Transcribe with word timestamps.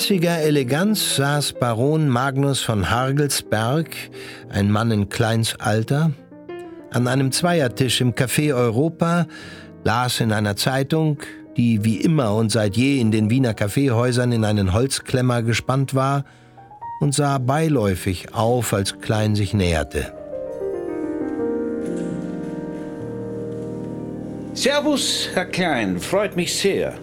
In 0.00 0.04
lässiger 0.04 0.38
Eleganz 0.38 1.16
saß 1.16 1.52
Baron 1.60 2.08
Magnus 2.08 2.62
von 2.62 2.88
Hargelsberg, 2.88 3.94
ein 4.48 4.70
Mann 4.70 4.90
in 4.92 5.10
Kleins 5.10 5.56
Alter, 5.60 6.12
an 6.90 7.06
einem 7.06 7.32
Zweiertisch 7.32 8.00
im 8.00 8.14
Café 8.14 8.54
Europa, 8.54 9.26
las 9.84 10.20
in 10.20 10.32
einer 10.32 10.56
Zeitung, 10.56 11.18
die 11.58 11.84
wie 11.84 12.00
immer 12.00 12.34
und 12.34 12.50
seit 12.50 12.78
je 12.78 12.98
in 12.98 13.10
den 13.10 13.28
Wiener 13.28 13.52
Kaffeehäusern 13.52 14.32
in 14.32 14.46
einen 14.46 14.72
Holzklemmer 14.72 15.42
gespannt 15.42 15.94
war, 15.94 16.24
und 17.02 17.14
sah 17.14 17.36
beiläufig 17.36 18.34
auf, 18.34 18.72
als 18.72 19.00
Klein 19.00 19.34
sich 19.34 19.52
näherte. 19.52 20.14
Servus, 24.54 25.28
Herr 25.34 25.44
Klein, 25.44 26.00
freut 26.00 26.36
mich 26.36 26.56
sehr. 26.56 26.94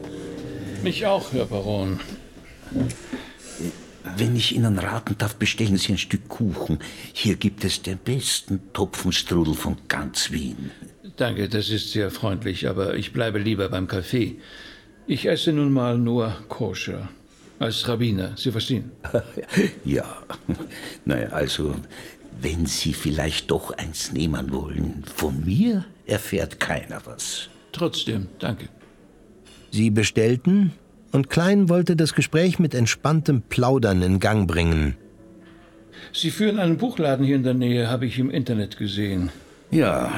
Mich 0.81 1.05
auch, 1.05 1.31
Herr 1.31 1.45
Baron. 1.45 1.99
Wenn 4.15 4.35
ich 4.35 4.55
Ihnen 4.55 4.79
raten 4.79 5.15
darf, 5.17 5.35
bestellen 5.35 5.77
Sie 5.77 5.93
ein 5.93 5.97
Stück 5.97 6.27
Kuchen. 6.29 6.79
Hier 7.13 7.35
gibt 7.35 7.63
es 7.63 7.81
den 7.81 7.97
besten 7.97 8.61
Topfenstrudel 8.73 9.53
von 9.53 9.77
ganz 9.87 10.31
Wien. 10.31 10.71
Danke, 11.17 11.49
das 11.49 11.69
ist 11.69 11.91
sehr 11.91 12.11
freundlich, 12.11 12.67
aber 12.67 12.95
ich 12.95 13.11
bleibe 13.11 13.39
lieber 13.39 13.69
beim 13.69 13.87
Kaffee. 13.87 14.37
Ich 15.07 15.25
esse 15.25 15.51
nun 15.51 15.71
mal 15.71 15.97
nur 15.97 16.35
koscher. 16.47 17.09
Als 17.59 17.87
Rabbiner, 17.87 18.33
Sie 18.37 18.51
verstehen? 18.51 18.91
ja, 19.85 20.05
naja, 21.05 21.29
also, 21.29 21.75
wenn 22.39 22.67
Sie 22.67 22.93
vielleicht 22.93 23.49
doch 23.49 23.71
eins 23.71 24.11
nehmen 24.11 24.51
wollen, 24.51 25.03
von 25.15 25.43
mir 25.43 25.85
erfährt 26.05 26.59
keiner 26.59 27.01
was. 27.05 27.49
Trotzdem, 27.71 28.27
danke. 28.37 28.69
Sie 29.71 29.89
bestellten, 29.89 30.73
und 31.17 31.31
Klein 31.31 31.67
wollte 31.67 31.95
das 31.95 32.13
Gespräch 32.13 32.59
mit 32.59 32.75
entspanntem 32.75 33.41
Plaudern 33.41 34.03
in 34.03 34.19
Gang 34.19 34.47
bringen. 34.47 34.95
Sie 36.13 36.29
führen 36.29 36.59
einen 36.59 36.77
Buchladen 36.77 37.25
hier 37.25 37.37
in 37.37 37.43
der 37.43 37.55
Nähe, 37.55 37.89
habe 37.89 38.05
ich 38.05 38.19
im 38.19 38.29
Internet 38.29 38.77
gesehen. 38.77 39.31
Ja, 39.71 40.11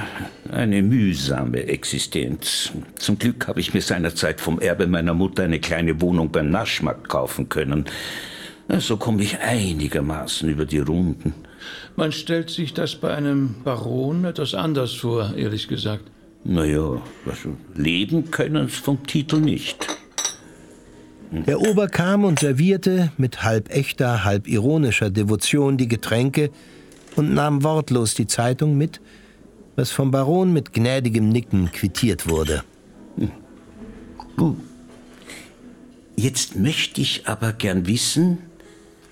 eine 0.51 0.81
mühsame 0.81 1.67
Existenz. 1.67 2.73
Zum 2.97 3.17
Glück 3.17 3.47
habe 3.47 3.61
ich 3.61 3.73
mir 3.73 3.81
seinerzeit 3.81 4.41
vom 4.41 4.59
Erbe 4.59 4.87
meiner 4.87 5.13
Mutter 5.13 5.43
eine 5.43 5.61
kleine 5.61 6.01
Wohnung 6.01 6.31
beim 6.31 6.49
Naschmarkt 6.49 7.07
kaufen 7.07 7.47
können. 7.47 7.85
So 8.67 8.97
komme 8.97 9.23
ich 9.23 9.39
einigermaßen 9.39 10.49
über 10.49 10.65
die 10.65 10.79
Runden. 10.79 11.33
Man 11.95 12.11
stellt 12.11 12.49
sich 12.49 12.73
das 12.73 12.97
bei 12.97 13.15
einem 13.15 13.55
Baron 13.63 14.25
etwas 14.25 14.53
anders 14.53 14.95
vor, 14.95 15.33
ehrlich 15.37 15.69
gesagt. 15.69 16.03
Naja, 16.43 17.01
also 17.25 17.55
leben 17.73 18.31
können 18.31 18.65
es 18.65 18.75
vom 18.75 19.07
Titel 19.07 19.37
nicht. 19.39 19.98
Der 21.31 21.61
Ober 21.61 21.87
kam 21.87 22.23
und 22.23 22.39
servierte 22.39 23.11
mit 23.17 23.43
halb 23.43 23.69
echter, 23.73 24.23
halb 24.23 24.47
ironischer 24.47 25.11
Devotion 25.11 25.77
die 25.77 25.87
Getränke 25.87 26.49
und 27.15 27.33
nahm 27.33 27.63
wortlos 27.63 28.15
die 28.15 28.25
Zeitung 28.25 28.77
mit, 28.77 28.99
was 29.75 29.91
vom 29.91 30.09
Baron 30.09 30.51
mit 30.51 30.73
gnädigem 30.73 31.29
Nicken 31.29 31.71
quittiert 31.71 32.27
wurde. 32.27 32.63
Jetzt 36.15 36.55
möchte 36.55 37.01
ich 37.01 37.27
aber 37.27 37.53
gern 37.53 37.85
wissen, 37.85 38.39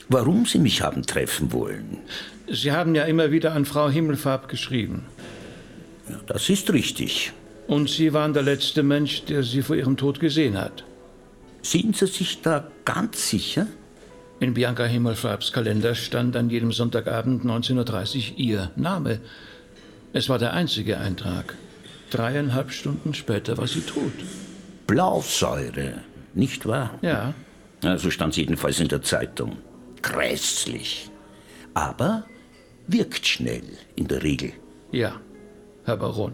warum 0.10 0.46
Sie 0.46 0.60
mich 0.60 0.82
haben 0.82 1.04
treffen 1.04 1.54
wollen. 1.54 2.00
Sie 2.52 2.72
haben 2.72 2.96
ja 2.96 3.04
immer 3.04 3.32
wieder 3.32 3.54
an 3.54 3.66
Frau 3.66 3.90
Himmelfarb 3.90 4.48
geschrieben. 4.48 5.04
Ja, 6.10 6.20
das 6.26 6.50
ist 6.50 6.72
richtig. 6.74 7.32
Und 7.68 7.90
Sie 7.90 8.14
waren 8.14 8.34
der 8.34 8.44
letzte 8.44 8.82
Mensch, 8.82 9.26
der 9.26 9.44
Sie 9.44 9.62
vor 9.62 9.76
Ihrem 9.76 9.98
Tod 9.98 10.20
gesehen 10.20 10.58
hat. 10.58 10.84
Sind 11.68 11.98
Sie 11.98 12.08
sich 12.08 12.42
da 12.42 12.66
ganz 12.86 13.30
sicher? 13.30 13.68
In 14.40 14.54
Bianca 14.54 14.86
Himmelfarbs 14.86 15.52
Kalender 15.52 15.96
stand 15.96 16.38
an 16.38 16.50
jedem 16.50 16.72
Sonntagabend 16.72 17.44
19.30 17.44 18.32
Uhr 18.32 18.40
Ihr 18.40 18.72
Name. 18.78 19.20
Es 20.14 20.30
war 20.30 20.40
der 20.40 20.54
einzige 20.54 20.98
Eintrag. 20.98 21.56
Dreieinhalb 22.10 22.72
Stunden 22.72 23.14
später 23.14 23.58
war 23.58 23.68
sie 23.68 23.82
tot. 23.82 24.14
Blausäure, 24.88 26.04
nicht 26.34 26.66
wahr? 26.66 26.98
Ja. 27.02 27.34
ja 27.84 27.98
so 27.98 28.12
stand 28.12 28.32
es 28.32 28.38
jedenfalls 28.38 28.80
in 28.80 28.88
der 28.88 29.02
Zeitung. 29.02 29.58
Grässlich. 30.02 31.10
Aber 31.74 32.24
wirkt 32.88 33.28
schnell 33.28 33.78
in 33.98 34.08
der 34.08 34.24
Regel. 34.24 34.54
Ja, 34.94 35.20
Herr 35.84 35.98
Baron. 35.98 36.34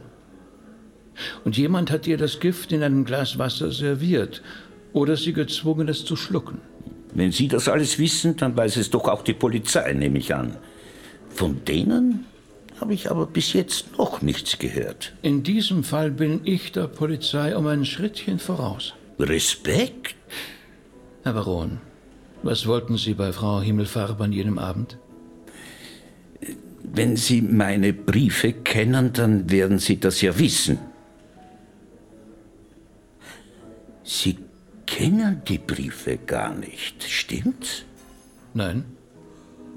Und 1.43 1.57
jemand 1.57 1.89
hat 1.89 2.05
ihr 2.05 2.17
das 2.17 2.39
Gift 2.39 2.71
in 2.71 2.83
einem 2.83 3.03
Glas 3.03 3.39
Wasser 3.39 3.71
serviert 3.71 4.43
oder 4.93 5.17
sie 5.17 5.33
gezwungen, 5.33 5.89
es 5.89 6.05
zu 6.05 6.15
schlucken. 6.15 6.61
Wenn 7.15 7.31
Sie 7.31 7.47
das 7.47 7.67
alles 7.67 7.99
wissen, 7.99 8.37
dann 8.37 8.57
weiß 8.57 8.77
es 8.77 8.89
doch 8.89 9.07
auch 9.07 9.23
die 9.23 9.33
Polizei, 9.33 9.93
nehme 9.93 10.17
ich 10.17 10.33
an. 10.33 10.57
Von 11.29 11.63
denen 11.65 12.25
habe 12.81 12.93
ich 12.93 13.11
aber 13.11 13.27
bis 13.27 13.53
jetzt 13.53 13.97
noch 13.97 14.21
nichts 14.21 14.57
gehört. 14.57 15.13
In 15.21 15.43
diesem 15.43 15.83
Fall 15.83 16.09
bin 16.11 16.41
ich 16.43 16.71
der 16.71 16.87
Polizei 16.87 17.55
um 17.55 17.67
ein 17.67 17.85
Schrittchen 17.85 18.39
voraus. 18.39 18.93
Respekt? 19.19 20.15
Herr 21.23 21.33
Baron, 21.33 21.79
was 22.41 22.65
wollten 22.65 22.97
Sie 22.97 23.13
bei 23.13 23.31
Frau 23.31 23.61
Himmelfarb 23.61 24.19
an 24.19 24.33
jenem 24.33 24.57
Abend? 24.57 24.97
Wenn 26.83 27.15
Sie 27.15 27.41
meine 27.41 27.93
Briefe 27.93 28.53
kennen, 28.53 29.13
dann 29.13 29.49
werden 29.49 29.79
Sie 29.79 29.99
das 29.99 30.21
ja 30.21 30.37
wissen. 30.37 30.79
Sie 34.03 34.37
kennen 34.93 35.41
die 35.47 35.57
Briefe 35.57 36.17
gar 36.17 36.53
nicht, 36.53 37.01
stimmt's? 37.03 37.83
Nein. 38.53 38.85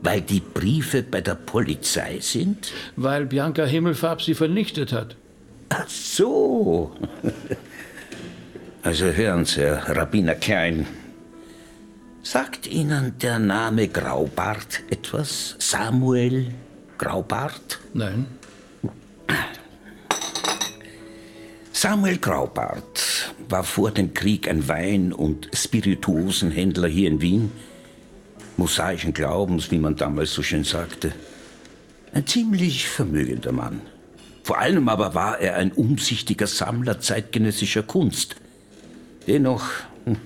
Weil 0.03 0.21
die 0.21 0.41
Briefe 0.41 1.03
bei 1.03 1.23
der 1.23 1.37
Polizei 1.37 2.19
sind? 2.21 2.71
Weil 2.97 3.25
Bianca 3.25 3.65
Himmelfarb 3.65 4.21
sie 4.21 4.35
vernichtet 4.35 4.93
hat. 4.93 5.17
Ach 5.71 5.89
so. 5.89 6.95
Also 8.83 9.07
hören 9.07 9.47
Sie, 9.47 9.63
Herr 9.63 9.97
Rabbiner 9.97 10.35
Klein. 10.35 10.87
Sagt 12.23 12.67
Ihnen 12.67 13.19
der 13.19 13.39
Name 13.39 13.89
Graubart 13.89 14.83
etwas? 14.91 15.57
Samuel 15.59 16.53
Graubart? 16.99 17.79
Nein. 17.95 18.27
Samuel 21.73 22.19
Graubart 22.19 23.35
war 23.49 23.65
vor 23.65 23.91
dem 23.91 24.15
Krieg 24.15 24.49
ein 24.49 24.69
Wein- 24.69 25.13
und 25.13 25.49
Spirituosenhändler 25.55 26.89
hier 26.89 27.09
in 27.09 27.21
Wien. 27.21 27.53
Mosaischen 28.57 29.13
Glaubens, 29.13 29.71
wie 29.71 29.79
man 29.79 29.97
damals 29.97 30.33
so 30.33 30.43
schön 30.43 30.65
sagte. 30.65 31.13
Ein 32.13 32.27
ziemlich 32.27 32.89
vermögender 32.89 33.53
Mann. 33.53 33.83
Vor 34.43 34.59
allem 34.59 34.89
aber 34.89 35.15
war 35.15 35.41
er 35.41 35.57
ein 35.57 35.73
umsichtiger 35.73 36.47
Sammler 36.47 37.01
zeitgenössischer 37.01 37.83
Kunst. 37.83 38.37
Dennoch 39.27 39.65
hm, 40.05 40.17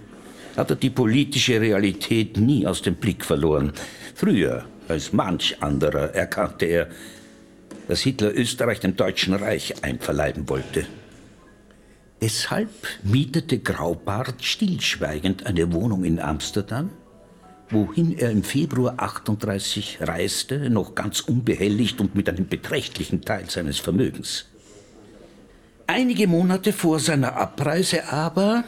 hat 0.56 0.70
er 0.70 0.76
die 0.76 0.90
politische 0.90 1.60
Realität 1.60 2.36
nie 2.36 2.66
aus 2.66 2.82
dem 2.82 2.96
Blick 2.96 3.24
verloren. 3.24 3.72
Früher, 4.14 4.66
als 4.88 5.12
manch 5.12 5.62
anderer, 5.62 6.14
erkannte 6.14 6.66
er, 6.66 6.88
dass 7.88 8.02
Hitler 8.02 8.32
Österreich 8.36 8.80
dem 8.80 8.94
Deutschen 8.94 9.34
Reich 9.34 9.82
einverleiben 9.82 10.48
wollte. 10.48 10.86
Deshalb 12.20 12.70
mietete 13.02 13.58
Graubart 13.58 14.44
stillschweigend 14.44 15.46
eine 15.46 15.72
Wohnung 15.72 16.04
in 16.04 16.20
Amsterdam, 16.20 16.90
wohin 17.70 18.18
er 18.18 18.30
im 18.30 18.42
Februar 18.42 18.94
38 18.98 19.98
reiste, 20.00 20.68
noch 20.68 20.94
ganz 20.94 21.20
unbehelligt 21.20 22.00
und 22.00 22.14
mit 22.14 22.28
einem 22.28 22.46
beträchtlichen 22.46 23.22
Teil 23.22 23.48
seines 23.48 23.78
Vermögens. 23.78 24.44
Einige 25.86 26.26
Monate 26.26 26.72
vor 26.72 27.00
seiner 27.00 27.36
Abreise 27.36 28.08
aber 28.12 28.64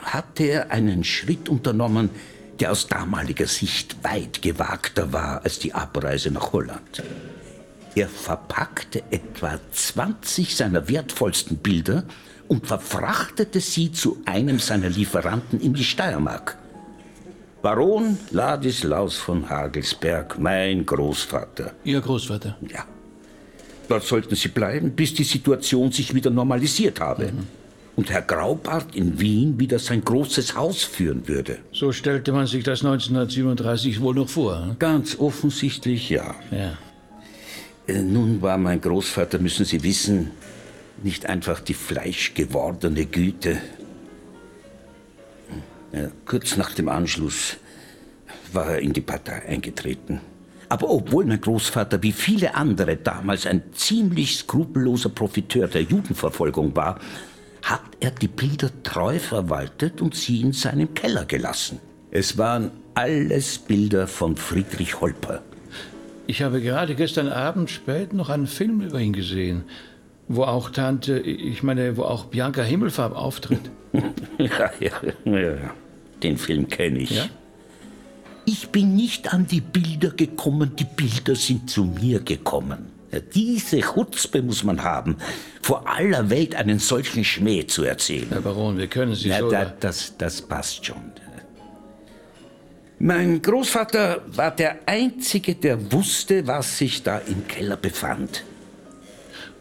hatte 0.00 0.44
er 0.44 0.70
einen 0.70 1.04
Schritt 1.04 1.48
unternommen, 1.48 2.10
der 2.58 2.72
aus 2.72 2.88
damaliger 2.88 3.46
Sicht 3.46 4.02
weit 4.02 4.42
gewagter 4.42 5.12
war 5.12 5.44
als 5.44 5.60
die 5.60 5.72
Abreise 5.72 6.30
nach 6.30 6.52
Holland. 6.52 7.02
Er 7.94 8.08
verpackte 8.08 9.02
etwa 9.10 9.58
20 9.72 10.56
seiner 10.56 10.88
wertvollsten 10.88 11.58
Bilder 11.58 12.04
und 12.48 12.66
verfrachtete 12.66 13.60
sie 13.60 13.92
zu 13.92 14.18
einem 14.24 14.58
seiner 14.58 14.88
Lieferanten 14.88 15.60
in 15.60 15.74
die 15.74 15.84
Steiermark. 15.84 16.56
Baron 17.60 18.18
Ladislaus 18.30 19.16
von 19.16 19.48
Hagelsberg, 19.50 20.38
mein 20.38 20.86
Großvater. 20.86 21.72
Ihr 21.84 22.00
Großvater? 22.00 22.56
Ja. 22.68 22.84
Dort 23.88 24.04
sollten 24.04 24.34
sie 24.36 24.48
bleiben, 24.48 24.92
bis 24.92 25.14
die 25.14 25.24
Situation 25.24 25.90
sich 25.90 26.14
wieder 26.14 26.30
normalisiert 26.30 27.00
habe. 27.00 27.32
Mhm. 27.32 27.46
Und 27.96 28.10
Herr 28.10 28.22
Graubart 28.22 28.94
in 28.94 29.18
Wien 29.18 29.58
wieder 29.58 29.80
sein 29.80 30.04
großes 30.04 30.54
Haus 30.54 30.84
führen 30.84 31.26
würde. 31.26 31.58
So 31.72 31.90
stellte 31.90 32.30
man 32.30 32.46
sich 32.46 32.62
das 32.62 32.84
1937 32.84 34.00
wohl 34.00 34.14
noch 34.14 34.28
vor. 34.28 34.64
Hm? 34.64 34.78
Ganz 34.78 35.18
offensichtlich 35.18 36.08
ja. 36.10 36.36
Ja. 36.52 36.78
Äh, 37.88 38.02
nun 38.02 38.40
war 38.42 38.58
mein 38.58 38.80
Großvater, 38.80 39.38
müssen 39.38 39.64
Sie 39.64 39.82
wissen, 39.82 40.30
nicht 41.02 41.26
einfach 41.26 41.60
die 41.60 41.74
fleischgewordene 41.74 43.06
Güte. 43.06 43.58
Ja, 45.92 46.08
kurz 46.26 46.56
nach 46.56 46.74
dem 46.74 46.88
Anschluss 46.88 47.56
war 48.52 48.72
er 48.72 48.78
in 48.80 48.92
die 48.92 49.00
Partei 49.00 49.46
eingetreten. 49.46 50.20
Aber 50.68 50.90
obwohl 50.90 51.24
mein 51.24 51.40
Großvater 51.40 52.02
wie 52.02 52.12
viele 52.12 52.54
andere 52.54 52.96
damals 52.96 53.46
ein 53.46 53.62
ziemlich 53.72 54.36
skrupelloser 54.36 55.08
Profiteur 55.08 55.66
der 55.66 55.82
Judenverfolgung 55.82 56.76
war, 56.76 57.00
hat 57.62 57.82
er 58.00 58.10
die 58.10 58.28
Bilder 58.28 58.70
treu 58.82 59.18
verwaltet 59.18 60.02
und 60.02 60.14
sie 60.14 60.42
in 60.42 60.52
seinem 60.52 60.92
Keller 60.92 61.24
gelassen. 61.24 61.80
Es 62.10 62.36
waren 62.36 62.70
alles 62.94 63.58
Bilder 63.58 64.06
von 64.06 64.36
Friedrich 64.36 65.00
Holper. 65.00 65.42
Ich 66.30 66.42
habe 66.42 66.60
gerade 66.60 66.94
gestern 66.94 67.28
Abend 67.28 67.70
spät 67.70 68.12
noch 68.12 68.28
einen 68.28 68.46
Film 68.46 68.82
über 68.82 69.00
ihn 69.00 69.14
gesehen, 69.14 69.64
wo 70.28 70.44
auch 70.44 70.68
Tante, 70.68 71.18
ich 71.18 71.62
meine, 71.62 71.96
wo 71.96 72.02
auch 72.02 72.26
Bianca 72.26 72.62
Himmelfarb 72.62 73.16
auftritt. 73.16 73.70
ja, 74.38 74.70
ja, 74.78 74.92
ja, 75.24 75.70
den 76.22 76.36
Film 76.36 76.68
kenne 76.68 76.98
ich. 76.98 77.12
Ja? 77.12 77.24
Ich 78.44 78.68
bin 78.68 78.94
nicht 78.94 79.32
an 79.32 79.46
die 79.46 79.62
Bilder 79.62 80.10
gekommen, 80.10 80.72
die 80.78 80.84
Bilder 80.84 81.34
sind 81.34 81.70
zu 81.70 81.84
mir 81.84 82.20
gekommen. 82.20 82.90
Diese 83.34 83.80
Chutzpe 83.80 84.42
muss 84.42 84.64
man 84.64 84.84
haben, 84.84 85.16
vor 85.62 85.88
aller 85.88 86.28
Welt 86.28 86.54
einen 86.54 86.78
solchen 86.78 87.24
Schmäh 87.24 87.66
zu 87.66 87.84
erzählen. 87.84 88.26
Herr 88.28 88.42
Baron, 88.42 88.76
wir 88.76 88.88
können 88.88 89.14
Sie 89.14 89.30
Na, 89.30 89.38
so... 89.40 89.50
da, 89.50 89.64
das, 89.80 90.14
das 90.18 90.42
passt 90.42 90.84
schon. 90.84 91.10
Mein 93.00 93.40
Großvater 93.40 94.22
war 94.26 94.50
der 94.50 94.80
Einzige, 94.86 95.54
der 95.54 95.92
wusste, 95.92 96.46
was 96.46 96.78
sich 96.78 97.02
da 97.02 97.18
im 97.18 97.46
Keller 97.46 97.76
befand. 97.76 98.44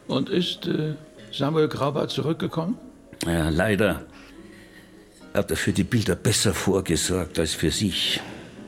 Und 0.07 0.29
ist 0.29 0.65
äh, 0.65 0.95
Samuel 1.31 1.67
Graubart 1.67 2.09
zurückgekommen? 2.09 2.77
Ja, 3.25 3.49
leider 3.49 4.05
hat 5.33 5.51
er 5.51 5.57
für 5.57 5.71
die 5.71 5.83
Bilder 5.83 6.15
besser 6.15 6.53
vorgesorgt 6.53 7.37
als 7.37 7.53
für 7.53 7.69
sich. 7.69 8.19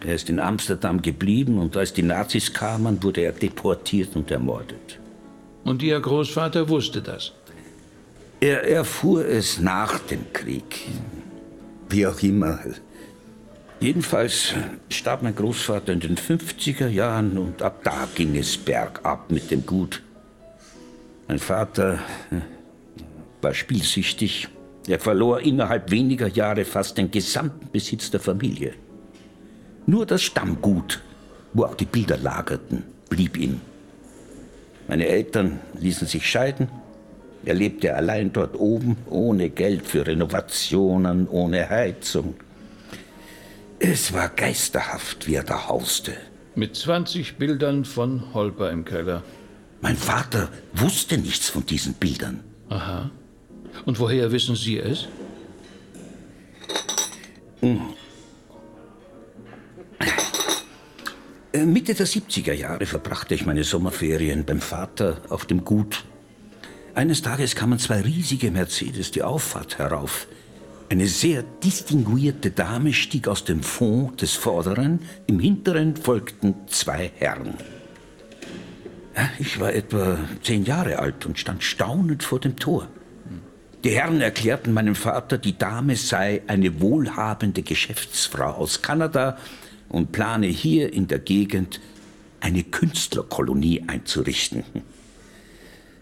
Er 0.06 0.16
ist 0.16 0.30
in 0.30 0.40
Amsterdam 0.40 1.02
geblieben 1.02 1.58
und 1.58 1.76
als 1.76 1.94
die 1.94 2.04
Nazis 2.04 2.54
kamen, 2.54 3.02
wurde 3.02 3.22
er 3.22 3.32
deportiert 3.32 4.16
und 4.16 4.30
ermordet. 4.30 5.00
Und 5.64 5.82
Ihr 5.82 6.00
Großvater 6.00 6.70
wusste 6.70 7.02
das? 7.02 7.34
Er 8.40 8.64
erfuhr 8.70 9.26
es 9.26 9.60
nach 9.60 10.00
dem 10.00 10.32
Krieg. 10.32 10.88
Wie 11.90 12.06
auch 12.06 12.22
immer. 12.22 12.60
Jedenfalls 13.82 14.54
starb 14.90 15.24
mein 15.24 15.36
Großvater 15.36 15.94
in 15.94 16.02
den 16.02 16.18
50er 16.18 16.90
Jahren 16.90 17.38
und 17.38 17.62
ab 17.62 17.80
da 17.84 18.10
ging 18.14 18.36
es 18.36 18.58
bergab 18.58 19.32
mit 19.32 19.52
dem 19.52 19.66
Gut. 19.66 20.04
Mein 21.30 21.40
Vater 21.40 22.00
äh, 22.30 22.42
war 23.42 23.54
spielsüchtig. 23.54 24.50
Er 24.86 25.00
verlor 25.00 25.40
innerhalb 25.40 25.92
weniger 25.92 26.28
Jahre 26.28 26.66
fast 26.66 26.98
den 26.98 27.10
gesamten 27.10 27.70
Besitz 27.72 28.12
der 28.12 28.20
Familie. 28.20 28.74
Nur 29.86 30.06
das 30.06 30.24
Stammgut, 30.24 31.02
wo 31.54 31.64
auch 31.64 31.76
die 31.76 31.86
Bilder 31.86 32.18
lagerten, 32.18 32.84
blieb 33.08 33.38
ihm. 33.38 33.62
Meine 34.90 35.08
Eltern 35.08 35.60
ließen 35.80 36.06
sich 36.06 36.28
scheiden. 36.28 36.68
Er 37.46 37.54
lebte 37.54 37.96
allein 37.96 38.34
dort 38.34 38.60
oben, 38.60 38.98
ohne 39.10 39.50
Geld 39.50 39.88
für 39.88 40.06
Renovationen, 40.06 41.30
ohne 41.30 41.70
Heizung. 41.70 42.36
Es 43.80 44.12
war 44.12 44.28
geisterhaft, 44.28 45.26
wie 45.28 45.36
er 45.36 45.44
da 45.44 45.68
hauste. 45.70 46.14
Mit 46.56 46.76
20 46.76 47.38
Bildern 47.38 47.86
von 47.86 48.34
Holper 48.34 48.72
im 48.72 48.84
Keller. 48.84 49.24
Mein 49.82 49.96
Vater 49.96 50.50
wusste 50.74 51.18
nichts 51.18 51.50
von 51.50 51.66
diesen 51.66 51.94
Bildern. 51.94 52.44
Aha. 52.68 53.10
Und 53.86 54.00
woher 54.00 54.32
wissen 54.34 54.58
Sie 54.58 54.78
es? 54.78 55.08
Äh, 61.54 61.66
Mitte 61.66 61.94
der 61.94 62.08
70er 62.08 62.54
Jahre 62.54 62.86
verbrachte 62.86 63.34
ich 63.34 63.46
meine 63.46 63.64
Sommerferien 63.64 64.44
beim 64.44 64.60
Vater 64.60 65.22
auf 65.30 65.46
dem 65.46 65.64
Gut. 65.64 66.04
Eines 66.96 67.22
Tages 67.22 67.56
kamen 67.56 67.80
zwei 67.80 68.02
riesige 68.02 68.52
Mercedes 68.52 69.12
die 69.12 69.24
Auffahrt 69.24 69.78
herauf. 69.78 70.28
Eine 70.92 71.06
sehr 71.06 71.44
distinguierte 71.44 72.50
Dame 72.50 72.94
stieg 72.94 73.28
aus 73.28 73.44
dem 73.44 73.62
Fond 73.62 74.24
des 74.24 74.34
Vorderen, 74.34 75.02
im 75.28 75.40
Hinteren 75.40 75.96
folgten 75.96 76.56
zwei 76.66 77.12
Herren. 77.16 77.54
Ich 79.38 79.60
war 79.60 79.72
etwa 79.72 80.18
zehn 80.42 80.66
Jahre 80.66 80.98
alt 80.98 81.28
und 81.28 81.38
stand 81.38 81.64
staunend 81.64 82.24
vor 82.24 82.40
dem 82.40 82.56
Tor. 82.56 82.88
Die 83.84 83.92
Herren 83.92 84.20
erklärten 84.20 84.74
meinem 84.74 84.96
Vater, 84.96 85.38
die 85.38 85.56
Dame 85.56 85.96
sei 85.96 86.42
eine 86.48 86.82
wohlhabende 86.82 87.62
Geschäftsfrau 87.62 88.50
aus 88.50 88.82
Kanada 88.82 89.38
und 89.90 90.12
plane 90.12 90.48
hier 90.48 90.92
in 90.92 91.08
der 91.08 91.20
Gegend 91.20 91.82
eine 92.40 92.64
Künstlerkolonie 92.64 93.84
einzurichten. 93.86 94.64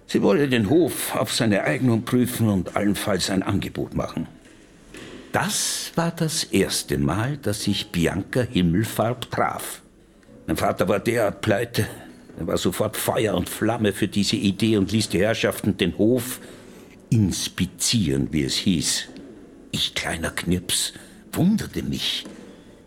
Sie 0.07 0.22
wolle 0.22 0.48
den 0.48 0.69
Hof 0.69 1.13
auf 1.13 1.33
seine 1.33 1.66
Eignung 1.66 2.04
prüfen 2.04 2.48
und 2.48 2.78
allenfalls 2.78 3.30
ein 3.30 3.44
Angebot 3.44 3.94
machen. 3.94 4.28
Das 5.32 5.92
war 5.96 6.12
das 6.12 6.46
erste 6.46 6.98
Mal, 6.98 7.38
dass 7.38 7.68
ich 7.68 7.92
Bianca 7.92 8.42
Himmelfarb 8.42 9.30
traf. 9.30 9.82
Mein 10.48 10.58
Vater 10.58 10.88
war 10.88 11.00
derart 11.00 11.42
pleite. 11.42 11.88
Er 12.40 12.48
war 12.48 12.58
sofort 12.58 12.96
Feuer 12.96 13.36
und 13.36 13.50
Flamme 13.50 13.94
für 13.94 14.08
diese 14.08 14.36
Idee 14.36 14.78
und 14.78 14.92
ließ 14.92 15.10
die 15.10 15.20
Herrschaften 15.20 15.78
den 15.78 15.98
Hof 15.98 16.40
inspizieren, 17.10 18.30
wie 18.32 18.44
es 18.44 18.56
hieß. 18.56 19.10
Ich, 19.72 19.96
kleiner 19.96 20.32
Knips, 20.32 20.94
wunderte 21.32 21.84
mich, 21.84 22.26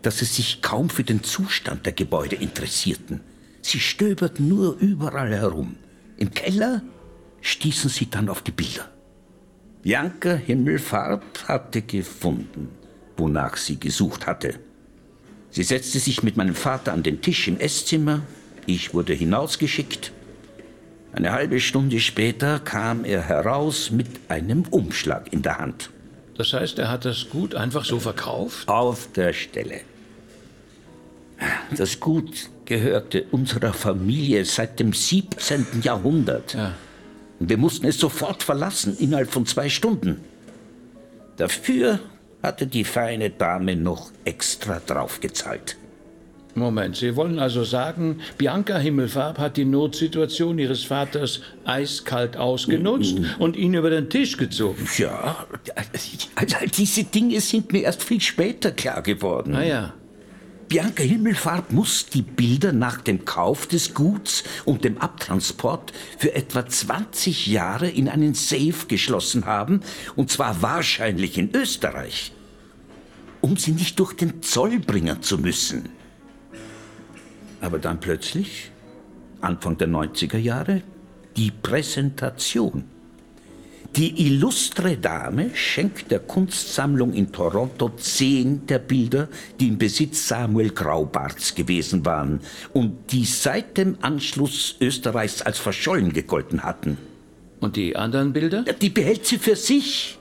dass 0.01 0.19
sie 0.19 0.25
sich 0.25 0.61
kaum 0.61 0.89
für 0.89 1.03
den 1.03 1.23
Zustand 1.23 1.85
der 1.85 1.93
Gebäude 1.93 2.35
interessierten. 2.35 3.21
Sie 3.61 3.79
stöberten 3.79 4.47
nur 4.47 4.77
überall 4.77 5.33
herum. 5.33 5.75
Im 6.17 6.31
Keller 6.31 6.81
stießen 7.41 7.89
sie 7.89 8.09
dann 8.09 8.29
auf 8.29 8.41
die 8.41 8.51
Bilder. 8.51 8.90
Bianca 9.83 10.33
Himmelfarb 10.35 11.23
hatte 11.47 11.81
gefunden, 11.81 12.69
wonach 13.17 13.57
sie 13.57 13.79
gesucht 13.79 14.27
hatte. 14.27 14.55
Sie 15.49 15.63
setzte 15.63 15.99
sich 15.99 16.21
mit 16.21 16.37
meinem 16.37 16.53
Vater 16.53 16.93
an 16.93 17.01
den 17.01 17.21
Tisch 17.21 17.47
im 17.47 17.59
Esszimmer. 17.59 18.21
Ich 18.67 18.93
wurde 18.93 19.13
hinausgeschickt. 19.13 20.11
Eine 21.13 21.31
halbe 21.31 21.59
Stunde 21.59 21.99
später 21.99 22.59
kam 22.59 23.03
er 23.03 23.21
heraus 23.21 23.89
mit 23.89 24.07
einem 24.29 24.63
Umschlag 24.69 25.33
in 25.33 25.41
der 25.41 25.57
Hand. 25.57 25.89
Das 26.37 26.53
heißt, 26.53 26.77
er 26.79 26.89
hat 26.89 27.03
das 27.03 27.29
Gut 27.29 27.55
einfach 27.55 27.83
so 27.83 27.99
verkauft? 27.99 28.69
Auf 28.69 29.11
der 29.13 29.33
Stelle. 29.33 29.81
Das 31.75 31.99
Gut 31.99 32.49
gehörte 32.65 33.25
unserer 33.31 33.73
Familie 33.73 34.45
seit 34.45 34.79
dem 34.79 34.93
17. 34.93 35.81
Jahrhundert. 35.81 36.53
Ja. 36.53 36.75
Wir 37.49 37.57
mussten 37.57 37.87
es 37.87 37.99
sofort 37.99 38.43
verlassen, 38.43 38.95
innerhalb 38.99 39.31
von 39.31 39.45
zwei 39.45 39.69
Stunden. 39.69 40.21
Dafür 41.37 41.99
hatte 42.43 42.67
die 42.67 42.83
feine 42.83 43.29
Dame 43.29 43.75
noch 43.75 44.11
extra 44.25 44.79
draufgezahlt. 44.85 45.77
Moment, 46.53 46.97
Sie 46.97 47.15
wollen 47.15 47.39
also 47.39 47.63
sagen, 47.63 48.19
Bianca 48.37 48.77
Himmelfarb 48.77 49.39
hat 49.39 49.55
die 49.55 49.63
Notsituation 49.63 50.59
Ihres 50.59 50.83
Vaters 50.83 51.41
eiskalt 51.63 52.35
ausgenutzt 52.35 53.15
und 53.39 53.55
ihn 53.55 53.73
über 53.73 53.89
den 53.89 54.09
Tisch 54.09 54.35
gezogen? 54.35 54.87
Ja, 54.97 55.45
also 56.35 56.65
diese 56.65 57.05
Dinge 57.05 57.39
sind 57.39 57.71
mir 57.71 57.83
erst 57.83 58.03
viel 58.03 58.19
später 58.19 58.71
klar 58.71 59.01
geworden. 59.01 59.53
Naja, 59.53 59.93
Bianca 60.71 61.03
Himmelfarb 61.03 61.73
muss 61.73 62.05
die 62.05 62.21
Bilder 62.21 62.71
nach 62.71 63.01
dem 63.01 63.25
Kauf 63.25 63.67
des 63.67 63.93
Guts 63.93 64.45
und 64.63 64.85
dem 64.85 64.99
Abtransport 64.99 65.91
für 66.17 66.33
etwa 66.33 66.65
20 66.65 67.47
Jahre 67.47 67.89
in 67.89 68.07
einen 68.07 68.35
Safe 68.35 68.87
geschlossen 68.87 69.45
haben, 69.45 69.81
und 70.15 70.31
zwar 70.31 70.61
wahrscheinlich 70.61 71.37
in 71.37 71.53
Österreich, 71.53 72.31
um 73.41 73.57
sie 73.57 73.73
nicht 73.73 73.99
durch 73.99 74.13
den 74.13 74.41
Zoll 74.43 74.79
bringen 74.79 75.21
zu 75.21 75.39
müssen. 75.39 75.89
Aber 77.59 77.77
dann 77.77 77.99
plötzlich, 77.99 78.71
Anfang 79.41 79.77
der 79.77 79.89
90er 79.89 80.37
Jahre, 80.37 80.83
die 81.35 81.51
Präsentation. 81.51 82.85
Die 83.95 84.27
illustre 84.27 84.95
Dame 84.97 85.51
schenkt 85.53 86.11
der 86.11 86.19
Kunstsammlung 86.19 87.13
in 87.13 87.33
Toronto 87.33 87.89
zehn 87.89 88.65
der 88.65 88.79
Bilder, 88.79 89.27
die 89.59 89.67
im 89.67 89.77
Besitz 89.77 90.29
Samuel 90.29 90.69
Graubarts 90.69 91.55
gewesen 91.55 92.05
waren 92.05 92.39
und 92.71 93.11
die 93.11 93.25
seit 93.25 93.77
dem 93.77 93.97
Anschluss 94.01 94.77
Österreichs 94.79 95.41
als 95.41 95.59
verschollen 95.59 96.13
gegolten 96.13 96.63
hatten. 96.63 96.97
und 97.59 97.75
die 97.75 97.95
anderen 97.95 98.31
Bilder? 98.31 98.63
Die 98.63 98.89
behält 98.89 99.25
sie 99.25 99.37
für 99.37 99.55
sich. 99.57 100.17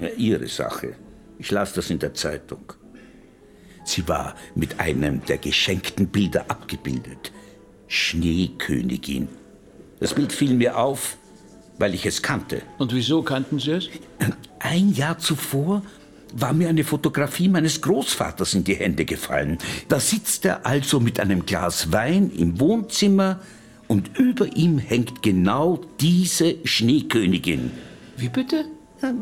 Ja, 0.00 0.08
ihre 0.16 0.46
Sache. 0.46 0.94
Ich 1.38 1.50
las 1.50 1.72
das 1.72 1.90
in 1.90 1.98
der 1.98 2.14
Zeitung. 2.14 2.72
Sie 3.84 4.06
war 4.08 4.34
mit 4.54 4.80
einem 4.80 5.24
der 5.26 5.38
geschenkten 5.38 6.06
Bilder 6.08 6.46
abgebildet. 6.48 7.32
Schneekönigin. 7.88 9.28
Das 10.00 10.14
Bild 10.14 10.32
fiel 10.32 10.54
mir 10.54 10.78
auf, 10.78 11.16
weil 11.78 11.94
ich 11.94 12.06
es 12.06 12.22
kannte. 12.22 12.62
Und 12.78 12.94
wieso 12.94 13.22
kannten 13.22 13.58
Sie 13.58 13.72
es? 13.72 13.88
Ein 14.58 14.92
Jahr 14.92 15.18
zuvor 15.18 15.82
war 16.32 16.52
mir 16.52 16.68
eine 16.68 16.84
Fotografie 16.84 17.48
meines 17.48 17.80
Großvaters 17.80 18.54
in 18.54 18.64
die 18.64 18.74
Hände 18.74 19.04
gefallen. 19.04 19.58
Da 19.88 20.00
sitzt 20.00 20.44
er 20.44 20.66
also 20.66 21.00
mit 21.00 21.20
einem 21.20 21.46
Glas 21.46 21.92
Wein 21.92 22.30
im 22.30 22.58
Wohnzimmer 22.60 23.40
und 23.88 24.18
über 24.18 24.56
ihm 24.56 24.78
hängt 24.78 25.22
genau 25.22 25.80
diese 26.00 26.56
Schneekönigin. 26.64 27.70
Wie 28.16 28.28
bitte? 28.28 28.64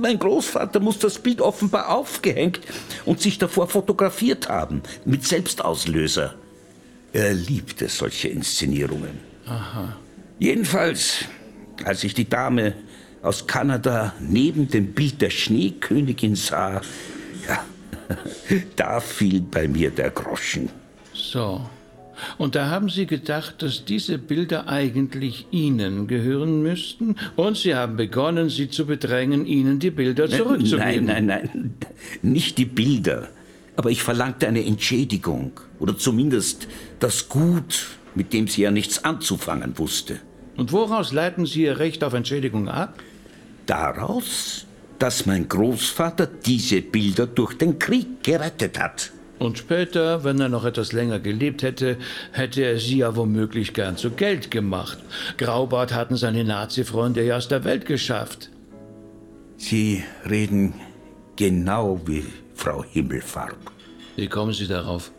Mein 0.01 0.19
Großvater 0.19 0.81
muss 0.81 0.99
das 0.99 1.19
Bild 1.19 1.41
offenbar 1.41 1.91
aufgehängt 1.91 2.61
und 3.05 3.21
sich 3.21 3.39
davor 3.39 3.69
fotografiert 3.69 4.49
haben, 4.49 4.83
mit 5.05 5.25
Selbstauslöser. 5.25 6.35
Er 7.13 7.35
liebte 7.35 7.89
solche 7.89 8.29
Inszenierungen. 8.29 9.19
Aha. 9.47 9.97
Jedenfalls, 10.39 11.25
als 11.85 12.05
ich 12.05 12.15
die 12.15 12.29
Dame 12.29 12.75
aus 13.23 13.47
Kanada 13.47 14.15
neben 14.21 14.69
dem 14.69 14.93
Bild 14.93 15.21
der 15.21 15.31
Schneekönigin 15.31 16.37
sah, 16.37 16.81
ja, 17.49 17.65
da 18.77 19.01
fiel 19.01 19.41
bei 19.41 19.67
mir 19.67 19.91
der 19.91 20.11
Groschen. 20.11 20.69
So. 21.13 21.69
Und 22.39 22.55
da 22.55 22.71
haben 22.71 22.89
Sie 22.89 23.07
gedacht, 23.07 23.61
dass 23.63 23.85
diese 23.85 24.19
Bilder 24.19 24.69
eigentlich 24.69 25.47
Ihnen 25.51 26.07
gehören 26.07 26.63
müssten 26.63 27.17
und 27.35 27.57
Sie 27.57 27.75
haben 27.75 27.97
begonnen, 27.97 28.51
Sie 28.51 28.71
zu 28.71 28.87
bedrängen, 28.87 29.47
Ihnen 29.47 29.81
die 29.81 29.91
Bilder 29.91 30.29
zurückzugeben. 30.29 31.07
Nein, 31.07 31.27
nein, 31.27 31.27
nein, 31.27 31.75
nicht 32.23 32.59
die 32.59 32.67
Bilder. 32.67 33.29
Aber 33.77 33.91
ich 33.91 34.03
verlangte 34.03 34.47
eine 34.47 34.65
Entschädigung 34.65 35.53
oder 35.81 35.99
zumindest 35.99 36.69
das 37.01 37.29
Gut, 37.29 37.87
mit 38.15 38.33
dem 38.33 38.47
sie 38.47 38.63
ja 38.63 38.71
nichts 38.71 39.05
anzufangen 39.05 39.77
wusste. 39.79 40.21
Und 40.57 40.73
woraus 40.73 41.13
leiten 41.13 41.47
Sie 41.47 41.63
Ihr 41.63 41.79
Recht 41.79 42.05
auf 42.05 42.13
Entschädigung 42.13 42.69
ab? 42.69 42.95
Daraus, 43.67 44.67
dass 44.99 45.27
mein 45.27 45.49
Großvater 45.49 46.27
diese 46.27 46.83
Bilder 46.83 47.27
durch 47.27 47.55
den 47.59 47.79
Krieg 47.79 48.23
gerettet 48.23 48.79
hat. 48.79 49.13
Und 49.39 49.59
später, 49.59 50.23
wenn 50.25 50.41
er 50.41 50.49
noch 50.49 50.65
etwas 50.65 50.93
länger 50.93 51.19
gelebt 51.19 51.63
hätte, 51.63 51.99
hätte 52.33 52.63
er 52.63 52.79
sie 52.79 52.99
ja 52.99 53.17
womöglich 53.17 53.75
gern 53.75 53.97
zu 53.97 54.11
Geld 54.11 54.51
gemacht. 54.51 54.99
Graubart 55.39 55.93
hatten 55.93 56.17
seine 56.17 56.45
Nazi-Freunde 56.45 57.25
ja 57.25 57.37
aus 57.37 57.49
der 57.49 57.65
Welt 57.65 57.85
geschafft. 57.85 58.51
Sie 59.57 60.05
reden 60.29 60.75
genau 61.37 62.01
wie 62.07 62.25
Frau 62.55 62.85
Himmelfarb. 62.85 63.57
Wie 64.17 64.29
kommen 64.29 64.53
Sie 64.53 64.69
darauf? 64.69 65.11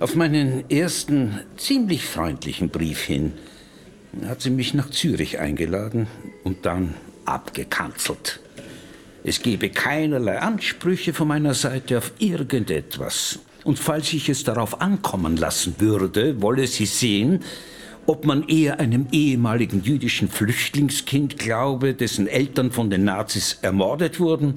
Auf 0.00 0.14
meinen 0.14 0.64
ersten 0.70 1.40
ziemlich 1.58 2.06
freundlichen 2.06 2.70
Brief 2.70 3.02
hin 3.02 3.34
hat 4.24 4.40
sie 4.40 4.48
mich 4.48 4.72
nach 4.72 4.88
Zürich 4.88 5.38
eingeladen 5.38 6.06
und 6.42 6.64
dann 6.64 6.94
abgekanzelt. 7.26 8.40
Es 9.24 9.42
gebe 9.42 9.68
keinerlei 9.68 10.38
Ansprüche 10.38 11.12
von 11.12 11.28
meiner 11.28 11.52
Seite 11.52 11.98
auf 11.98 12.12
irgendetwas. 12.18 13.40
Und 13.62 13.78
falls 13.78 14.10
ich 14.14 14.30
es 14.30 14.42
darauf 14.42 14.80
ankommen 14.80 15.36
lassen 15.36 15.74
würde, 15.80 16.40
wolle 16.40 16.66
sie 16.66 16.86
sehen, 16.86 17.44
ob 18.06 18.24
man 18.24 18.48
eher 18.48 18.80
einem 18.80 19.06
ehemaligen 19.12 19.82
jüdischen 19.82 20.30
Flüchtlingskind 20.30 21.36
glaube, 21.38 21.92
dessen 21.92 22.26
Eltern 22.26 22.72
von 22.72 22.88
den 22.88 23.04
Nazis 23.04 23.58
ermordet 23.60 24.18
wurden, 24.18 24.54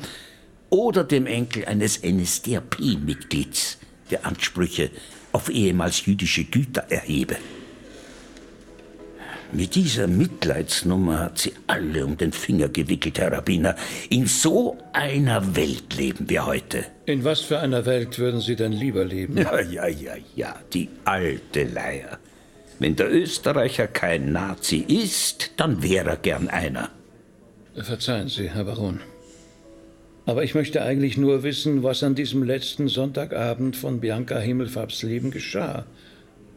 oder 0.70 1.04
dem 1.04 1.26
Enkel 1.26 1.66
eines 1.66 2.02
NSDAP-Mitglieds, 2.02 3.80
der 4.10 4.26
Ansprüche 4.26 4.90
auf 5.34 5.50
ehemals 5.50 6.06
jüdische 6.06 6.46
Güter 6.46 6.86
erhebe. 6.90 7.36
Mit 9.52 9.76
dieser 9.76 10.08
Mitleidsnummer 10.08 11.20
hat 11.20 11.38
sie 11.38 11.54
alle 11.68 12.06
um 12.06 12.18
den 12.18 12.32
Finger 12.32 12.70
gewickelt, 12.70 13.20
Herr 13.20 13.32
Rabbiner. 13.32 13.76
In 14.10 14.26
so 14.26 14.78
einer 14.94 15.56
Welt 15.56 15.96
leben 15.96 16.28
wir 16.28 16.48
heute. 16.48 16.86
In 17.06 17.24
was 17.24 17.42
für 17.42 17.60
einer 17.60 17.86
Welt 17.86 18.18
würden 18.18 18.42
Sie 18.42 18.56
denn 18.56 18.72
lieber 18.72 19.06
leben? 19.06 19.38
Ja, 19.38 19.60
ja, 19.60 19.88
ja, 19.88 20.14
ja, 20.36 20.56
die 20.74 20.90
alte 21.06 21.66
Leier. 21.66 22.18
Wenn 22.80 22.96
der 22.96 23.14
Österreicher 23.14 23.88
kein 23.88 24.32
Nazi 24.32 24.78
ist, 24.78 25.52
dann 25.58 25.84
wäre 25.84 26.10
er 26.12 26.18
gern 26.18 26.48
einer. 26.48 26.90
Verzeihen 27.76 28.30
Sie, 28.30 28.50
Herr 28.50 28.64
Baron. 28.64 29.02
Aber 30.26 30.44
ich 30.44 30.56
möchte 30.56 30.82
eigentlich 30.82 31.18
nur 31.18 31.44
wissen, 31.44 31.84
was 31.84 32.02
an 32.02 32.16
diesem 32.16 32.44
letzten 32.44 32.88
Sonntagabend 32.88 33.76
von 33.76 34.00
Bianca 34.00 34.40
Himmelfarbs 34.40 35.04
Leben 35.04 35.32
geschah. 35.32 35.86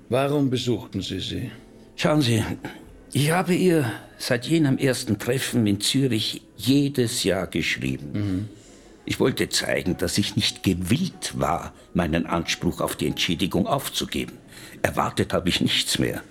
Warum 0.09 0.51
besuchten 0.51 1.03
Sie 1.03 1.19
sie? 1.19 1.51
Schauen 1.97 2.23
Sie, 2.23 2.45
ich 3.13 3.31
habe 3.33 3.55
ihr 3.55 3.91
seit 4.19 4.47
jenem 4.47 4.79
ersten 4.79 5.19
Treffen 5.19 5.67
in 5.67 5.81
Zürich 5.81 6.43
jedes 6.57 7.25
Jahr 7.25 7.49
geschrieben. 7.49 8.11
Mhm. 8.13 8.49
Ich 9.05 9.21
wollte 9.21 9.49
zeigen, 9.49 9.97
dass 9.97 10.19
ich 10.19 10.37
nicht 10.37 10.63
gewillt 10.63 11.33
war, 11.35 11.73
meinen 11.95 12.27
Anspruch 12.27 12.81
auf 12.81 12.97
die 12.97 13.07
Entschädigung 13.07 13.67
aufzugeben. 13.67 14.39
Erwartet 14.83 15.33
habe 15.33 15.49
ich 15.49 15.61
nichts 15.61 15.99
mehr. 15.99 16.23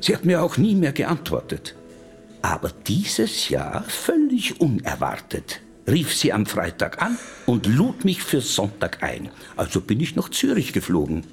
Sie 0.00 0.14
hat 0.14 0.24
mir 0.24 0.42
auch 0.42 0.56
nie 0.56 0.74
mehr 0.74 0.92
geantwortet. 0.92 1.74
Aber 2.42 2.70
dieses 2.86 3.48
Jahr, 3.48 3.84
völlig 3.84 4.60
unerwartet, 4.60 5.60
rief 5.86 6.14
sie 6.14 6.32
am 6.32 6.46
Freitag 6.46 7.02
an 7.02 7.18
und 7.46 7.66
lud 7.66 8.04
mich 8.04 8.22
für 8.22 8.40
Sonntag 8.40 9.02
ein. 9.02 9.28
Also 9.56 9.80
bin 9.80 10.00
ich 10.00 10.16
nach 10.16 10.30
Zürich 10.30 10.72
geflogen. 10.72 11.24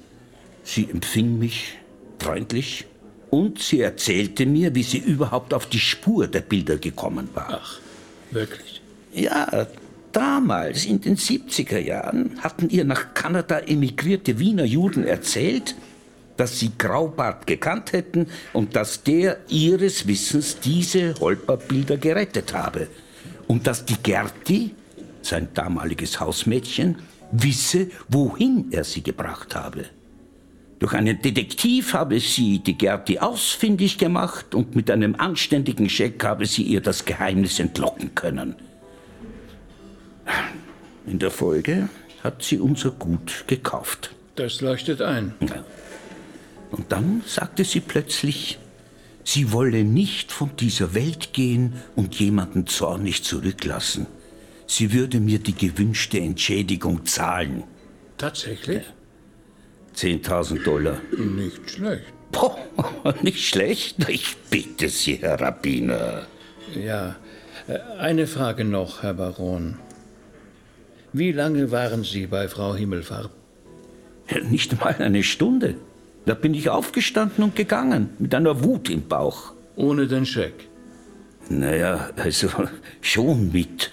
Sie 0.64 0.88
empfing 0.90 1.38
mich 1.38 1.78
freundlich 2.18 2.86
und 3.30 3.60
sie 3.60 3.80
erzählte 3.80 4.46
mir, 4.46 4.74
wie 4.74 4.82
sie 4.82 4.98
überhaupt 4.98 5.54
auf 5.54 5.66
die 5.66 5.80
Spur 5.80 6.26
der 6.26 6.40
Bilder 6.40 6.76
gekommen 6.76 7.28
war. 7.34 7.60
Ach, 7.62 7.78
wirklich? 8.30 8.82
Ja, 9.12 9.66
damals 10.12 10.84
in 10.84 11.00
den 11.00 11.16
70er 11.16 11.78
Jahren 11.78 12.38
hatten 12.40 12.68
ihr 12.68 12.84
nach 12.84 13.14
Kanada 13.14 13.58
emigrierte 13.58 14.38
Wiener 14.38 14.64
Juden 14.64 15.04
erzählt, 15.04 15.74
dass 16.36 16.58
sie 16.58 16.72
Graubart 16.78 17.46
gekannt 17.46 17.92
hätten 17.92 18.26
und 18.52 18.76
dass 18.76 19.02
der 19.02 19.38
ihres 19.48 20.06
Wissens 20.06 20.58
diese 20.60 21.14
Holperbilder 21.20 21.96
gerettet 21.96 22.54
habe 22.54 22.88
und 23.52 23.66
dass 23.66 23.84
die 23.84 23.98
Gerti, 24.02 24.74
sein 25.20 25.48
damaliges 25.52 26.20
Hausmädchen, 26.20 26.96
wisse, 27.32 27.90
wohin 28.08 28.68
er 28.70 28.82
sie 28.82 29.02
gebracht 29.02 29.54
habe. 29.54 29.84
Durch 30.78 30.94
einen 30.94 31.20
Detektiv 31.20 31.92
habe 31.92 32.18
sie 32.18 32.60
die 32.60 32.78
Gerti 32.78 33.18
ausfindig 33.18 33.98
gemacht 33.98 34.54
und 34.54 34.74
mit 34.74 34.90
einem 34.90 35.16
anständigen 35.16 35.90
Scheck 35.90 36.24
habe 36.24 36.46
sie 36.46 36.62
ihr 36.62 36.80
das 36.80 37.04
Geheimnis 37.04 37.58
entlocken 37.58 38.14
können. 38.14 38.56
In 41.06 41.18
der 41.18 41.30
Folge 41.30 41.90
hat 42.24 42.42
sie 42.42 42.58
unser 42.58 42.92
Gut 42.92 43.44
gekauft. 43.48 44.14
Das 44.34 44.62
leuchtet 44.62 45.02
ein. 45.02 45.34
Und 46.70 46.90
dann 46.90 47.22
sagte 47.26 47.64
sie 47.64 47.80
plötzlich, 47.80 48.58
Sie 49.24 49.52
wolle 49.52 49.84
nicht 49.84 50.32
von 50.32 50.50
dieser 50.56 50.94
Welt 50.94 51.32
gehen 51.32 51.74
und 51.94 52.16
jemanden 52.16 52.66
zornig 52.66 53.22
zurücklassen. 53.22 54.06
Sie 54.66 54.92
würde 54.92 55.20
mir 55.20 55.38
die 55.38 55.54
gewünschte 55.54 56.18
Entschädigung 56.18 57.06
zahlen. 57.06 57.64
Tatsächlich? 58.18 58.82
10.000 59.96 60.64
Dollar. 60.64 61.00
Nicht 61.16 61.70
schlecht. 61.70 62.04
Boah, 62.32 62.56
nicht 63.22 63.46
schlecht? 63.46 64.08
Ich 64.08 64.36
bitte 64.50 64.88
Sie, 64.88 65.16
Herr 65.16 65.40
Rabbiner. 65.40 66.26
Ja, 66.74 67.16
äh, 67.68 67.78
eine 67.98 68.26
Frage 68.26 68.64
noch, 68.64 69.02
Herr 69.02 69.14
Baron. 69.14 69.76
Wie 71.12 71.32
lange 71.32 71.70
waren 71.70 72.04
Sie 72.04 72.26
bei 72.26 72.48
Frau 72.48 72.74
Himmelfarb? 72.74 73.30
Nicht 74.48 74.80
mal 74.80 74.94
eine 74.98 75.22
Stunde. 75.22 75.74
Da 76.24 76.34
bin 76.34 76.54
ich 76.54 76.70
aufgestanden 76.70 77.42
und 77.42 77.56
gegangen, 77.56 78.10
mit 78.18 78.34
einer 78.34 78.62
Wut 78.62 78.88
im 78.90 79.08
Bauch. 79.08 79.52
Ohne 79.76 80.06
den 80.06 80.24
Scheck? 80.24 80.68
Naja, 81.48 82.10
also 82.16 82.48
schon 83.00 83.50
mit. 83.50 83.90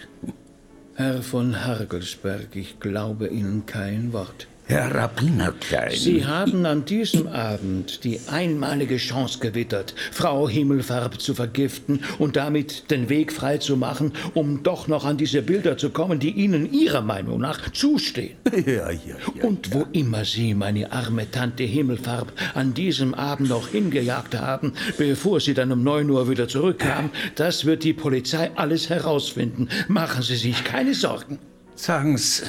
Herr 0.95 1.23
von 1.23 1.65
Hargelsberg, 1.65 2.55
ich 2.55 2.79
glaube 2.79 3.27
Ihnen 3.27 3.65
kein 3.65 4.13
Wort. 4.13 4.47
Herr 4.69 4.93
Rabbinerklein. 4.93 5.95
Sie 5.95 6.27
haben 6.27 6.63
an 6.67 6.85
diesem 6.85 7.25
Abend 7.25 8.03
die 8.03 8.19
einmalige 8.27 8.97
Chance 8.97 9.39
gewittert, 9.39 9.95
Frau 10.11 10.47
Himmelfarb 10.47 11.19
zu 11.19 11.33
vergiften 11.33 12.01
und 12.19 12.35
damit 12.35 12.91
den 12.91 13.09
Weg 13.09 13.33
frei 13.33 13.57
zu 13.57 13.77
machen, 13.77 14.13
um 14.35 14.61
doch 14.61 14.87
noch 14.87 15.05
an 15.05 15.17
diese 15.17 15.41
Bilder 15.41 15.79
zu 15.79 15.89
kommen, 15.89 16.19
die 16.19 16.29
Ihnen 16.29 16.71
Ihrer 16.71 17.01
Meinung 17.01 17.41
nach 17.41 17.71
zustehen. 17.71 18.37
Ja, 18.69 18.91
ja, 18.91 18.99
ja. 19.35 19.43
Und 19.43 19.73
wo 19.73 19.87
immer 19.93 20.25
Sie 20.25 20.53
meine 20.53 20.91
arme 20.91 21.31
Tante 21.31 21.63
Himmelfarb 21.63 22.31
an 22.53 22.75
diesem 22.75 23.15
Abend 23.15 23.49
noch 23.49 23.69
hingejagt 23.69 24.35
haben, 24.35 24.73
bevor 24.97 25.39
sie 25.39 25.55
dann 25.55 25.71
um 25.71 25.81
neun 25.81 26.09
Uhr 26.11 26.29
wieder 26.29 26.47
zurückkam, 26.47 27.09
das 27.35 27.65
wird 27.65 27.83
die 27.83 27.93
Polizei 27.93 28.51
alles 28.55 28.89
herausfinden. 28.89 29.69
Machen 29.87 30.21
Sie 30.21 30.35
sich 30.35 30.63
keine 30.63 30.93
Sorgen. 30.93 31.39
Sagen's. 31.75 32.43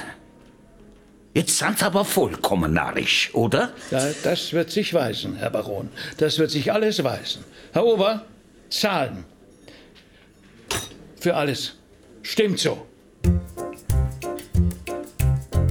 Jetzt 1.33 1.59
sind 1.59 1.79
Sie 1.79 1.85
aber 1.85 2.05
vollkommen 2.05 2.73
narrisch, 2.73 3.31
oder? 3.35 3.71
Ja, 3.91 4.05
das 4.25 4.53
wird 4.53 4.71
sich 4.71 4.93
weisen, 4.95 5.37
Herr 5.37 5.51
Baron. 5.51 5.89
Das 6.19 6.39
wird 6.39 6.51
sich 6.51 6.73
alles 6.73 7.05
weisen. 7.05 7.45
Herr 7.73 7.85
Ober, 7.87 8.25
Zahlen. 8.69 9.25
Für 11.21 11.37
alles. 11.37 11.77
Stimmt 12.23 12.59
so. 12.59 12.87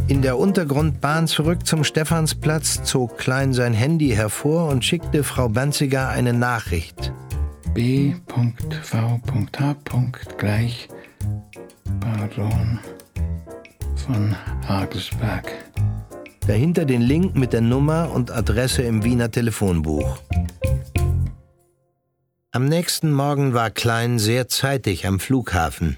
In 0.07 0.21
der 0.21 0.37
Untergrundbahn 0.37 1.27
zurück 1.27 1.67
zum 1.67 1.83
Stephansplatz 1.83 2.83
zog 2.83 3.17
Klein 3.17 3.53
sein 3.53 3.73
Handy 3.73 4.09
hervor 4.09 4.69
und 4.69 4.83
schickte 4.85 5.23
Frau 5.23 5.49
Banziger 5.49 6.09
eine 6.09 6.33
Nachricht. 6.33 7.11
B.V.H. 7.73 9.19
gleich 10.37 10.87
Baron 11.99 12.79
von 14.05 14.35
Hagelsberg. 14.67 15.51
Dahinter 16.47 16.85
den 16.85 17.01
Link 17.01 17.35
mit 17.35 17.53
der 17.53 17.61
Nummer 17.61 18.11
und 18.11 18.31
Adresse 18.31 18.81
im 18.81 19.03
Wiener 19.03 19.31
Telefonbuch. 19.31 20.17
Am 22.51 22.65
nächsten 22.65 23.11
Morgen 23.11 23.53
war 23.53 23.69
Klein 23.69 24.17
sehr 24.17 24.47
zeitig 24.47 25.05
am 25.05 25.19
Flughafen. 25.19 25.97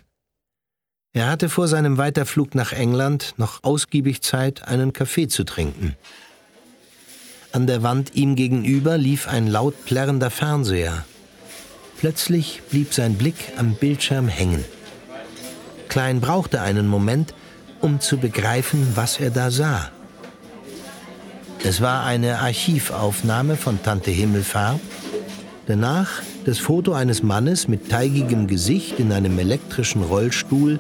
Er 1.14 1.30
hatte 1.30 1.50
vor 1.50 1.68
seinem 1.68 1.98
Weiterflug 1.98 2.56
nach 2.56 2.72
England 2.72 3.34
noch 3.38 3.64
ausgiebig 3.64 4.22
Zeit, 4.22 4.68
einen 4.68 4.94
Kaffee 4.94 5.28
zu 5.28 5.44
trinken. 5.44 5.96
An 7.52 7.68
der 7.68 7.84
Wand 7.84 8.16
ihm 8.16 8.36
gegenüber 8.36 8.98
lief 8.98 9.28
ein 9.28 9.48
laut 9.48 9.86
plärrender 9.86 10.30
Fernseher. 10.30 11.06
Plötzlich 11.98 12.62
blieb 12.70 12.94
sein 12.94 13.16
Blick 13.16 13.54
am 13.58 13.76
Bildschirm 13.76 14.28
hängen. 14.28 14.64
Klein 15.90 16.22
brauchte 16.22 16.62
einen 16.62 16.88
Moment, 16.88 17.34
um 17.82 18.00
zu 18.00 18.18
begreifen, 18.18 18.88
was 18.96 19.20
er 19.20 19.30
da 19.30 19.52
sah. 19.52 19.92
Es 21.64 21.82
war 21.82 22.06
eine 22.06 22.40
Archivaufnahme 22.40 23.56
von 23.56 23.82
Tante 23.84 24.10
Himmelfarb. 24.12 24.80
Danach 25.68 26.22
das 26.46 26.58
Foto 26.58 26.94
eines 26.94 27.22
Mannes 27.22 27.68
mit 27.68 27.90
teigigem 27.90 28.48
Gesicht 28.48 29.00
in 29.00 29.12
einem 29.12 29.38
elektrischen 29.38 30.02
Rollstuhl 30.02 30.80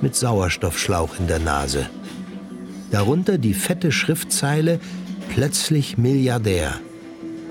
mit 0.00 0.16
Sauerstoffschlauch 0.16 1.18
in 1.18 1.26
der 1.26 1.40
Nase. 1.40 1.90
Darunter 2.90 3.38
die 3.38 3.54
fette 3.54 3.92
Schriftzeile 3.92 4.80
Plötzlich 5.28 5.98
Milliardär. 5.98 6.80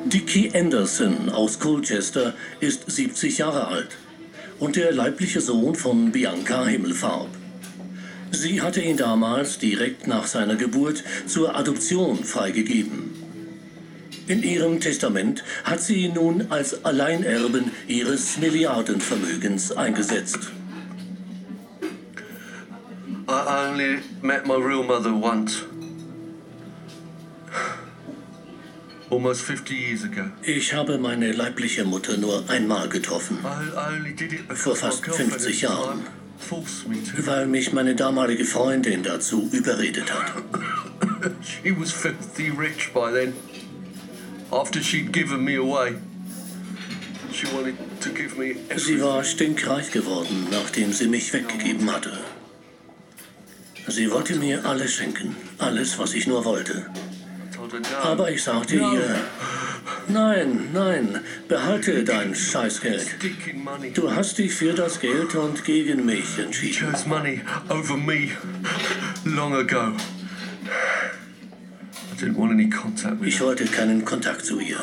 Dickie 0.06 0.52
Anderson 0.54 1.30
aus 1.30 1.60
Colchester 1.60 2.34
ist 2.60 2.90
70 2.90 3.40
Jahre 3.40 3.68
alt 3.68 3.90
und 4.60 4.76
der 4.76 4.94
leibliche 4.94 5.42
Sohn 5.42 5.76
von 5.76 6.12
Bianca 6.12 6.66
Himmelfarb. 6.66 7.28
Sie 8.36 8.64
hatte 8.64 8.82
ihn 8.82 8.98
damals 8.98 9.60
direkt 9.60 10.08
nach 10.08 10.26
seiner 10.26 10.56
Geburt 10.56 11.04
zur 11.28 11.56
Adoption 11.56 12.24
freigegeben. 12.24 13.12
In 14.26 14.42
ihrem 14.42 14.80
Testament 14.80 15.44
hat 15.64 15.82
sie 15.82 16.06
ihn 16.06 16.16
nun 16.16 16.48
als 16.50 16.84
Alleinerben 16.84 17.72
ihres 17.88 18.38
Milliardenvermögens 18.40 19.72
eingesetzt. 19.74 20.52
I 23.30 23.70
only 23.70 24.00
met 24.24 24.48
my 24.48 24.56
real 24.56 24.84
mother 24.84 25.14
once. 25.14 25.64
Almost 29.12 29.42
50 29.44 29.72
years 29.72 30.04
ago. 30.04 30.32
Ich 30.42 30.74
habe 30.74 30.98
meine 30.98 31.32
leibliche 31.34 31.86
Mutter 31.86 32.18
nur 32.18 32.50
einmal 32.50 32.90
getroffen. 32.90 33.38
Vor 34.56 34.76
fast 34.76 35.04
girlfriend 35.04 35.34
50 35.34 35.48
at 35.48 35.54
the 35.54 35.66
Jahren. 35.66 36.23
Weil 37.26 37.48
mich 37.48 37.74
meine 37.74 37.96
damalige 37.96 38.46
Freundin 38.46 39.04
dazu 39.04 39.50
überredet 39.52 40.14
hat. 40.14 40.34
She 41.42 41.72
was 41.72 41.92
filthy 41.92 42.50
rich 42.50 42.92
by 42.94 43.12
then. 43.12 43.34
After 44.52 44.82
she'd 44.82 45.12
given 45.12 45.44
me 45.44 45.56
away, 45.56 45.96
she 47.32 47.48
wanted 47.56 47.76
to 48.02 48.10
give 48.10 48.38
me 48.38 48.56
Sie 48.78 49.02
war 49.02 49.24
stinkreich 49.24 49.92
geworden, 49.92 50.48
nachdem 50.52 50.94
sie 50.94 51.08
mich 51.08 51.34
weggegeben 51.34 51.92
hatte. 51.92 52.20
Sie 53.88 54.12
wollte 54.12 54.36
mir 54.36 54.66
alles 54.66 54.94
schenken, 54.94 55.36
alles, 55.58 55.98
was 55.98 56.14
ich 56.14 56.28
nur 56.28 56.46
wollte. 56.46 56.86
Aber 58.04 58.30
ich 58.32 58.44
sagte 58.44 58.76
ihr, 58.76 59.16
nein, 60.08 60.70
nein, 60.74 61.20
behalte 61.48 62.04
dein 62.04 62.34
Scheißgeld. 62.36 63.16
Du 63.94 64.12
hast 64.14 64.38
dich 64.38 64.54
für 64.54 64.74
das 64.74 65.00
Geld 65.00 65.36
und 65.36 65.64
gegen 65.64 66.06
mich 66.06 66.38
entschieden. 66.40 66.74
chose 66.92 67.08
money 67.08 67.42
over 67.70 67.98
me 67.98 68.30
long 69.26 69.54
ago. 69.56 69.94
Ich 73.26 73.42
wollte 73.42 73.66
keinen 73.66 74.06
Kontakt 74.06 74.46
zu 74.46 74.60
ihr. 74.60 74.78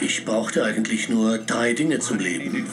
Ich 0.00 0.24
brauchte 0.24 0.62
eigentlich 0.62 1.08
nur 1.08 1.38
drei 1.38 1.72
Dinge 1.72 1.98
zum 1.98 2.18
Leben. 2.18 2.64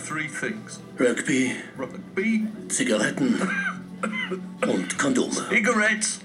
Rugby, 0.99 1.51
Rugby, 1.79 2.47
Zigaretten 2.69 3.39
und 4.67 4.97
Kondome. 4.99 5.33
cigarettes, 5.49 6.19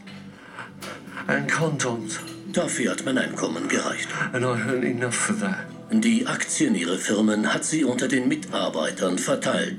and 1.29 1.51
condoms. 1.51 2.19
Dafür 2.53 2.91
hat 2.91 3.05
mein 3.05 3.17
Einkommen 3.17 3.69
gereicht. 3.69 4.09
Die 5.91 6.27
Aktien 6.27 6.75
ihrer 6.75 6.99
Firmen 6.99 7.53
hat 7.53 7.65
sie 7.65 7.85
unter 7.85 8.09
den 8.09 8.29
Mitarbeitern 8.29 9.19
verteilt. 9.19 9.77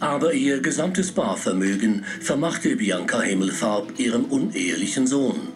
Aber 0.00 0.32
ihr 0.32 0.60
gesamtes 0.60 1.10
Barvermögen 1.10 2.04
vermachte 2.20 2.76
Bianca 2.76 3.20
Himmelfarb 3.20 3.98
ihrem 3.98 4.26
unehelichen 4.26 5.08
Sohn. 5.08 5.48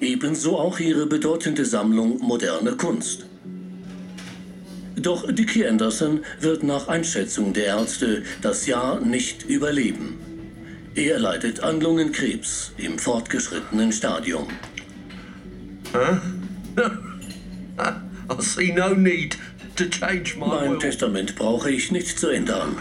Ebenso 0.00 0.58
auch 0.58 0.78
ihre 0.78 1.06
bedeutende 1.06 1.64
Sammlung 1.64 2.18
moderner 2.18 2.72
Kunst. 2.72 3.24
Doch 4.96 5.30
Dickie 5.32 5.66
Anderson 5.66 6.20
wird 6.40 6.64
nach 6.64 6.88
Einschätzung 6.88 7.54
der 7.54 7.66
Ärzte 7.66 8.24
das 8.42 8.66
Jahr 8.66 9.00
nicht 9.00 9.44
überleben. 9.44 10.18
Er 10.94 11.18
leidet 11.18 11.60
an 11.60 11.80
Lungenkrebs 11.80 12.72
im 12.76 12.98
fortgeschrittenen 12.98 13.92
Stadium. 13.92 14.48
I 17.78 18.40
see 18.40 18.72
no 18.72 18.94
need 18.94 19.36
to 19.76 19.88
change 19.88 20.36
my 20.36 20.46
Mein 20.46 20.70
will. 20.72 20.78
Testament 20.78 21.34
brauche 21.36 21.70
ich 21.70 21.90
nicht 21.92 22.18
zu 22.18 22.28
ändern. 22.28 22.76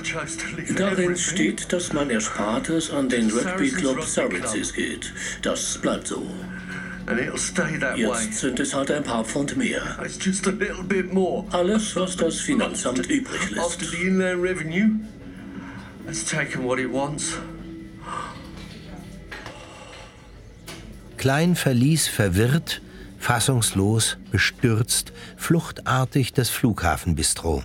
Darin 0.76 1.15
steht, 1.17 1.71
dass 1.74 1.93
mein 1.93 2.10
Erspartes 2.10 2.91
an 2.91 3.10
den 3.10 3.30
Rugby 3.30 3.69
Club 3.69 4.04
Saracens 4.04 4.74
geht. 4.74 5.13
Das 5.41 5.78
bleibt 5.78 6.08
so. 6.08 6.26
And 7.08 7.19
it'll 7.19 7.38
stay 7.38 7.78
that 7.80 7.95
way. 7.97 8.02
Jetzt 8.26 8.39
sind 8.39 8.60
es 8.60 8.74
halt 8.74 8.91
ein 8.91 9.04
paar 9.04 9.26
Pfund 9.26 9.58
mehr. 9.58 9.82
It's 10.06 10.24
just 10.24 10.47
a 10.47 10.52
little 10.52 10.84
bit 10.84 11.12
more. 11.12 11.45
Alles, 11.52 11.95
was 11.95 12.15
das 12.15 12.39
Finanzamt 12.39 13.08
übrig 13.10 13.41
After 13.58 13.82
lässt. 13.82 13.91
the 13.91 14.08
inland 14.08 14.41
revenue 14.41 15.00
has 16.08 16.24
taken 16.24 16.63
what 16.63 16.80
it 16.80 16.91
wants. 16.91 17.34
Klein 21.17 21.56
verließ 21.56 22.08
verwirrt, 22.08 22.82
fassungslos, 23.21 24.17
bestürzt, 24.31 25.13
fluchtartig 25.38 26.34
das 26.34 26.49
Flughafenbistro. 26.49 27.63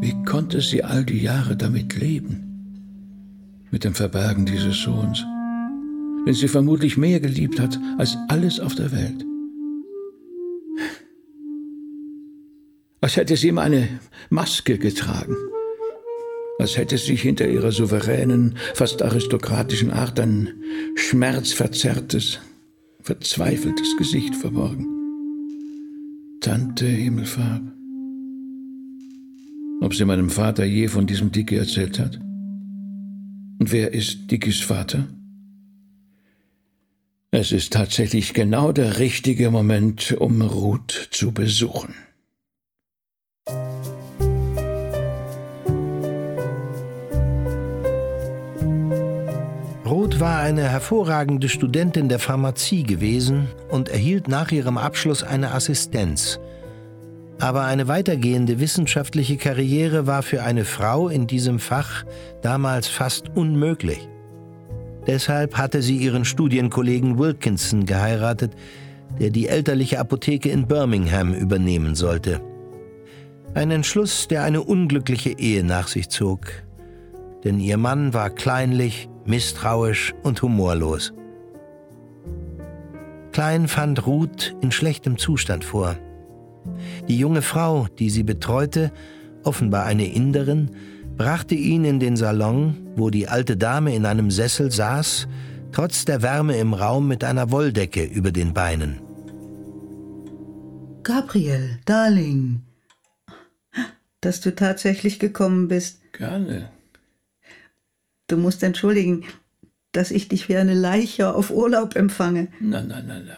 Wie 0.00 0.24
konnte 0.24 0.60
sie 0.60 0.82
all 0.82 1.04
die 1.04 1.22
Jahre 1.22 1.56
damit 1.56 1.94
leben? 1.94 2.40
Mit 3.70 3.84
dem 3.84 3.94
Verbergen 3.94 4.46
dieses 4.46 4.80
Sohns, 4.82 5.24
den 6.26 6.34
sie 6.34 6.48
vermutlich 6.48 6.96
mehr 6.96 7.20
geliebt 7.20 7.60
hat 7.60 7.78
als 7.98 8.16
alles 8.28 8.58
auf 8.58 8.74
der 8.74 8.90
Welt. 8.92 9.24
Als 13.00 13.16
hätte 13.16 13.36
sie 13.36 13.48
ihm 13.48 13.58
eine 13.58 14.00
Maske 14.30 14.78
getragen. 14.78 15.36
Als 16.58 16.76
hätte 16.76 16.98
sich 16.98 17.22
hinter 17.22 17.48
ihrer 17.48 17.72
souveränen, 17.72 18.56
fast 18.74 19.02
aristokratischen 19.02 19.90
Art 19.90 20.20
ein 20.20 20.52
schmerzverzerrtes, 20.94 22.38
verzweifeltes 23.00 23.96
Gesicht 23.96 24.36
verborgen. 24.36 24.86
Tante 26.40 26.86
Himmelfarb. 26.86 27.62
Ob 29.80 29.94
sie 29.94 30.04
meinem 30.04 30.30
Vater 30.30 30.64
je 30.64 30.88
von 30.88 31.06
diesem 31.06 31.32
Dickie 31.32 31.56
erzählt 31.56 31.98
hat? 31.98 32.20
Und 33.58 33.72
wer 33.72 33.92
ist 33.92 34.30
Dickies 34.30 34.60
Vater? 34.60 35.08
Es 37.32 37.50
ist 37.50 37.72
tatsächlich 37.72 38.32
genau 38.32 38.70
der 38.70 39.00
richtige 39.00 39.50
Moment, 39.50 40.12
um 40.18 40.40
Ruth 40.40 41.08
zu 41.10 41.32
besuchen. 41.32 41.94
Roth 50.14 50.20
war 50.20 50.38
eine 50.38 50.68
hervorragende 50.68 51.48
Studentin 51.48 52.08
der 52.08 52.20
Pharmazie 52.20 52.84
gewesen 52.84 53.48
und 53.68 53.88
erhielt 53.88 54.28
nach 54.28 54.52
ihrem 54.52 54.78
Abschluss 54.78 55.24
eine 55.24 55.52
Assistenz. 55.52 56.38
Aber 57.40 57.64
eine 57.64 57.88
weitergehende 57.88 58.60
wissenschaftliche 58.60 59.36
Karriere 59.38 60.06
war 60.06 60.22
für 60.22 60.44
eine 60.44 60.64
Frau 60.64 61.08
in 61.08 61.26
diesem 61.26 61.58
Fach 61.58 62.04
damals 62.42 62.86
fast 62.86 63.30
unmöglich. 63.34 64.08
Deshalb 65.08 65.56
hatte 65.56 65.82
sie 65.82 65.96
ihren 65.96 66.24
Studienkollegen 66.24 67.18
Wilkinson 67.18 67.84
geheiratet, 67.84 68.52
der 69.18 69.30
die 69.30 69.48
elterliche 69.48 69.98
Apotheke 69.98 70.48
in 70.48 70.68
Birmingham 70.68 71.34
übernehmen 71.34 71.96
sollte. 71.96 72.40
Ein 73.54 73.72
Entschluss, 73.72 74.28
der 74.28 74.44
eine 74.44 74.62
unglückliche 74.62 75.30
Ehe 75.30 75.64
nach 75.64 75.88
sich 75.88 76.08
zog. 76.08 76.46
denn 77.42 77.58
ihr 77.58 77.76
Mann 77.76 78.14
war 78.14 78.30
kleinlich, 78.30 79.08
misstrauisch 79.26 80.14
und 80.22 80.40
humorlos. 80.42 81.12
Klein 83.32 83.66
fand 83.66 84.06
Ruth 84.06 84.54
in 84.60 84.70
schlechtem 84.70 85.18
Zustand 85.18 85.64
vor. 85.64 85.96
Die 87.08 87.18
junge 87.18 87.42
Frau, 87.42 87.86
die 87.98 88.10
sie 88.10 88.22
betreute, 88.22 88.92
offenbar 89.42 89.84
eine 89.84 90.06
Inderin, 90.06 90.70
brachte 91.16 91.54
ihn 91.54 91.84
in 91.84 92.00
den 92.00 92.16
Salon, 92.16 92.76
wo 92.96 93.10
die 93.10 93.28
alte 93.28 93.56
Dame 93.56 93.94
in 93.94 94.06
einem 94.06 94.30
Sessel 94.30 94.70
saß, 94.70 95.28
trotz 95.72 96.04
der 96.04 96.22
Wärme 96.22 96.56
im 96.56 96.74
Raum 96.74 97.08
mit 97.08 97.24
einer 97.24 97.50
Wolldecke 97.50 98.04
über 98.04 98.32
den 98.32 98.54
Beinen. 98.54 99.00
Gabriel, 101.02 101.80
Darling, 101.84 102.62
dass 104.20 104.40
du 104.40 104.54
tatsächlich 104.54 105.18
gekommen 105.18 105.68
bist. 105.68 106.00
Gerne. 106.12 106.70
Du 108.26 108.36
musst 108.36 108.62
entschuldigen, 108.62 109.24
dass 109.92 110.10
ich 110.10 110.28
dich 110.28 110.48
wie 110.48 110.56
eine 110.56 110.74
Leiche 110.74 111.34
auf 111.34 111.50
Urlaub 111.50 111.94
empfange. 111.96 112.48
Na, 112.60 112.82
na, 112.82 113.02
na, 113.02 113.20
na. 113.20 113.36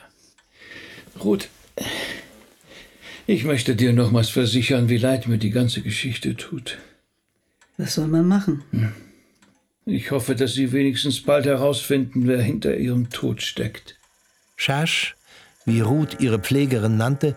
Ruth, 1.22 1.48
ich 3.26 3.44
möchte 3.44 3.74
dir 3.74 3.92
nochmals 3.92 4.28
versichern, 4.28 4.88
wie 4.88 4.98
leid 4.98 5.26
mir 5.26 5.38
die 5.38 5.50
ganze 5.50 5.82
Geschichte 5.82 6.36
tut. 6.36 6.78
Was 7.76 7.94
soll 7.94 8.06
man 8.06 8.26
machen? 8.26 8.62
Ich 9.84 10.10
hoffe, 10.10 10.34
dass 10.34 10.54
Sie 10.54 10.72
wenigstens 10.72 11.22
bald 11.22 11.46
herausfinden, 11.46 12.26
wer 12.26 12.40
hinter 12.40 12.76
Ihrem 12.76 13.10
Tod 13.10 13.42
steckt. 13.42 13.98
Schasch, 14.56 15.16
wie 15.64 15.80
Ruth 15.80 16.20
ihre 16.20 16.38
Pflegerin 16.38 16.96
nannte, 16.96 17.34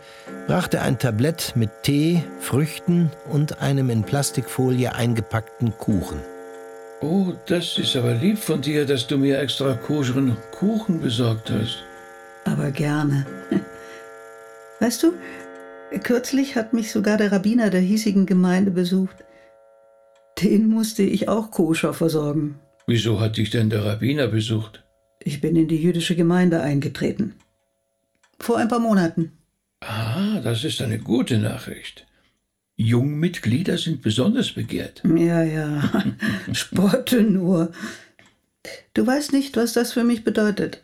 brachte 0.48 0.82
ein 0.82 1.00
Tablett 1.00 1.54
mit 1.56 1.72
Tee, 1.84 2.24
Früchten 2.40 3.12
und 3.32 3.60
einem 3.60 3.90
in 3.90 4.04
Plastikfolie 4.04 4.94
eingepackten 4.94 5.76
Kuchen. 5.78 6.20
Oh, 7.02 7.34
das 7.46 7.78
ist 7.78 7.96
aber 7.96 8.14
lieb 8.14 8.38
von 8.38 8.62
dir, 8.62 8.86
dass 8.86 9.08
du 9.08 9.18
mir 9.18 9.40
extra 9.40 9.74
koscheren 9.74 10.36
Kuchen 10.52 11.00
besorgt 11.00 11.50
hast. 11.50 11.84
Aber 12.44 12.72
gerne. 12.72 13.26
Weißt 14.82 15.04
du, 15.04 15.14
kürzlich 16.04 16.56
hat 16.56 16.74
mich 16.74 16.92
sogar 16.92 17.18
der 17.18 17.32
Rabbiner 17.32 17.70
der 17.70 17.80
hiesigen 17.80 18.26
Gemeinde 18.26 18.72
besucht. 18.72 19.16
Den 20.42 20.68
musste 20.70 21.04
ich 21.04 21.30
auch 21.30 21.52
koscher 21.52 21.94
versorgen. 21.94 22.60
Wieso 22.86 23.20
hat 23.20 23.38
dich 23.38 23.50
denn 23.50 23.70
der 23.70 23.86
Rabbiner 23.86 24.28
besucht? 24.28 24.84
Ich 25.24 25.40
bin 25.40 25.56
in 25.56 25.68
die 25.68 25.82
jüdische 25.82 26.16
Gemeinde 26.16 26.62
eingetreten. 26.62 27.36
Vor 28.40 28.58
ein 28.58 28.68
paar 28.68 28.80
Monaten. 28.80 29.32
Ah, 29.82 30.40
das 30.42 30.64
ist 30.66 30.82
eine 30.82 31.00
gute 31.00 31.38
Nachricht. 31.38 32.06
Jungmitglieder 32.80 33.78
sind 33.78 34.02
besonders 34.02 34.54
begehrt. 34.54 35.04
Ja, 35.04 35.44
ja. 35.44 36.06
Sporte 36.54 37.24
nur. 37.24 37.74
Du 38.94 39.06
weißt 39.06 39.34
nicht, 39.34 39.58
was 39.58 39.74
das 39.74 39.92
für 39.92 40.06
mich 40.06 40.24
bedeutet. 40.24 40.82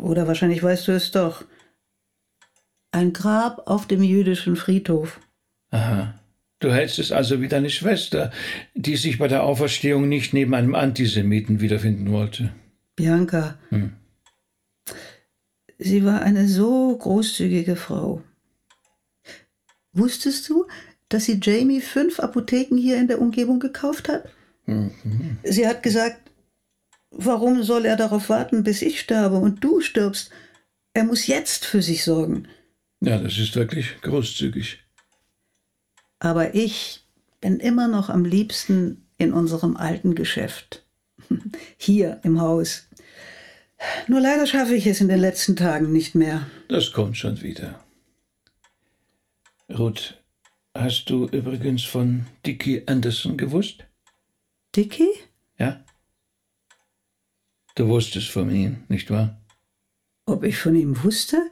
Oder 0.00 0.28
wahrscheinlich 0.28 0.62
weißt 0.62 0.86
du 0.86 0.92
es 0.92 1.10
doch. 1.10 1.44
Ein 2.92 3.12
Grab 3.12 3.66
auf 3.66 3.88
dem 3.88 4.04
jüdischen 4.04 4.54
Friedhof. 4.54 5.18
Aha. 5.70 6.14
Du 6.60 6.72
hältst 6.72 7.00
es 7.00 7.10
also 7.10 7.40
wie 7.40 7.48
deine 7.48 7.70
Schwester, 7.70 8.30
die 8.74 8.96
sich 8.96 9.18
bei 9.18 9.26
der 9.26 9.42
Auferstehung 9.42 10.08
nicht 10.08 10.32
neben 10.34 10.54
einem 10.54 10.76
Antisemiten 10.76 11.60
wiederfinden 11.60 12.12
wollte. 12.12 12.52
Bianca. 12.94 13.58
Hm. 13.70 13.94
Sie 15.78 16.04
war 16.04 16.22
eine 16.22 16.46
so 16.46 16.96
großzügige 16.96 17.74
Frau. 17.74 18.22
Wusstest 19.92 20.48
du, 20.48 20.66
dass 21.08 21.24
sie 21.24 21.40
Jamie 21.42 21.80
fünf 21.80 22.20
Apotheken 22.20 22.76
hier 22.76 22.96
in 22.98 23.08
der 23.08 23.20
Umgebung 23.20 23.60
gekauft 23.60 24.08
hat? 24.08 24.28
Mhm. 24.66 25.38
Sie 25.42 25.66
hat 25.66 25.82
gesagt, 25.82 26.30
warum 27.10 27.62
soll 27.62 27.84
er 27.84 27.96
darauf 27.96 28.28
warten, 28.28 28.62
bis 28.62 28.82
ich 28.82 29.00
sterbe 29.00 29.36
und 29.36 29.62
du 29.64 29.80
stirbst? 29.80 30.30
Er 30.94 31.04
muss 31.04 31.26
jetzt 31.26 31.64
für 31.64 31.82
sich 31.82 32.04
sorgen. 32.04 32.48
Ja, 33.00 33.18
das 33.18 33.38
ist 33.38 33.56
wirklich 33.56 34.00
großzügig. 34.02 34.78
Aber 36.18 36.54
ich 36.54 37.04
bin 37.40 37.58
immer 37.58 37.88
noch 37.88 38.10
am 38.10 38.24
liebsten 38.24 39.06
in 39.18 39.32
unserem 39.32 39.76
alten 39.76 40.14
Geschäft. 40.14 40.84
Hier 41.76 42.20
im 42.22 42.40
Haus. 42.40 42.86
Nur 44.06 44.20
leider 44.20 44.46
schaffe 44.46 44.74
ich 44.74 44.86
es 44.86 45.00
in 45.00 45.08
den 45.08 45.20
letzten 45.20 45.56
Tagen 45.56 45.90
nicht 45.92 46.14
mehr. 46.14 46.46
Das 46.68 46.92
kommt 46.92 47.16
schon 47.16 47.40
wieder. 47.40 47.82
Ruth, 49.78 50.20
hast 50.74 51.06
du 51.10 51.26
übrigens 51.28 51.84
von 51.84 52.26
Dickie 52.44 52.86
Anderson 52.86 53.36
gewusst? 53.36 53.84
Dicky? 54.74 55.08
Ja? 55.58 55.84
Du 57.74 57.88
wusstest 57.88 58.28
von 58.30 58.50
ihm, 58.50 58.84
nicht 58.88 59.10
wahr? 59.10 59.40
Ob 60.26 60.44
ich 60.44 60.58
von 60.58 60.74
ihm 60.74 61.02
wusste? 61.02 61.50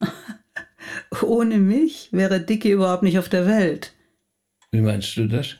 Ohne 1.22 1.58
mich 1.58 2.12
wäre 2.12 2.40
Dicky 2.40 2.70
überhaupt 2.70 3.02
nicht 3.02 3.18
auf 3.18 3.28
der 3.28 3.46
Welt. 3.46 3.94
Wie 4.70 4.80
meinst 4.80 5.16
du 5.16 5.26
das? 5.26 5.56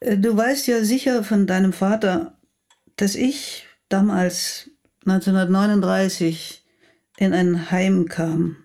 Äh, 0.00 0.16
Du 0.18 0.36
weißt 0.36 0.66
ja 0.66 0.84
sicher 0.84 1.22
von 1.24 1.46
deinem 1.46 1.72
Vater, 1.72 2.38
dass 2.96 3.14
ich 3.14 3.66
damals 3.88 4.70
1939 5.06 6.64
in 7.18 7.32
ein 7.32 7.70
Heim 7.70 8.06
kam, 8.08 8.56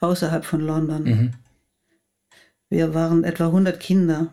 außerhalb 0.00 0.44
von 0.44 0.60
London. 0.60 1.02
Mhm. 1.04 1.32
Wir 2.68 2.94
waren 2.94 3.24
etwa 3.24 3.46
100 3.46 3.80
Kinder. 3.80 4.32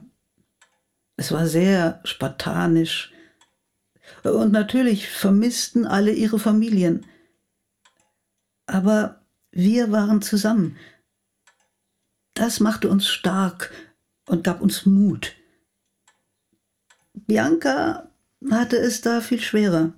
Es 1.15 1.31
war 1.31 1.47
sehr 1.47 1.99
spartanisch. 2.03 3.11
Und 4.23 4.51
natürlich 4.51 5.09
vermissten 5.09 5.85
alle 5.85 6.11
ihre 6.11 6.39
Familien. 6.39 7.05
Aber 8.67 9.25
wir 9.51 9.91
waren 9.91 10.21
zusammen. 10.21 10.77
Das 12.33 12.59
machte 12.59 12.89
uns 12.89 13.07
stark 13.07 13.73
und 14.27 14.43
gab 14.43 14.61
uns 14.61 14.85
Mut. 14.85 15.35
Bianca 17.13 18.11
hatte 18.51 18.77
es 18.77 19.01
da 19.01 19.21
viel 19.21 19.41
schwerer. 19.41 19.93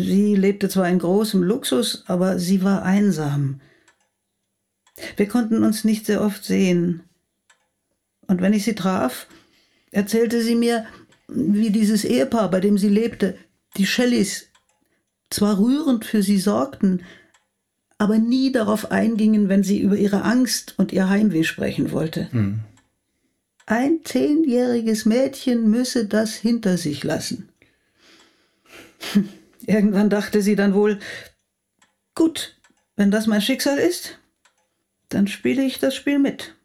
Sie 0.00 0.34
lebte 0.34 0.68
zwar 0.68 0.88
in 0.88 0.98
großem 0.98 1.42
Luxus, 1.42 2.04
aber 2.06 2.38
sie 2.38 2.62
war 2.62 2.82
einsam. 2.82 3.60
Wir 5.16 5.28
konnten 5.28 5.62
uns 5.62 5.84
nicht 5.84 6.06
sehr 6.06 6.22
oft 6.22 6.44
sehen. 6.44 7.02
Und 8.26 8.40
wenn 8.40 8.52
ich 8.52 8.64
sie 8.64 8.74
traf, 8.74 9.26
erzählte 9.90 10.42
sie 10.42 10.54
mir, 10.54 10.86
wie 11.28 11.70
dieses 11.70 12.04
Ehepaar, 12.04 12.50
bei 12.50 12.60
dem 12.60 12.78
sie 12.78 12.88
lebte, 12.88 13.36
die 13.76 13.86
Shelleys, 13.86 14.46
zwar 15.30 15.58
rührend 15.58 16.04
für 16.04 16.22
sie 16.22 16.38
sorgten, 16.38 17.02
aber 17.98 18.18
nie 18.18 18.50
darauf 18.50 18.90
eingingen, 18.90 19.48
wenn 19.48 19.62
sie 19.62 19.80
über 19.80 19.96
ihre 19.96 20.22
Angst 20.22 20.74
und 20.78 20.92
ihr 20.92 21.08
Heimweh 21.08 21.44
sprechen 21.44 21.92
wollte. 21.92 22.28
Ein 23.66 24.00
zehnjähriges 24.04 25.04
Mädchen 25.04 25.70
müsse 25.70 26.06
das 26.06 26.34
hinter 26.34 26.76
sich 26.76 27.04
lassen. 27.04 27.50
Irgendwann 29.70 30.10
dachte 30.10 30.42
sie 30.42 30.56
dann 30.56 30.74
wohl, 30.74 30.98
gut, 32.16 32.60
wenn 32.96 33.12
das 33.12 33.28
mein 33.28 33.40
Schicksal 33.40 33.78
ist, 33.78 34.18
dann 35.10 35.28
spiele 35.28 35.62
ich 35.62 35.78
das 35.78 35.94
Spiel 35.94 36.18
mit 36.18 36.56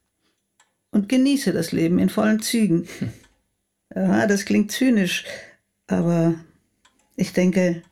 und 0.90 1.08
genieße 1.08 1.54
das 1.54 1.72
Leben 1.72 2.00
in 2.00 2.10
vollen 2.10 2.42
Zügen. 2.42 2.88
Ja, 3.94 4.26
das 4.26 4.46
klingt 4.46 4.72
zynisch, 4.72 5.24
aber 5.86 6.34
ich 7.16 7.32
denke, 7.32 7.84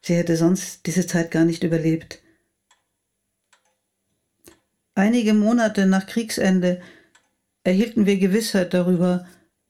sie 0.00 0.14
hätte 0.14 0.36
sonst 0.36 0.86
diese 0.86 1.08
Zeit 1.08 1.32
gar 1.32 1.44
nicht 1.44 1.64
überlebt. 1.64 2.22
Einige 4.94 5.34
Monate 5.34 5.86
nach 5.86 6.06
Kriegsende 6.06 6.80
erhielten 7.64 8.06
wir 8.06 8.16
Gewissheit 8.16 8.74
darüber, 8.74 9.26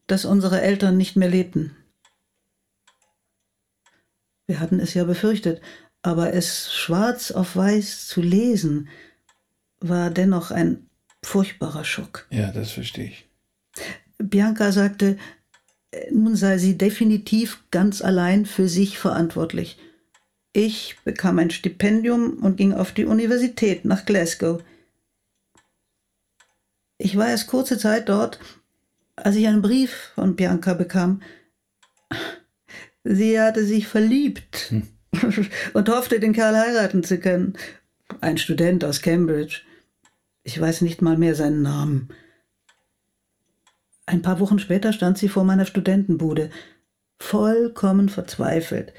dass 0.06 0.26
unsere 0.26 0.60
Eltern 0.60 0.98
nicht 0.98 1.16
mehr 1.16 1.30
lebten. 1.30 1.74
Wir 4.50 4.58
hatten 4.58 4.80
es 4.80 4.94
ja 4.94 5.04
befürchtet, 5.04 5.62
aber 6.02 6.34
es 6.34 6.72
schwarz 6.72 7.30
auf 7.30 7.54
weiß 7.54 8.08
zu 8.08 8.20
lesen, 8.20 8.88
war 9.78 10.10
dennoch 10.10 10.50
ein 10.50 10.88
furchtbarer 11.22 11.84
Schock. 11.84 12.26
Ja, 12.30 12.50
das 12.50 12.72
verstehe 12.72 13.10
ich. 13.10 13.28
Bianca 14.18 14.72
sagte, 14.72 15.18
nun 16.10 16.34
sei 16.34 16.58
sie 16.58 16.76
definitiv 16.76 17.62
ganz 17.70 18.02
allein 18.02 18.44
für 18.44 18.68
sich 18.68 18.98
verantwortlich. 18.98 19.78
Ich 20.52 20.96
bekam 21.04 21.38
ein 21.38 21.50
Stipendium 21.50 22.38
und 22.38 22.56
ging 22.56 22.74
auf 22.74 22.90
die 22.90 23.04
Universität 23.04 23.84
nach 23.84 24.04
Glasgow. 24.04 24.64
Ich 26.98 27.16
war 27.16 27.28
erst 27.28 27.46
kurze 27.46 27.78
Zeit 27.78 28.08
dort, 28.08 28.40
als 29.14 29.36
ich 29.36 29.46
einen 29.46 29.62
Brief 29.62 30.10
von 30.16 30.34
Bianca 30.34 30.74
bekam. 30.74 31.22
Sie 33.04 33.40
hatte 33.40 33.64
sich 33.64 33.86
verliebt 33.88 34.72
und 35.72 35.88
hoffte, 35.88 36.20
den 36.20 36.32
Kerl 36.32 36.56
heiraten 36.56 37.02
zu 37.02 37.18
können. 37.18 37.54
Ein 38.20 38.38
Student 38.38 38.84
aus 38.84 39.00
Cambridge. 39.00 39.62
Ich 40.42 40.60
weiß 40.60 40.82
nicht 40.82 41.02
mal 41.02 41.16
mehr 41.16 41.34
seinen 41.34 41.62
Namen. 41.62 42.10
Ein 44.06 44.22
paar 44.22 44.40
Wochen 44.40 44.58
später 44.58 44.92
stand 44.92 45.18
sie 45.18 45.28
vor 45.28 45.44
meiner 45.44 45.66
Studentenbude, 45.66 46.50
vollkommen 47.20 48.08
verzweifelt. 48.08 48.92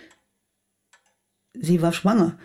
Sie 1.54 1.82
war 1.82 1.92
schwanger. 1.92 2.40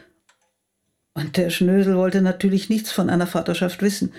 Und 1.14 1.36
der 1.36 1.50
Schnösel 1.50 1.96
wollte 1.96 2.20
natürlich 2.20 2.68
nichts 2.68 2.90
von 2.90 3.08
einer 3.08 3.26
Vaterschaft 3.26 3.80
wissen. 3.82 4.12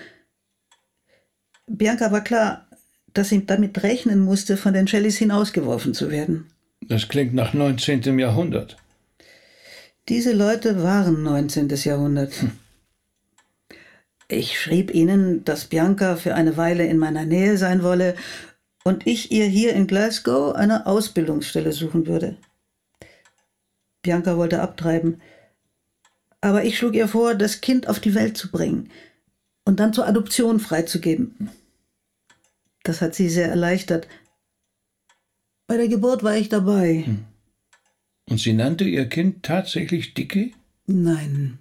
Bianca 1.66 2.10
war 2.10 2.22
klar, 2.22 2.66
dass 3.12 3.28
sie 3.28 3.44
damit 3.44 3.82
rechnen 3.82 4.20
musste, 4.20 4.56
von 4.56 4.72
den 4.72 4.88
Shellys 4.88 5.18
hinausgeworfen 5.18 5.94
zu 5.94 6.10
werden. 6.10 6.50
Das 6.88 7.08
klingt 7.08 7.34
nach 7.34 7.52
19. 7.52 8.18
Jahrhundert. 8.18 8.78
Diese 10.08 10.32
Leute 10.32 10.82
waren 10.82 11.22
19. 11.22 11.68
Jahrhundert. 11.84 12.32
Hm. 12.40 12.52
Ich 14.30 14.60
schrieb 14.60 14.94
ihnen, 14.94 15.44
dass 15.44 15.66
Bianca 15.66 16.16
für 16.16 16.34
eine 16.34 16.56
Weile 16.56 16.86
in 16.86 16.98
meiner 16.98 17.24
Nähe 17.24 17.56
sein 17.56 17.82
wolle 17.82 18.14
und 18.84 19.06
ich 19.06 19.32
ihr 19.32 19.46
hier 19.46 19.72
in 19.74 19.86
Glasgow 19.86 20.54
eine 20.54 20.86
Ausbildungsstelle 20.86 21.72
suchen 21.72 22.06
würde. 22.06 22.36
Bianca 24.02 24.36
wollte 24.36 24.60
abtreiben, 24.60 25.20
aber 26.40 26.64
ich 26.64 26.78
schlug 26.78 26.94
ihr 26.94 27.08
vor, 27.08 27.34
das 27.34 27.60
Kind 27.60 27.88
auf 27.88 28.00
die 28.00 28.14
Welt 28.14 28.36
zu 28.36 28.50
bringen 28.50 28.90
und 29.64 29.80
dann 29.80 29.92
zur 29.92 30.06
Adoption 30.06 30.60
freizugeben. 30.60 31.50
Das 32.82 33.00
hat 33.00 33.14
sie 33.14 33.28
sehr 33.28 33.48
erleichtert. 33.48 34.08
Bei 35.68 35.76
der 35.76 35.88
Geburt 35.88 36.22
war 36.22 36.34
ich 36.34 36.48
dabei. 36.48 37.04
Hm. 37.04 37.24
Und 38.30 38.40
sie 38.40 38.54
nannte 38.54 38.84
ihr 38.84 39.06
Kind 39.06 39.42
tatsächlich 39.42 40.14
Dicke? 40.14 40.50
Nein, 40.86 41.58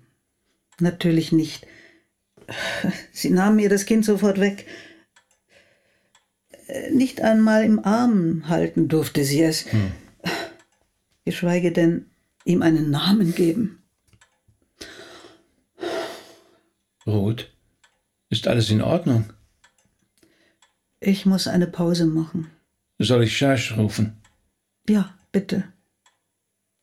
natürlich 0.79 1.31
nicht. 1.31 1.67
Sie 3.11 3.29
nahm 3.29 3.57
mir 3.57 3.67
das 3.67 3.85
Kind 3.85 4.05
sofort 4.05 4.39
weg. 4.39 4.65
Nicht 6.91 7.21
einmal 7.21 7.65
im 7.65 7.83
Arm 7.83 8.47
halten 8.47 8.87
durfte 8.87 9.25
sie 9.25 9.41
es. 9.41 9.71
Hm. 9.71 9.91
Geschweige 11.25 11.73
denn 11.73 12.05
ihm 12.45 12.61
einen 12.61 12.89
Namen 12.89 13.35
geben. 13.35 13.83
Ruth, 17.05 17.53
ist 18.29 18.47
alles 18.47 18.69
in 18.69 18.81
Ordnung? 18.81 19.33
Ich 21.01 21.25
muss 21.25 21.47
eine 21.47 21.67
Pause 21.67 22.05
machen. 22.05 22.49
Soll 22.99 23.23
ich 23.23 23.37
Schorsch 23.37 23.77
rufen? 23.77 24.17
Ja, 24.89 25.13
bitte. 25.31 25.65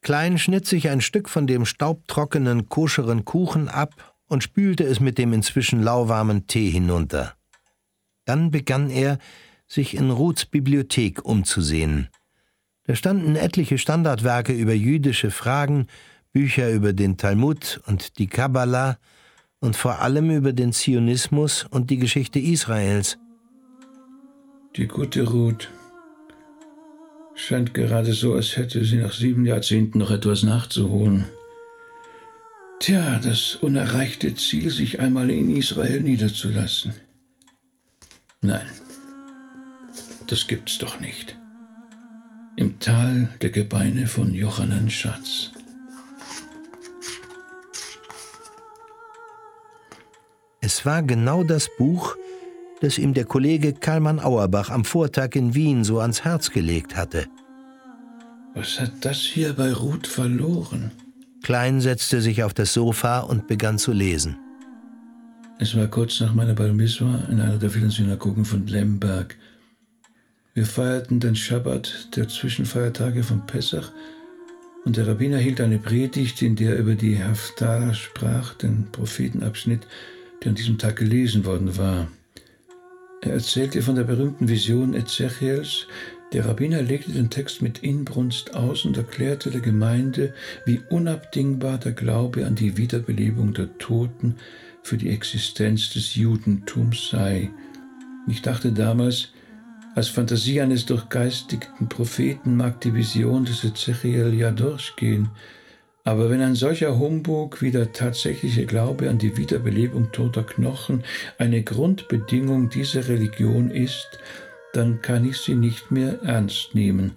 Klein 0.03 0.39
schnitt 0.39 0.67
sich 0.67 0.91
ein 0.91 1.01
Stück 1.01 1.29
von 1.29 1.47
dem 1.47 1.65
staubtrockenen, 1.65 2.69
koscheren 2.69 3.25
Kuchen 3.25 3.69
ab 3.69 4.15
und 4.27 4.43
spülte 4.43 4.85
es 4.85 5.01
mit 5.01 5.19
dem 5.19 5.33
inzwischen 5.33 5.83
lauwarmen 5.83 6.47
Tee 6.47 6.71
hinunter. 6.71 7.35
Dann 8.27 8.51
begann 8.51 8.91
er, 8.91 9.19
sich 9.67 9.95
in 9.97 10.11
Ruths 10.11 10.45
Bibliothek 10.45 11.25
umzusehen. 11.25 12.09
Da 12.85 12.95
standen 12.95 13.35
etliche 13.35 13.79
Standardwerke 13.79 14.53
über 14.53 14.75
jüdische 14.75 15.31
Fragen, 15.31 15.87
Bücher 16.33 16.71
über 16.71 16.93
den 16.93 17.17
Talmud 17.17 17.81
und 17.87 18.19
die 18.19 18.27
Kabbalah 18.27 18.99
und 19.61 19.75
vor 19.75 20.01
allem 20.01 20.31
über 20.31 20.53
den 20.53 20.73
Zionismus 20.73 21.65
und 21.71 21.91
die 21.91 21.97
Geschichte 21.97 22.39
Israels. 22.39 23.17
Die 24.77 24.87
gute 24.87 25.23
Ruth. 25.23 25.71
Scheint 27.37 27.75
gerade 27.75 28.13
so, 28.13 28.35
als 28.35 28.57
hätte 28.57 28.85
sie 28.85 28.97
nach 28.97 29.13
sieben 29.13 29.45
Jahrzehnten 29.45 29.99
noch 29.99 30.11
etwas 30.11 30.43
nachzuholen. 30.43 31.27
Tja, 32.81 33.19
das 33.23 33.57
unerreichte 33.57 34.35
Ziel, 34.35 34.71
sich 34.71 35.01
einmal 35.01 35.31
in 35.31 35.55
Israel 35.55 36.01
niederzulassen. 36.01 36.95
Nein, 38.41 38.67
das 40.27 40.47
gibt's 40.47 40.79
doch 40.79 41.01
nicht. 41.01 41.37
Im 42.57 42.79
Tal 42.79 43.29
der 43.43 43.51
Gebeine 43.51 44.07
von 44.07 44.33
Johannan 44.33 44.91
Schatz. 44.91 45.51
Es 50.61 50.87
war 50.87 51.03
genau 51.03 51.43
das 51.43 51.69
Buch, 51.77 52.17
das 52.85 52.99
ihm 52.99 53.15
der 53.15 53.25
Kollege 53.25 53.73
Karlmann 53.73 54.21
Auerbach 54.21 54.69
am 54.69 54.85
Vortag 54.85 55.31
in 55.37 55.55
Wien 55.55 55.85
so 55.85 56.01
ans 56.01 56.23
Herz 56.23 56.51
gelegt 56.51 56.95
hatte. 56.95 57.27
Was 58.55 58.79
hat 58.79 58.93
das 59.01 59.17
hier 59.17 59.55
bei 59.55 59.73
Ruth 59.73 60.07
verloren? 60.07 60.93
Klein 61.43 61.81
setzte 61.81 62.21
sich 62.21 62.43
auf 62.43 62.53
das 62.53 62.75
Sofa 62.75 63.21
und 63.21 63.49
begann 63.49 63.79
zu 63.79 63.93
lesen. 63.93 64.37
Es 65.59 65.75
war 65.75 65.87
kurz 65.87 66.21
nach 66.21 66.35
meiner 66.35 66.53
Bar 66.53 66.75
Mitzvah 66.75 67.27
in 67.31 67.41
einer 67.41 67.57
der 67.57 67.71
vielen 67.71 67.89
Synagogen 67.89 68.45
von 68.45 68.67
Lemberg. 68.67 69.35
Wir 70.53 70.67
feierten 70.67 71.21
den 71.21 71.37
Schabbat 71.37 72.15
der 72.17 72.29
Zwischenfeiertage 72.29 73.23
von 73.23 73.47
Pessach 73.47 73.93
und 74.85 74.99
der 74.99 75.07
Rabbiner 75.07 75.39
hielt 75.39 75.63
eine 75.63 75.79
Predigt, 75.79 76.43
in 76.43 76.55
der 76.55 76.75
er 76.75 76.81
über 76.81 76.97
die 76.97 77.23
Haftarah 77.23 77.95
sprach, 77.95 78.53
den 78.55 78.89
Prophetenabschnitt, 78.93 79.87
der 80.43 80.51
an 80.51 80.55
diesem 80.55 80.77
Tag 80.77 80.97
gelesen 80.97 81.47
worden 81.47 81.79
war. 81.79 82.09
Er 83.25 83.33
erzählte 83.33 83.81
von 83.81 83.95
der 83.95 84.05
berühmten 84.05 84.49
Vision 84.49 84.93
Ezechiels. 84.93 85.87
Der 86.35 86.45
Rabbiner 86.45 86.83
legte 86.83 87.11
den 87.11 87.31
Text 87.31 87.63
mit 87.63 87.79
Inbrunst 87.79 88.55
aus 88.55 88.85
und 88.85 88.99
erklärte 88.99 89.51
der 89.51 89.63
Gemeinde, 89.63 90.35
wie 90.67 90.83
unabdingbar 90.91 91.79
der 91.79 91.93
Glaube 91.93 92.45
an 92.45 92.55
die 92.55 92.77
Wiederbelebung 92.77 93.55
der 93.55 93.79
Toten 93.79 94.35
für 94.83 94.99
die 94.99 95.09
Existenz 95.09 95.89
des 95.95 96.17
Judentums 96.17 97.09
sei. 97.09 97.51
Ich 98.29 98.43
dachte 98.43 98.73
damals, 98.73 99.33
als 99.95 100.09
Fantasie 100.09 100.61
eines 100.61 100.85
durchgeistigten 100.85 101.89
Propheten 101.89 102.57
mag 102.57 102.83
die 102.83 102.93
Vision 102.93 103.47
des 103.47 103.65
Ezechiel 103.65 104.35
ja 104.35 104.51
durchgehen, 104.51 105.31
aber 106.05 106.29
wenn 106.29 106.43
ein 106.43 106.55
solcher 106.55 106.99
Humbug 106.99 107.63
wie 107.63 107.71
der 107.71 107.93
tatsächliche 107.93 108.67
Glaube 108.67 109.09
an 109.09 109.19
die 109.19 109.39
Wiederbelebung 109.39 110.13
toter 110.13 110.45
Knochen 110.45 111.03
eine 111.39 111.63
Grundbedingung 111.63 112.69
dieser 112.69 113.09
Religion 113.09 113.71
ist, 113.71 114.19
dann 114.75 115.01
kann 115.01 115.25
ich 115.25 115.39
sie 115.39 115.55
nicht 115.55 115.91
mehr 115.91 116.21
ernst 116.23 116.75
nehmen. 116.75 117.17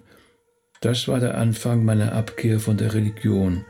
Das 0.80 1.06
war 1.06 1.20
der 1.20 1.36
Anfang 1.36 1.84
meiner 1.84 2.12
Abkehr 2.12 2.60
von 2.60 2.78
der 2.78 2.94
Religion. 2.94 3.66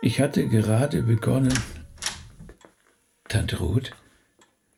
Ich 0.00 0.20
hatte 0.20 0.48
gerade 0.48 1.02
begonnen. 1.02 1.52
Tante 3.28 3.58
Ruth, 3.58 3.92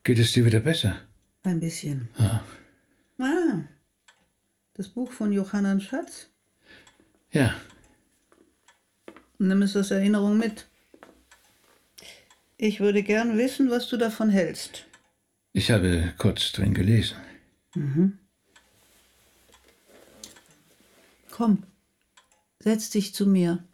geht 0.02 0.18
es 0.18 0.32
dir 0.32 0.44
wieder 0.46 0.60
besser? 0.60 0.96
Ein 1.44 1.60
bisschen. 1.60 2.08
Ah. 2.18 2.40
ah 3.18 3.60
das 4.74 4.88
Buch 4.88 5.12
von 5.12 5.32
Johannan 5.32 5.80
Schatz? 5.80 6.28
Ja, 7.30 7.54
Nimm 9.38 9.62
es 9.62 9.76
als 9.76 9.90
Erinnerung 9.90 10.38
mit. 10.38 10.66
Ich 12.56 12.80
würde 12.80 13.02
gern 13.02 13.36
wissen, 13.36 13.70
was 13.70 13.88
du 13.88 13.96
davon 13.96 14.30
hältst. 14.30 14.86
Ich 15.52 15.70
habe 15.70 16.14
kurz 16.18 16.52
drin 16.52 16.72
gelesen. 16.72 17.16
Mhm. 17.74 18.18
Komm, 21.30 21.64
setz 22.60 22.90
dich 22.90 23.14
zu 23.14 23.26
mir. 23.26 23.64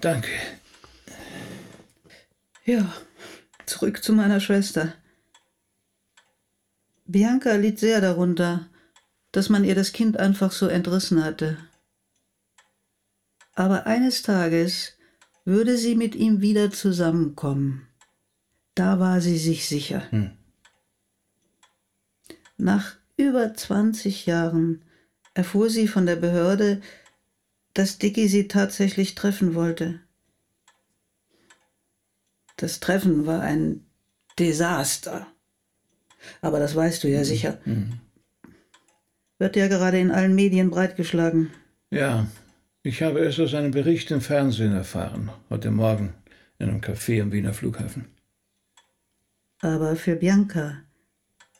Danke. 0.00 0.30
Ja, 2.64 2.92
zurück 3.66 4.02
zu 4.02 4.12
meiner 4.12 4.40
Schwester. 4.40 4.94
Bianca 7.04 7.54
litt 7.56 7.78
sehr 7.78 8.00
darunter, 8.00 8.68
dass 9.32 9.48
man 9.48 9.64
ihr 9.64 9.74
das 9.74 9.92
Kind 9.92 10.18
einfach 10.18 10.52
so 10.52 10.66
entrissen 10.66 11.22
hatte 11.22 11.58
aber 13.58 13.88
eines 13.88 14.22
Tages 14.22 14.92
würde 15.44 15.76
sie 15.78 15.96
mit 15.96 16.14
ihm 16.14 16.40
wieder 16.40 16.70
zusammenkommen. 16.70 17.88
Da 18.76 19.00
war 19.00 19.20
sie 19.20 19.36
sich 19.36 19.66
sicher. 19.68 20.08
Hm. 20.10 20.30
Nach 22.56 22.94
über 23.16 23.52
20 23.52 24.26
Jahren 24.26 24.82
erfuhr 25.34 25.70
sie 25.70 25.88
von 25.88 26.06
der 26.06 26.14
Behörde, 26.14 26.80
dass 27.74 27.98
Dicky 27.98 28.28
sie 28.28 28.46
tatsächlich 28.46 29.16
treffen 29.16 29.56
wollte. 29.56 29.98
Das 32.58 32.78
Treffen 32.78 33.26
war 33.26 33.40
ein 33.40 33.84
Desaster. 34.38 35.26
Aber 36.42 36.60
das 36.60 36.76
weißt 36.76 37.02
du 37.02 37.08
ja 37.08 37.24
sicher. 37.24 37.58
Mhm. 37.64 37.98
Wird 39.38 39.56
ja 39.56 39.66
gerade 39.66 39.98
in 39.98 40.12
allen 40.12 40.36
Medien 40.36 40.70
breitgeschlagen. 40.70 41.50
Ja, 41.90 42.28
ich 42.88 43.02
habe 43.02 43.18
es 43.20 43.38
aus 43.38 43.52
einem 43.52 43.70
Bericht 43.70 44.10
im 44.12 44.22
Fernsehen 44.22 44.72
erfahren, 44.72 45.30
heute 45.50 45.70
Morgen 45.70 46.14
in 46.58 46.70
einem 46.70 46.80
Café 46.80 47.20
am 47.20 47.32
Wiener 47.32 47.52
Flughafen. 47.52 48.06
Aber 49.60 49.94
für 49.94 50.16
Bianca 50.16 50.78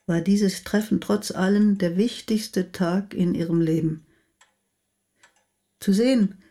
war 0.07 0.23
dieses 0.23 0.65
Treffen 0.65 1.03
trotz 1.03 1.31
allem 1.31 1.77
der 1.77 1.99
wichtigste 1.99 2.73
Tag 2.73 3.13
in 3.13 3.35
ihrem 3.35 3.61
Leben. 3.61 4.07
Zu 5.81 5.93
sehen, 5.93 6.43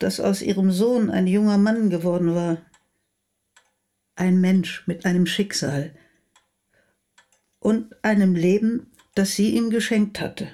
dass 0.00 0.18
aus 0.18 0.42
ihrem 0.42 0.72
Sohn 0.72 1.10
ein 1.10 1.28
junger 1.28 1.58
Mann 1.58 1.88
geworden 1.88 2.34
war. 2.34 2.58
Ein 4.16 4.40
Mensch 4.40 4.84
mit 4.88 5.06
einem 5.06 5.26
Schicksal. 5.26 5.94
und 7.60 7.94
einem 8.02 8.34
Leben, 8.34 8.90
das 9.14 9.36
sie 9.36 9.54
ihm 9.54 9.70
geschenkt 9.70 10.18
hatte. 10.20 10.48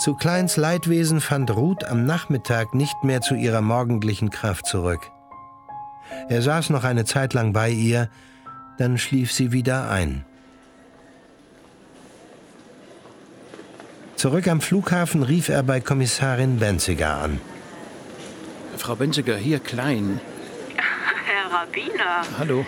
Zu 0.00 0.14
Kleins 0.14 0.56
Leidwesen 0.56 1.20
fand 1.20 1.54
Ruth 1.54 1.84
am 1.84 2.06
Nachmittag 2.06 2.74
nicht 2.74 3.04
mehr 3.04 3.20
zu 3.20 3.34
ihrer 3.34 3.60
morgendlichen 3.60 4.30
Kraft 4.30 4.64
zurück. 4.64 5.10
Er 6.30 6.40
saß 6.40 6.70
noch 6.70 6.84
eine 6.84 7.04
Zeit 7.04 7.34
lang 7.34 7.52
bei 7.52 7.68
ihr, 7.68 8.08
dann 8.78 8.96
schlief 8.96 9.30
sie 9.30 9.52
wieder 9.52 9.90
ein. 9.90 10.24
Zurück 14.16 14.48
am 14.48 14.62
Flughafen 14.62 15.22
rief 15.22 15.50
er 15.50 15.62
bei 15.62 15.80
Kommissarin 15.80 16.58
Benziger 16.58 17.18
an. 17.18 17.38
Frau 18.78 18.96
Benziger, 18.96 19.36
hier 19.36 19.58
Klein. 19.58 20.18
Herr 21.26 21.60
Rabbiner. 21.60 22.22
Hallo. 22.38 22.64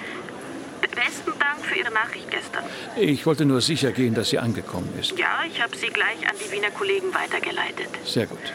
Besten 0.95 1.33
Dank 1.39 1.65
für 1.65 1.77
Ihre 1.79 1.91
Nachricht 1.91 2.31
gestern. 2.31 2.65
Ich 2.97 3.25
wollte 3.27 3.45
nur 3.45 3.61
sicher 3.61 3.93
gehen, 3.93 4.15
dass 4.15 4.29
sie 4.29 4.39
angekommen 4.39 4.93
ist. 5.01 5.19
Ja, 5.19 5.41
ich 5.51 5.61
habe 5.63 5.77
sie 5.77 5.89
gleich 5.89 6.29
an 6.29 6.37
die 6.45 6.53
Wiener 6.53 6.71
Kollegen 6.71 7.13
weitergeleitet. 7.15 7.89
Sehr 8.05 8.27
gut. 8.27 8.53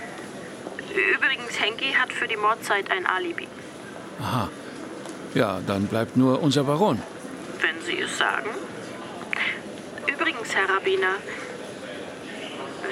Übrigens, 1.16 1.60
Henki 1.60 1.94
hat 1.94 2.14
für 2.14 2.28
die 2.28 2.38
Mordzeit 2.38 2.90
ein 2.92 3.06
Alibi. 3.06 3.48
Aha. 4.20 4.50
Ja, 5.34 5.60
dann 5.66 5.88
bleibt 5.88 6.18
nur 6.18 6.42
unser 6.42 6.64
Baron. 6.64 7.02
Wenn 7.60 7.82
Sie 7.86 8.00
es 8.00 8.18
sagen. 8.18 8.50
Übrigens, 10.08 10.56
Herr 10.56 10.70
Rabbiner, 10.70 11.16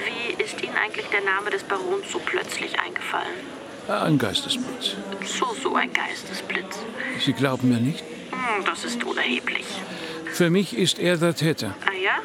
wie 0.04 0.42
ist 0.42 0.62
Ihnen 0.62 0.76
eigentlich 0.76 1.06
der 1.06 1.22
Name 1.22 1.50
des 1.50 1.62
Barons 1.64 2.10
so 2.10 2.18
plötzlich 2.18 2.78
eingefallen? 2.78 3.56
Ein 3.88 4.18
Geistesblitz. 4.18 4.96
So, 5.24 5.54
so 5.62 5.74
ein 5.76 5.92
Geistesblitz. 5.92 6.78
Sie 7.24 7.32
glauben 7.32 7.68
mir 7.68 7.78
nicht? 7.78 8.04
Hm, 8.46 8.64
das 8.64 8.84
ist 8.84 9.02
unerheblich. 9.04 9.66
Für 10.32 10.50
mich 10.50 10.76
ist 10.76 10.98
er 10.98 11.16
der 11.16 11.34
Täter. 11.34 11.74
Ah 11.84 11.92
ja? 11.92 12.18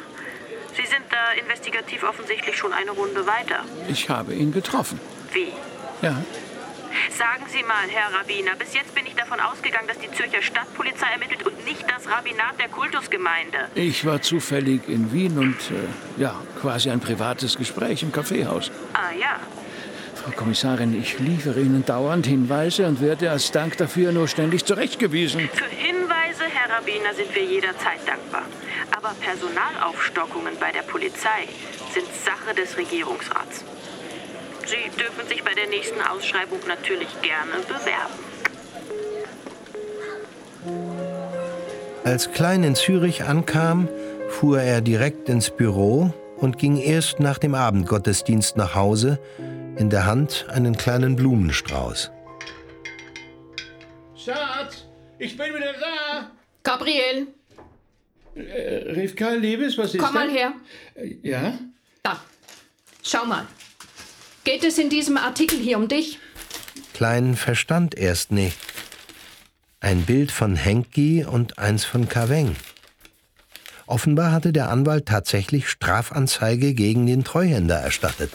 Sie 0.76 0.86
sind 0.86 1.04
da 1.10 1.32
investigativ 1.32 2.02
offensichtlich 2.04 2.56
schon 2.56 2.72
eine 2.72 2.92
Runde 2.92 3.26
weiter. 3.26 3.64
Ich 3.88 4.08
habe 4.08 4.34
ihn 4.34 4.52
getroffen. 4.52 5.00
Wie? 5.32 5.52
Ja. 6.00 6.22
Sagen 7.18 7.44
Sie 7.48 7.62
mal, 7.62 7.88
Herr 7.88 8.18
Rabbiner, 8.18 8.54
bis 8.58 8.74
jetzt 8.74 8.94
bin 8.94 9.06
ich 9.06 9.14
davon 9.14 9.40
ausgegangen, 9.40 9.88
dass 9.88 9.98
die 9.98 10.10
Zürcher 10.10 10.42
Stadtpolizei 10.42 11.06
ermittelt 11.12 11.44
und 11.44 11.64
nicht 11.64 11.84
das 11.90 12.06
Rabbinat 12.06 12.58
der 12.58 12.68
Kultusgemeinde. 12.68 13.68
Ich 13.74 14.04
war 14.04 14.20
zufällig 14.20 14.88
in 14.88 15.12
Wien 15.12 15.38
und 15.38 15.56
äh, 15.70 16.20
ja, 16.20 16.34
quasi 16.60 16.90
ein 16.90 17.00
privates 17.00 17.56
Gespräch 17.56 18.02
im 18.02 18.12
Kaffeehaus. 18.12 18.70
Ah 18.92 19.12
ja. 19.18 19.40
Frau 20.14 20.30
Kommissarin, 20.32 20.98
ich 20.98 21.18
liefere 21.18 21.60
Ihnen 21.60 21.84
dauernd 21.84 22.26
Hinweise 22.26 22.86
und 22.86 23.00
werde 23.00 23.30
als 23.30 23.50
Dank 23.50 23.76
dafür 23.78 24.12
nur 24.12 24.28
ständig 24.28 24.64
zurechtgewiesen. 24.64 25.48
Für 25.52 25.64
Hinweise, 25.64 26.01
Herr 26.72 26.78
Rabbiner, 26.78 27.12
sind 27.14 27.34
wir 27.34 27.44
jederzeit 27.44 28.00
dankbar. 28.06 28.44
Aber 28.96 29.14
Personalaufstockungen 29.20 30.56
bei 30.58 30.72
der 30.72 30.80
Polizei 30.80 31.46
sind 31.92 32.06
Sache 32.06 32.54
des 32.54 32.78
Regierungsrats. 32.78 33.62
Sie 34.64 34.90
dürfen 34.98 35.28
sich 35.28 35.44
bei 35.44 35.52
der 35.52 35.68
nächsten 35.68 36.00
Ausschreibung 36.00 36.60
natürlich 36.66 37.08
gerne 37.20 37.60
bewerben. 37.68 38.14
Als 42.04 42.32
Klein 42.32 42.62
in 42.64 42.74
Zürich 42.74 43.24
ankam, 43.24 43.88
fuhr 44.30 44.62
er 44.62 44.80
direkt 44.80 45.28
ins 45.28 45.50
Büro 45.50 46.14
und 46.38 46.56
ging 46.56 46.78
erst 46.78 47.20
nach 47.20 47.36
dem 47.36 47.54
Abendgottesdienst 47.54 48.56
nach 48.56 48.74
Hause, 48.74 49.18
in 49.76 49.90
der 49.90 50.06
Hand 50.06 50.46
einen 50.48 50.76
kleinen 50.76 51.16
Blumenstrauß. 51.16 52.10
Schatz, 54.14 54.86
ich 55.18 55.36
bin 55.36 55.54
wieder 55.54 55.74
da. 55.74 56.30
Gabriel, 56.62 57.26
Äh, 58.34 58.92
Rivka, 58.92 59.30
Liebes, 59.30 59.76
was 59.76 59.94
ist 59.94 60.00
komm 60.00 60.14
mal 60.14 60.26
da? 60.28 60.32
her. 60.32 60.52
Äh, 60.94 61.16
Ja? 61.22 61.58
Da. 62.02 62.18
Schau 63.02 63.26
mal. 63.26 63.46
Geht 64.44 64.64
es 64.64 64.78
in 64.78 64.88
diesem 64.88 65.16
Artikel 65.16 65.58
hier 65.58 65.76
um 65.76 65.86
dich? 65.88 66.18
Klein 66.94 67.36
verstand 67.36 67.94
erst 67.94 68.32
nicht. 68.32 68.56
Ein 69.80 70.02
Bild 70.02 70.30
von 70.32 70.56
Henki 70.56 71.24
und 71.24 71.58
eins 71.58 71.84
von 71.84 72.08
Kaveng. 72.08 72.56
Offenbar 73.86 74.32
hatte 74.32 74.52
der 74.52 74.70
Anwalt 74.70 75.06
tatsächlich 75.06 75.68
Strafanzeige 75.68 76.72
gegen 76.72 77.06
den 77.06 77.24
Treuhänder 77.24 77.76
erstattet. 77.76 78.30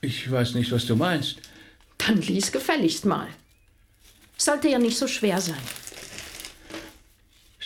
Ich 0.00 0.30
weiß 0.30 0.54
nicht, 0.54 0.70
was 0.70 0.86
du 0.86 0.94
meinst. 0.94 1.38
Dann 1.98 2.20
lies 2.20 2.52
gefälligst 2.52 3.04
mal. 3.04 3.26
Sollte 4.36 4.68
ja 4.68 4.78
nicht 4.78 4.96
so 4.98 5.08
schwer 5.08 5.40
sein. 5.40 5.56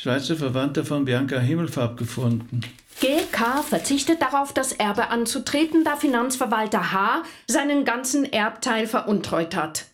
Schweizer 0.02 0.34
Verwandter 0.34 0.84
von 0.84 1.04
Bianca 1.04 1.38
Himmelfarb 1.38 1.96
gefunden. 1.96 2.62
GK 3.00 3.62
verzichtet 3.62 4.20
darauf, 4.20 4.52
das 4.52 4.72
Erbe 4.72 5.10
anzutreten, 5.10 5.84
da 5.84 5.94
Finanzverwalter 5.94 6.90
H 6.90 7.22
seinen 7.46 7.84
ganzen 7.84 8.24
Erbteil 8.24 8.88
veruntreut 8.88 9.54
hat. 9.54 9.84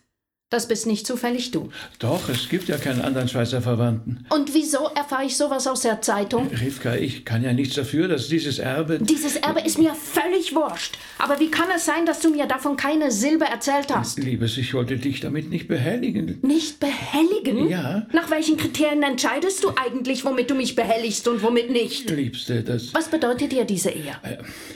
Das 0.51 0.67
bist 0.67 0.87
nicht 0.87 1.05
zufällig 1.05 1.51
du. 1.51 1.69
Doch, 1.99 2.27
es 2.27 2.49
gibt 2.49 2.69
ja 2.69 2.77
keinen 2.77 3.01
anderen 3.01 3.27
Schweizer 3.27 3.61
Verwandten. 3.61 4.25
Und 4.31 4.51
wieso 4.55 4.87
erfahre 4.95 5.25
ich 5.25 5.37
sowas 5.37 5.67
aus 5.67 5.81
der 5.81 6.01
Zeitung? 6.01 6.47
Rivka, 6.47 6.95
ich 6.95 7.23
kann 7.23 7.43
ja 7.43 7.53
nichts 7.53 7.75
dafür, 7.75 8.07
dass 8.07 8.29
dieses 8.29 8.57
Erbe. 8.57 8.97
Dieses 8.97 9.35
Erbe 9.35 9.59
ist 9.59 9.77
mir 9.77 9.93
völlig 9.93 10.55
wurscht. 10.55 10.97
Aber 11.19 11.39
wie 11.39 11.51
kann 11.51 11.67
es 11.75 11.85
sein, 11.85 12.07
dass 12.07 12.21
du 12.21 12.31
mir 12.31 12.47
davon 12.47 12.77
keine 12.77 13.11
Silbe 13.11 13.45
erzählt 13.45 13.93
hast? 13.93 14.17
Liebes, 14.17 14.57
ich 14.57 14.73
wollte 14.73 14.97
dich 14.97 15.19
damit 15.19 15.51
nicht 15.51 15.67
behelligen. 15.67 16.39
Nicht 16.41 16.79
behelligen? 16.79 17.69
Ja. 17.69 18.07
Nach 18.11 18.31
welchen 18.31 18.57
Kriterien 18.57 19.03
entscheidest 19.03 19.63
du 19.63 19.69
eigentlich, 19.75 20.25
womit 20.25 20.49
du 20.49 20.55
mich 20.55 20.73
behelligst 20.73 21.27
und 21.27 21.43
womit 21.43 21.69
nicht? 21.69 22.09
Liebste, 22.09 22.63
das. 22.63 22.91
Was 22.95 23.09
bedeutet 23.09 23.51
dir 23.51 23.65
diese 23.65 23.91
Ehe? 23.91 24.15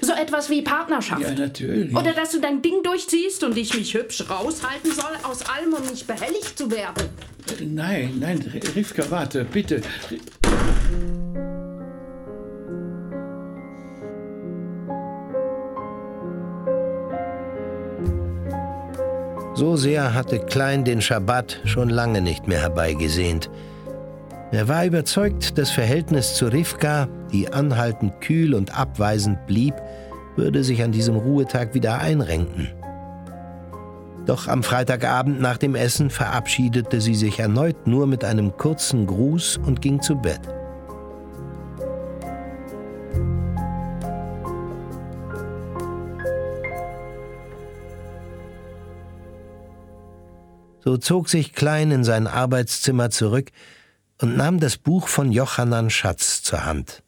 So 0.02 0.14
etwas 0.14 0.52
wie 0.52 0.62
Partnerschaft? 0.62 1.24
Ja, 1.24 1.32
natürlich. 1.32 1.96
Oder 1.96 2.14
dass 2.14 2.30
du 2.30 2.40
dein 2.40 2.62
Ding 2.62 2.84
durchziehst 2.84 3.44
und 3.44 3.58
ich 3.58 3.76
mich 3.76 3.96
hübsch 3.96 4.24
raushalten 4.30 4.92
soll 4.92 5.18
aus 5.24 5.42
allem, 5.48 5.63
um 5.72 5.88
nicht 5.88 6.08
behelligt 6.08 6.58
zu 6.58 6.72
werden? 6.72 7.10
Nein, 7.62 8.18
nein, 8.20 8.44
Rivka, 8.76 9.04
warte, 9.10 9.46
bitte. 9.46 9.82
So 19.56 19.76
sehr 19.76 20.16
hatte 20.16 20.40
Klein 20.40 20.84
den 20.84 21.00
Schabbat 21.00 21.62
schon 21.66 21.90
lange 21.90 22.22
nicht 22.22 22.48
mehr 22.48 22.60
herbeigesehnt. 22.60 23.52
Er 24.52 24.68
war 24.68 24.86
überzeugt, 24.86 25.58
das 25.58 25.72
Verhältnis 25.72 26.36
zu 26.36 26.48
Rivka, 26.48 27.08
die 27.32 27.52
anhaltend 27.54 28.20
kühl 28.20 28.56
und 28.56 28.78
abweisend 28.78 29.46
blieb, 29.46 29.76
würde 30.36 30.64
sich 30.64 30.84
an 30.84 30.92
diesem 30.92 31.16
Ruhetag 31.16 31.74
wieder 31.74 32.00
einrenken. 32.00 32.70
Doch 34.26 34.48
am 34.48 34.64
Freitagabend 34.64 35.42
nach 35.42 35.58
dem 35.58 35.76
Essen 35.76 36.10
verabschiedete 36.10 37.02
sie 37.02 37.16
sich 37.16 37.40
erneut 37.40 37.88
nur 37.88 38.08
mit 38.08 38.24
einem 38.24 38.56
kurzen 38.56 39.06
Gruß 39.06 39.58
und 39.58 39.82
ging 39.82 40.02
zu 40.02 40.16
Bett. 40.16 40.42
So 50.86 50.98
zog 50.98 51.30
sich 51.30 51.54
Klein 51.54 51.92
in 51.92 52.04
sein 52.04 52.28
Arbeitszimmer 52.28 53.10
zurück 53.10 53.52
und 54.22 54.38
nahm 54.38 54.60
das 54.60 54.78
Buch 54.78 55.08
von 55.08 55.32
Johannan 55.32 55.90
Schatz 55.90 56.44
zur 56.44 56.66
Hand. 56.66 57.03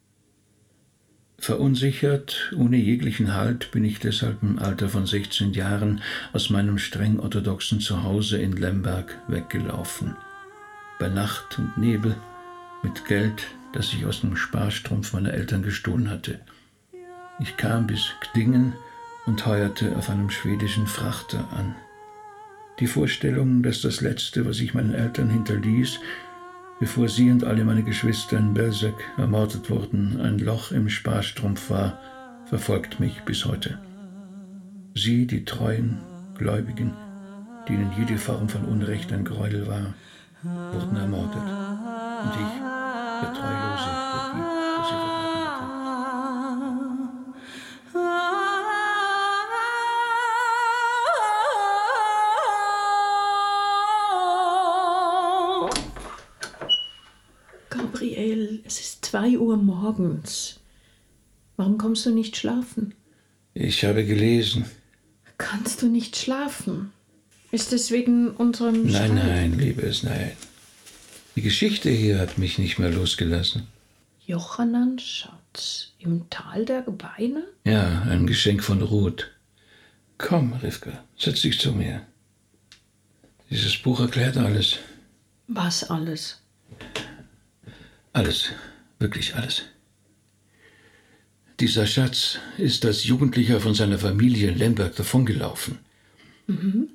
Verunsichert, 1.45 2.51
ohne 2.57 2.75
jeglichen 2.75 3.35
Halt, 3.35 3.69
bin 3.69 3.85
ich 3.85 3.99
deshalb 3.99 4.41
im 4.41 4.57
Alter 4.57 4.89
von 4.89 5.05
16 5.05 5.53
Jahren 5.53 6.01
aus 6.33 6.49
meinem 6.49 6.79
streng 6.79 7.19
orthodoxen 7.19 7.79
Zuhause 7.81 8.39
in 8.39 8.53
Lemberg 8.53 9.15
weggelaufen. 9.27 10.15
Bei 10.97 11.07
Nacht 11.07 11.59
und 11.59 11.77
Nebel, 11.77 12.15
mit 12.81 13.05
Geld, 13.05 13.45
das 13.73 13.93
ich 13.93 14.07
aus 14.07 14.21
dem 14.21 14.35
Sparstrumpf 14.35 15.13
meiner 15.13 15.35
Eltern 15.35 15.61
gestohlen 15.61 16.09
hatte. 16.09 16.39
Ich 17.39 17.57
kam 17.57 17.85
bis 17.85 18.09
Gdingen 18.21 18.73
und 19.27 19.45
heuerte 19.45 19.95
auf 19.97 20.09
einem 20.09 20.31
schwedischen 20.31 20.87
Frachter 20.87 21.47
an. 21.55 21.75
Die 22.79 22.87
Vorstellung, 22.87 23.61
dass 23.61 23.81
das 23.81 24.01
Letzte, 24.01 24.47
was 24.47 24.59
ich 24.59 24.73
meinen 24.73 24.95
Eltern 24.95 25.29
hinterließ, 25.29 25.99
bevor 26.79 27.09
sie 27.09 27.31
und 27.31 27.43
alle 27.43 27.63
meine 27.63 27.83
Geschwister 27.83 28.37
in 28.37 28.53
Belzec 28.53 28.95
ermordet 29.17 29.69
wurden, 29.69 30.19
ein 30.21 30.39
Loch 30.39 30.71
im 30.71 30.89
Sparstrumpf 30.89 31.69
war, 31.69 31.99
verfolgt 32.45 32.99
mich 32.99 33.21
bis 33.21 33.45
heute. 33.45 33.79
Sie, 34.93 35.25
die 35.27 35.45
treuen, 35.45 35.99
Gläubigen, 36.37 36.93
denen 37.67 37.91
jede 37.97 38.17
Form 38.17 38.49
von 38.49 38.65
Unrecht 38.65 39.11
ein 39.11 39.25
Gräuel 39.25 39.67
war, 39.67 39.93
wurden 40.43 40.95
ermordet. 40.95 41.43
Und 42.23 42.31
ich, 42.31 42.61
der 43.21 43.33
Treulose, 43.33 43.89
der 44.13 44.31
Dieb, 44.33 44.45
der 44.77 44.83
sie 44.83 44.89
verraten 44.89 45.34
es 58.65 58.79
ist 58.79 59.05
zwei 59.05 59.37
Uhr 59.37 59.57
morgens. 59.57 60.59
Warum 61.57 61.77
kommst 61.77 62.05
du 62.05 62.11
nicht 62.11 62.35
schlafen? 62.37 62.93
Ich 63.53 63.83
habe 63.85 64.05
gelesen. 64.05 64.65
Kannst 65.37 65.81
du 65.81 65.87
nicht 65.87 66.15
schlafen? 66.17 66.91
Ist 67.51 67.71
es 67.73 67.91
wegen 67.91 68.31
unserem 68.31 68.83
Nein, 68.83 69.11
Streit? 69.11 69.13
nein, 69.13 69.57
liebes, 69.59 70.03
nein. 70.03 70.31
Die 71.35 71.41
Geschichte 71.41 71.89
hier 71.89 72.19
hat 72.19 72.37
mich 72.37 72.57
nicht 72.59 72.79
mehr 72.79 72.91
losgelassen. 72.91 73.67
Johannan 74.25 74.97
Schatz 74.99 75.91
im 75.99 76.29
Tal 76.29 76.65
der 76.65 76.81
Gebeine? 76.81 77.43
Ja, 77.65 78.01
ein 78.03 78.25
Geschenk 78.25 78.63
von 78.63 78.81
Ruth. 78.81 79.29
Komm, 80.17 80.53
Rivka, 80.53 81.03
setz 81.17 81.41
dich 81.41 81.59
zu 81.59 81.71
mir. 81.73 82.01
Dieses 83.49 83.77
Buch 83.77 83.99
erklärt 83.99 84.37
alles. 84.37 84.77
Was 85.47 85.89
alles? 85.89 86.41
Alles, 88.15 88.51
wirklich 88.97 89.35
alles. 89.35 89.63
Dieser 91.59 91.85
Schatz 91.85 92.39
ist 92.57 92.85
als 92.85 93.03
Jugendlicher 93.03 93.59
von 93.59 93.73
seiner 93.73 93.99
Familie 93.99 94.47
in 94.47 94.57
Lemberg 94.57 94.95
davongelaufen. 94.95 95.79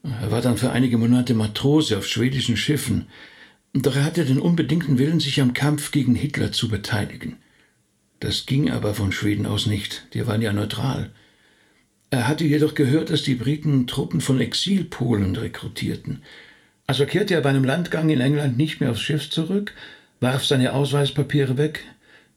Er 0.03 0.31
war 0.31 0.41
dann 0.41 0.57
für 0.57 0.71
einige 0.71 0.97
Monate 0.97 1.35
Matrose 1.35 1.99
auf 1.99 2.07
schwedischen 2.07 2.57
Schiffen, 2.57 3.09
doch 3.75 3.97
er 3.97 4.05
hatte 4.05 4.25
den 4.25 4.41
unbedingten 4.41 4.97
Willen, 4.97 5.21
sich 5.21 5.43
am 5.43 5.53
Kampf 5.53 5.91
gegen 5.91 6.14
Hitler 6.14 6.53
zu 6.53 6.71
beteiligen. 6.71 7.37
Das 8.21 8.47
ging 8.47 8.71
aber 8.71 8.95
von 8.95 9.12
Schweden 9.12 9.45
aus 9.45 9.66
nicht, 9.66 10.07
die 10.14 10.27
waren 10.27 10.41
ja 10.41 10.55
neutral. 10.55 11.11
Er 12.09 12.29
hatte 12.29 12.45
jedoch 12.45 12.75
gehört, 12.75 13.11
dass 13.11 13.25
die 13.25 13.35
Briten 13.35 13.87
Truppen 13.87 14.23
von 14.23 14.41
Exilpolen 14.41 15.37
rekrutierten. 15.37 16.23
Also 16.87 17.05
kehrte 17.05 17.35
er 17.35 17.43
bei 17.43 17.51
einem 17.51 17.64
Landgang 17.64 18.09
in 18.09 18.23
England 18.23 18.57
nicht 18.57 18.81
mehr 18.81 18.93
aufs 18.93 19.03
Schiff 19.03 19.29
zurück, 19.29 19.75
warf 20.21 20.45
seine 20.45 20.75
Ausweispapiere 20.75 21.57
weg, 21.57 21.85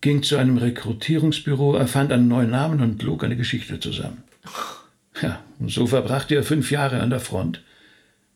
ging 0.01 0.23
zu 0.23 0.37
einem 0.37 0.57
Rekrutierungsbüro, 0.57 1.75
erfand 1.75 2.11
einen 2.11 2.27
neuen 2.27 2.49
Namen 2.49 2.81
und 2.81 3.03
log 3.03 3.23
eine 3.23 3.37
Geschichte 3.37 3.79
zusammen. 3.79 4.23
Ja, 5.21 5.41
und 5.59 5.71
so 5.71 5.87
verbrachte 5.87 6.35
er 6.35 6.43
fünf 6.43 6.71
Jahre 6.71 6.99
an 6.99 7.09
der 7.09 7.19
Front. 7.19 7.61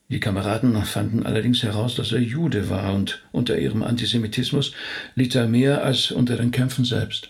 Die 0.09 0.21
Kameraden 0.21 0.81
fanden 0.85 1.25
allerdings 1.25 1.63
heraus, 1.63 1.95
dass 1.95 2.13
er 2.13 2.19
Jude 2.21 2.69
war 2.69 2.93
und 2.93 3.23
unter 3.33 3.57
ihrem 3.57 3.83
Antisemitismus 3.83 4.71
litt 5.15 5.35
er 5.35 5.47
mehr 5.47 5.83
als 5.83 6.11
unter 6.11 6.37
den 6.37 6.51
Kämpfen 6.51 6.85
selbst. 6.85 7.29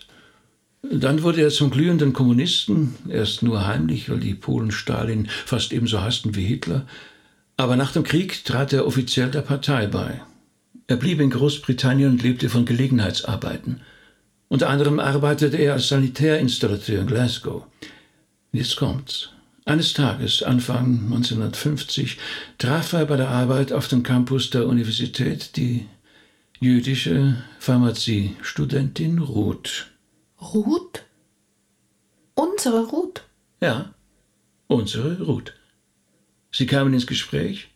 Dann 0.82 1.24
wurde 1.24 1.42
er 1.42 1.50
zum 1.50 1.70
glühenden 1.70 2.12
Kommunisten, 2.12 2.94
erst 3.08 3.42
nur 3.42 3.66
heimlich, 3.66 4.08
weil 4.08 4.20
die 4.20 4.34
Polen 4.34 4.70
Stalin 4.70 5.26
fast 5.44 5.72
ebenso 5.72 6.02
hassten 6.02 6.36
wie 6.36 6.44
Hitler. 6.44 6.86
Aber 7.56 7.74
nach 7.74 7.90
dem 7.90 8.04
Krieg 8.04 8.44
trat 8.44 8.72
er 8.72 8.86
offiziell 8.86 9.30
der 9.32 9.42
Partei 9.42 9.88
bei. 9.88 10.20
Er 10.88 10.96
blieb 10.96 11.20
in 11.20 11.28
Großbritannien 11.28 12.12
und 12.12 12.22
lebte 12.22 12.48
von 12.48 12.64
Gelegenheitsarbeiten. 12.64 13.82
Unter 14.48 14.70
anderem 14.70 14.98
arbeitete 14.98 15.58
er 15.58 15.74
als 15.74 15.88
Sanitärinstallateur 15.88 17.02
in 17.02 17.06
Glasgow. 17.06 17.64
Jetzt 18.52 18.76
kommt's. 18.76 19.28
Eines 19.66 19.92
Tages, 19.92 20.42
Anfang 20.42 21.04
1950, 21.04 22.16
traf 22.56 22.94
er 22.94 23.04
bei 23.04 23.18
der 23.18 23.28
Arbeit 23.28 23.70
auf 23.70 23.86
dem 23.88 24.02
Campus 24.02 24.48
der 24.48 24.66
Universität 24.66 25.56
die 25.56 25.86
jüdische 26.58 27.36
Pharmaziestudentin 27.58 29.18
Ruth. 29.18 29.88
Ruth? 30.40 31.04
Unsere 32.34 32.86
Ruth? 32.86 33.24
Ja, 33.60 33.92
unsere 34.68 35.20
Ruth. 35.20 35.52
Sie 36.50 36.64
kamen 36.64 36.94
ins 36.94 37.06
Gespräch, 37.06 37.68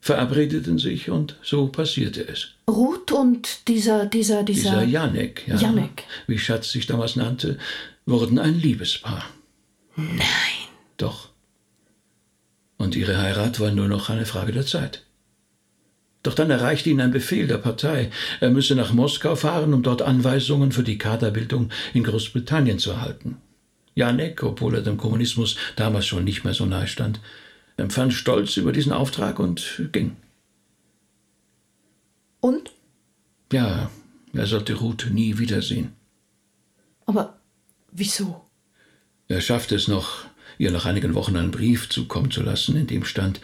verabredeten 0.00 0.78
sich 0.78 1.10
und 1.10 1.36
so 1.42 1.68
passierte 1.68 2.26
es. 2.26 2.48
Ruth 2.68 3.12
und 3.12 3.68
dieser, 3.68 4.06
dieser, 4.06 4.42
dieser. 4.42 4.70
Dieser 4.70 4.84
Janek, 4.84 5.46
ja, 5.46 5.56
Janek. 5.56 6.04
wie 6.26 6.38
Schatz 6.38 6.72
sich 6.72 6.86
damals 6.86 7.16
nannte, 7.16 7.58
wurden 8.06 8.38
ein 8.38 8.58
Liebespaar. 8.58 9.24
Nein. 9.96 10.18
Doch. 10.96 11.30
Und 12.76 12.94
ihre 12.94 13.18
Heirat 13.18 13.58
war 13.58 13.72
nur 13.72 13.88
noch 13.88 14.08
eine 14.08 14.26
Frage 14.26 14.52
der 14.52 14.66
Zeit. 14.66 15.04
Doch 16.22 16.34
dann 16.34 16.50
erreichte 16.50 16.90
ihn 16.90 17.00
ein 17.00 17.10
Befehl 17.10 17.46
der 17.46 17.58
Partei. 17.58 18.10
Er 18.40 18.50
müsse 18.50 18.74
nach 18.74 18.92
Moskau 18.92 19.36
fahren, 19.36 19.72
um 19.72 19.82
dort 19.82 20.02
Anweisungen 20.02 20.72
für 20.72 20.82
die 20.82 20.98
Kaderbildung 20.98 21.70
in 21.94 22.04
Großbritannien 22.04 22.78
zu 22.78 22.90
erhalten. 22.90 23.38
Janek, 23.94 24.42
obwohl 24.42 24.76
er 24.76 24.82
dem 24.82 24.96
Kommunismus 24.96 25.56
damals 25.76 26.06
schon 26.06 26.24
nicht 26.24 26.44
mehr 26.44 26.54
so 26.54 26.66
nahe 26.66 26.86
stand, 26.86 27.20
empfand 27.78 28.12
Stolz 28.12 28.56
über 28.56 28.72
diesen 28.72 28.92
Auftrag 28.92 29.38
und 29.38 29.88
ging. 29.92 30.16
Und? 32.40 32.72
Ja, 33.52 33.90
er 34.32 34.46
sollte 34.46 34.74
Ruth 34.74 35.08
nie 35.10 35.38
wiedersehen. 35.38 35.92
Aber 37.06 37.38
wieso? 37.90 38.44
Er 39.28 39.40
schaffte 39.40 39.74
es 39.74 39.88
noch, 39.88 40.26
ihr 40.58 40.70
nach 40.70 40.84
einigen 40.84 41.14
Wochen 41.14 41.36
einen 41.36 41.50
Brief 41.50 41.88
zukommen 41.88 42.30
zu 42.30 42.42
lassen, 42.42 42.76
in 42.76 42.86
dem 42.86 43.04
stand, 43.04 43.40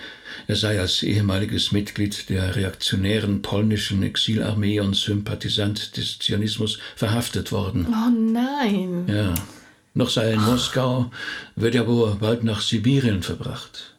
er 0.47 0.57
sei 0.57 0.81
als 0.81 1.03
ehemaliges 1.03 1.73
Mitglied 1.73 2.29
der 2.29 2.57
reaktionären 2.57 3.41
polnischen 3.41 4.03
Exilarmee 4.03 4.81
und 4.81 4.97
Sympathisant 4.97 5.97
des 5.97 6.19
Zionismus 6.19 6.79
verhaftet 6.97 7.53
worden. 7.53 7.87
Oh 7.89 8.11
nein. 8.11 9.07
Ja, 9.09 9.35
noch 9.95 10.11
sei 10.11 10.27
er 10.27 10.35
in 10.35 10.43
Moskau, 10.43 11.11
wird 11.57 11.75
er 11.75 11.87
wohl 11.87 12.17
bald 12.17 12.45
nach 12.45 12.61
Sibirien 12.61 13.23
verbracht. 13.23 13.94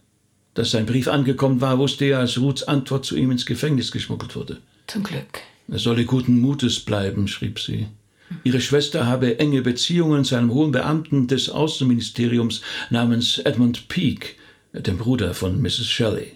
Dass 0.56 0.72
sein 0.72 0.86
Brief 0.86 1.08
angekommen 1.08 1.62
war, 1.62 1.78
wusste 1.78 2.06
er, 2.06 2.20
als 2.20 2.39
Ruths 2.39 2.64
Antwort 2.64 3.06
zu 3.06 3.16
ihm 3.16 3.30
ins 3.30 3.45
Gefängnis 3.45 3.91
geschmuggelt 3.91 4.36
wurde. 4.36 4.58
Zum 4.88 5.03
Glück. 5.03 5.41
Er 5.68 5.80
solle 5.80 6.06
guten 6.06 6.39
Mutes 6.39 6.80
bleiben, 6.80 7.28
schrieb 7.28 7.60
sie. 7.60 7.88
Ihre 8.43 8.62
Schwester 8.62 9.06
habe 9.06 9.38
enge 9.39 9.62
Beziehungen 9.62 10.24
zu 10.24 10.36
einem 10.36 10.51
hohen 10.51 10.72
Beamten 10.72 11.28
des 11.28 11.49
Außenministeriums 11.49 12.62
namens 12.89 13.38
Edmund 13.39 13.88
Peake, 13.88 14.30
dem 14.74 14.97
Bruder 14.97 15.34
von 15.34 15.62
Mrs. 15.62 15.88
Shelley. 15.88 16.34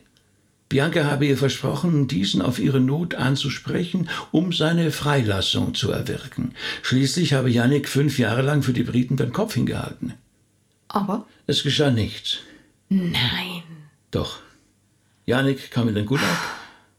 Bianca 0.67 1.05
habe 1.05 1.25
ihr 1.25 1.37
versprochen, 1.37 2.07
diesen 2.07 2.43
auf 2.43 2.59
ihre 2.59 2.79
Not 2.79 3.15
anzusprechen, 3.15 4.07
um 4.31 4.53
seine 4.53 4.91
Freilassung 4.91 5.73
zu 5.73 5.91
erwirken. 5.91 6.53
Schließlich 6.83 7.33
habe 7.33 7.49
Yannick 7.49 7.89
fünf 7.89 8.19
Jahre 8.19 8.43
lang 8.43 8.61
für 8.61 8.73
die 8.73 8.83
Briten 8.83 9.17
den 9.17 9.33
Kopf 9.33 9.55
hingehalten. 9.55 10.13
Aber? 10.87 11.25
Es 11.47 11.63
geschah 11.63 11.89
nichts. 11.89 12.39
Nein. 12.89 13.63
Doch. 14.11 14.39
Janik 15.25 15.71
kam 15.71 15.87
in 15.87 15.95
den 15.95 16.05
Gulag 16.05 16.37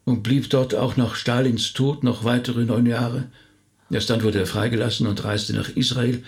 und 0.04 0.22
blieb 0.22 0.48
dort 0.50 0.74
auch 0.74 0.96
nach 0.96 1.14
Stalins 1.14 1.72
Tod 1.72 2.04
noch 2.04 2.24
weitere 2.24 2.64
neun 2.64 2.86
Jahre. 2.86 3.28
Erst 3.90 4.11
dann 4.11 4.22
wurde 4.22 4.38
er 4.38 4.46
freigelassen 4.46 5.06
und 5.06 5.24
reiste 5.24 5.52
nach 5.52 5.68
Israel, 5.70 6.22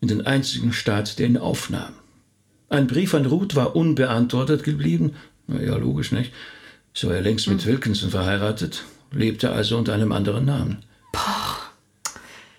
in 0.00 0.08
den 0.08 0.26
einzigen 0.26 0.72
Staat, 0.72 1.18
der 1.18 1.26
ihn 1.26 1.38
aufnahm. 1.38 1.94
Ein 2.68 2.86
Brief 2.86 3.14
an 3.14 3.26
Ruth 3.26 3.56
war 3.56 3.74
unbeantwortet 3.74 4.62
geblieben. 4.62 5.14
Na 5.46 5.60
ja, 5.60 5.76
logisch, 5.76 6.12
nicht? 6.12 6.32
So 6.92 7.08
war 7.08 7.16
er 7.16 7.22
längst 7.22 7.48
mit 7.48 7.64
Wilkinson 7.64 8.10
verheiratet, 8.10 8.84
lebte 9.10 9.52
also 9.52 9.78
unter 9.78 9.94
einem 9.94 10.12
anderen 10.12 10.44
Namen. 10.44 10.84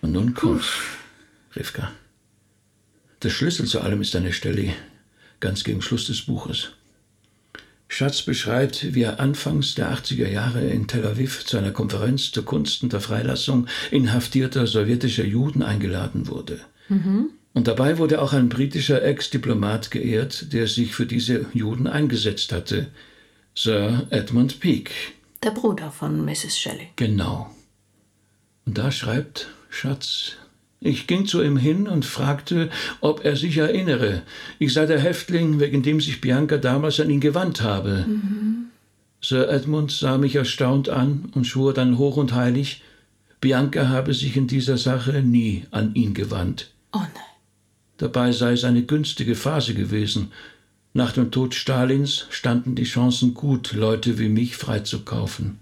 Und 0.02 0.14
nun 0.14 0.34
kommt's, 0.34 0.68
Rivka. 1.56 1.92
Der 3.22 3.30
Schlüssel 3.30 3.68
zu 3.68 3.82
allem 3.82 4.02
ist 4.02 4.16
eine 4.16 4.34
Stelle 4.34 4.74
ganz 5.40 5.64
gegen 5.64 5.82
Schluss 5.82 6.06
des 6.06 6.22
Buches. 6.22 6.72
Schatz 7.90 8.22
beschreibt, 8.22 8.94
wie 8.94 9.02
er 9.02 9.20
anfangs 9.20 9.76
der 9.76 9.92
80er 9.92 10.30
Jahre 10.30 10.62
in 10.62 10.88
Tel 10.88 11.06
Aviv 11.06 11.44
zu 11.44 11.58
einer 11.58 11.72
Konferenz 11.72 12.32
zur 12.32 12.46
Kunsten 12.46 12.88
der 12.88 13.02
Freilassung 13.02 13.68
inhaftierter 13.92 14.68
sowjetischer 14.68 15.26
Juden 15.26 15.64
eingeladen 15.64 16.28
wurde. 16.28 16.62
Und 17.54 17.68
dabei 17.68 17.98
wurde 17.98 18.22
auch 18.22 18.32
ein 18.32 18.48
britischer 18.48 19.04
Ex-Diplomat 19.04 19.92
geehrt, 19.92 20.54
der 20.54 20.68
sich 20.68 20.96
für 20.96 21.08
diese 21.08 21.48
Juden 21.54 21.88
eingesetzt 21.88 22.54
hatte, 22.54 22.88
Sir 23.56 24.08
Edmund 24.12 24.60
Peake. 24.60 24.92
Der 25.44 25.52
Bruder 25.52 25.92
von 25.92 26.24
Mrs. 26.24 26.58
Shelley. 26.58 26.90
Genau. 26.96 27.50
Und 28.66 28.78
da 28.78 28.92
schreibt 28.92 29.50
Schatz, 29.70 30.38
ich 30.82 31.08
ging 31.08 31.26
zu 31.26 31.42
ihm 31.44 31.58
hin 31.58 31.88
und 31.88 32.06
fragte, 32.06 32.70
ob 33.02 33.26
er 33.26 33.36
sich 33.36 33.58
erinnere. 33.58 34.22
Ich 34.60 34.74
sei 34.74 34.86
der 34.86 35.00
Häftling, 35.00 35.60
wegen 35.60 35.84
dem 35.84 36.00
sich 36.00 36.22
Bianca 36.22 36.58
damals 36.58 37.00
an 37.00 37.10
ihn 37.10 37.20
gewandt 37.20 37.62
habe. 37.62 38.06
Sir 39.22 39.50
Edmund 39.50 39.92
sah 39.92 40.18
mich 40.18 40.36
erstaunt 40.36 40.88
an 40.88 41.32
und 41.36 41.46
schwor 41.46 41.74
dann 41.74 41.98
hoch 41.98 42.16
und 42.16 42.34
heilig, 42.34 42.82
Bianca 43.42 43.90
habe 43.90 44.14
sich 44.14 44.38
in 44.38 44.48
dieser 44.48 44.78
Sache 44.78 45.22
nie 45.22 45.66
an 45.72 45.96
ihn 45.96 46.14
gewandt. 46.14 46.72
Oh 46.94 47.00
nein. 47.00 47.10
Dabei 47.98 48.32
sei 48.32 48.54
es 48.54 48.64
eine 48.64 48.84
günstige 48.84 49.36
Phase 49.36 49.74
gewesen. 49.74 50.32
Nach 50.94 51.12
dem 51.12 51.32
Tod 51.32 51.54
Stalins 51.54 52.26
standen 52.30 52.76
die 52.76 52.84
Chancen 52.84 53.34
gut, 53.34 53.74
Leute 53.74 54.18
wie 54.18 54.30
mich 54.30 54.56
freizukaufen. 54.56 55.60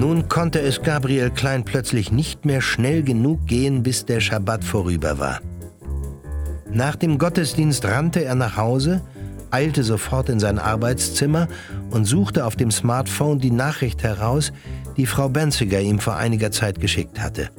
Nun 0.00 0.28
konnte 0.30 0.60
es 0.60 0.80
Gabriel 0.80 1.28
Klein 1.28 1.62
plötzlich 1.62 2.10
nicht 2.10 2.46
mehr 2.46 2.62
schnell 2.62 3.02
genug 3.02 3.46
gehen, 3.46 3.82
bis 3.82 4.06
der 4.06 4.20
Schabbat 4.20 4.64
vorüber 4.64 5.18
war. 5.18 5.42
Nach 6.72 6.96
dem 6.96 7.18
Gottesdienst 7.18 7.84
rannte 7.84 8.24
er 8.24 8.34
nach 8.34 8.56
Hause 8.56 9.02
eilte 9.50 9.82
sofort 9.82 10.30
in 10.30 10.40
sein 10.40 10.58
Arbeitszimmer 10.58 11.48
und 11.90 12.06
suchte 12.06 12.46
auf 12.46 12.56
dem 12.56 12.70
Smartphone 12.70 13.40
die 13.40 13.50
Nachricht 13.50 14.02
heraus, 14.02 14.54
die 14.96 15.04
Frau 15.04 15.28
Benziger 15.28 15.80
ihm 15.80 15.98
vor 15.98 16.16
einiger 16.16 16.50
Zeit 16.50 16.80
geschickt 16.80 17.20
hatte. 17.20 17.50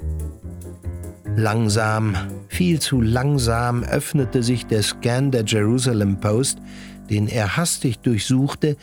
Langsam, 1.35 2.15
viel 2.47 2.79
zu 2.79 3.01
langsam 3.01 3.83
öffnete 3.83 4.41
sich 4.41 4.65
der 4.65 4.81
Scan 4.81 5.29
der 5.29 5.45
Jerusalem 5.45 6.19
Post, 6.19 6.57
den 7.07 7.27
er 7.27 7.55
hastig 7.55 7.99
durchsuchte, 7.99 8.77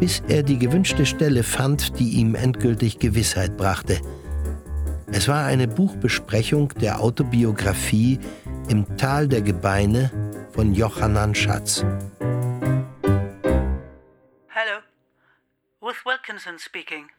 bis 0.00 0.20
er 0.28 0.42
die 0.42 0.58
gewünschte 0.58 1.06
Stelle 1.06 1.42
fand, 1.42 1.98
die 1.98 2.10
ihm 2.10 2.34
endgültig 2.34 2.98
Gewissheit 2.98 3.56
brachte. 3.56 4.00
Es 5.12 5.28
war 5.28 5.44
eine 5.44 5.68
Buchbesprechung 5.68 6.70
der 6.80 7.00
Autobiografie 7.00 8.18
Im 8.68 8.96
Tal 8.96 9.28
der 9.28 9.42
Gebeine 9.42 10.10
von 10.52 10.74
Johannan 10.74 11.34
Schatz. 11.34 11.84
Hallo, 14.50 14.80
Ruth 15.82 16.04
Wilkinson 16.04 16.58
speaking. 16.58 17.10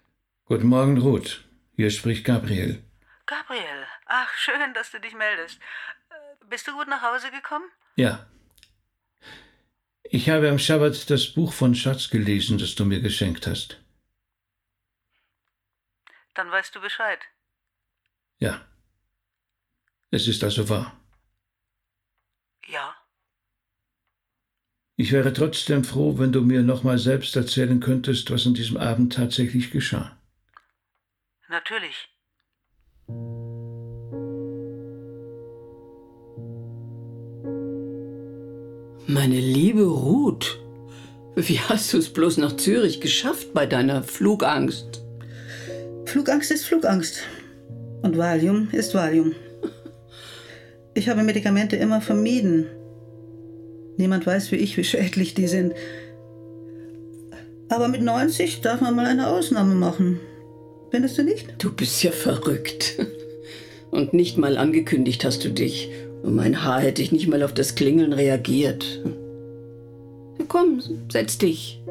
Guten 0.45 0.67
Morgen, 0.67 0.97
Ruth. 0.97 1.45
Hier 1.75 1.91
spricht 1.91 2.25
Gabriel. 2.25 2.83
Gabriel, 3.25 3.85
ach, 4.05 4.33
schön, 4.35 4.73
dass 4.73 4.91
du 4.91 4.99
dich 4.99 5.15
meldest. 5.15 5.59
Äh, 6.09 6.45
Bist 6.49 6.67
du 6.67 6.73
gut 6.73 6.87
nach 6.87 7.01
Hause 7.01 7.31
gekommen? 7.31 7.65
Ja. 7.95 8.25
Ich 10.15 10.29
habe 10.29 10.47
am 10.47 10.59
Schabbat 10.59 11.09
das 11.09 11.25
Buch 11.25 11.51
von 11.51 11.73
Schatz 11.73 12.11
gelesen, 12.11 12.59
das 12.59 12.75
du 12.75 12.85
mir 12.85 13.01
geschenkt 13.01 13.47
hast. 13.47 13.81
Dann 16.35 16.51
weißt 16.51 16.75
du 16.75 16.81
Bescheid. 16.81 17.17
Ja. 18.37 18.63
Es 20.11 20.27
ist 20.27 20.43
also 20.43 20.69
wahr. 20.69 20.95
Ja. 22.67 22.95
Ich 24.97 25.11
wäre 25.11 25.33
trotzdem 25.33 25.83
froh, 25.83 26.19
wenn 26.19 26.31
du 26.31 26.41
mir 26.41 26.61
nochmal 26.61 26.99
selbst 26.99 27.35
erzählen 27.35 27.79
könntest, 27.79 28.29
was 28.29 28.45
an 28.45 28.53
diesem 28.53 28.77
Abend 28.77 29.13
tatsächlich 29.13 29.71
geschah. 29.71 30.15
Natürlich. 31.47 32.07
Meine 39.07 39.37
liebe 39.37 39.83
Ruth, 39.83 40.61
wie 41.35 41.59
hast 41.59 41.91
du 41.91 41.97
es 41.97 42.07
bloß 42.07 42.37
nach 42.37 42.55
Zürich 42.55 43.01
geschafft 43.01 43.53
bei 43.53 43.65
deiner 43.65 44.01
Flugangst? 44.01 45.03
Flugangst 46.05 46.51
ist 46.51 46.63
Flugangst. 46.63 47.19
Und 48.01 48.17
Valium 48.17 48.69
ist 48.71 48.93
Valium. 48.93 49.33
Ich 50.93 51.09
habe 51.09 51.21
Medikamente 51.23 51.75
immer 51.75 51.99
vermieden. 51.99 52.67
Niemand 53.97 54.25
weiß 54.25 54.53
wie 54.53 54.57
ich, 54.57 54.77
wie 54.77 54.85
schädlich 54.85 55.33
die 55.33 55.47
sind. 55.47 55.73
Aber 57.67 57.89
mit 57.89 58.01
90 58.01 58.61
darf 58.61 58.79
man 58.79 58.95
mal 58.95 59.05
eine 59.05 59.27
Ausnahme 59.27 59.75
machen. 59.75 60.21
Findest 60.91 61.17
du 61.17 61.23
nicht? 61.23 61.55
Du 61.57 61.73
bist 61.73 62.03
ja 62.03 62.11
verrückt. 62.11 63.05
Und 63.91 64.13
nicht 64.13 64.37
mal 64.37 64.57
angekündigt 64.57 65.25
hast 65.25 65.43
du 65.43 65.49
dich. 65.49 65.89
Und 66.23 66.35
mein 66.35 66.63
Haar 66.63 66.79
hätte 66.79 67.01
ich 67.01 67.11
nicht 67.11 67.27
mal 67.27 67.43
auf 67.43 67.53
das 67.53 67.75
Klingeln 67.75 68.13
reagiert. 68.13 69.01
Na 70.39 70.45
komm, 70.47 70.81
setz 71.11 71.37
dich. 71.37 71.81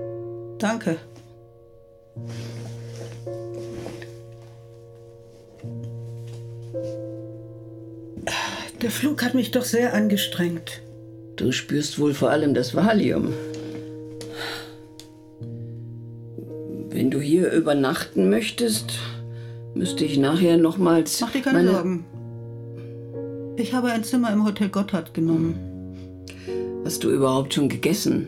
Danke. 0.58 0.96
Der 8.80 8.90
Flug 8.90 9.22
hat 9.22 9.34
mich 9.34 9.52
doch 9.52 9.64
sehr 9.64 9.94
angestrengt. 9.94 10.82
Du 11.36 11.52
spürst 11.52 12.00
wohl 12.00 12.14
vor 12.14 12.30
allem 12.30 12.52
das 12.52 12.74
Valium. 12.74 13.32
Wenn 16.88 17.10
du 17.10 17.20
hier 17.20 17.52
übernachten 17.52 18.28
möchtest, 18.28 18.98
müsste 19.74 20.04
ich 20.04 20.18
nachher 20.18 20.56
nochmals. 20.56 21.20
Mach 21.20 21.30
dir 21.30 21.42
keine 21.42 21.58
meine... 21.58 21.70
Sorgen. 21.70 22.04
Ich 23.62 23.72
habe 23.72 23.92
ein 23.92 24.02
Zimmer 24.02 24.32
im 24.32 24.44
Hotel 24.44 24.68
Gotthard 24.70 25.14
genommen. 25.14 25.54
Hast 26.84 27.04
du 27.04 27.10
überhaupt 27.10 27.54
schon 27.54 27.68
gegessen? 27.68 28.26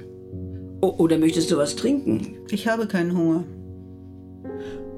O 0.81 0.95
oder 0.97 1.19
möchtest 1.19 1.51
du 1.51 1.57
was 1.57 1.75
trinken? 1.75 2.37
Ich 2.51 2.69
habe 2.69 2.87
keinen 2.87 3.17
Hunger. 3.19 3.43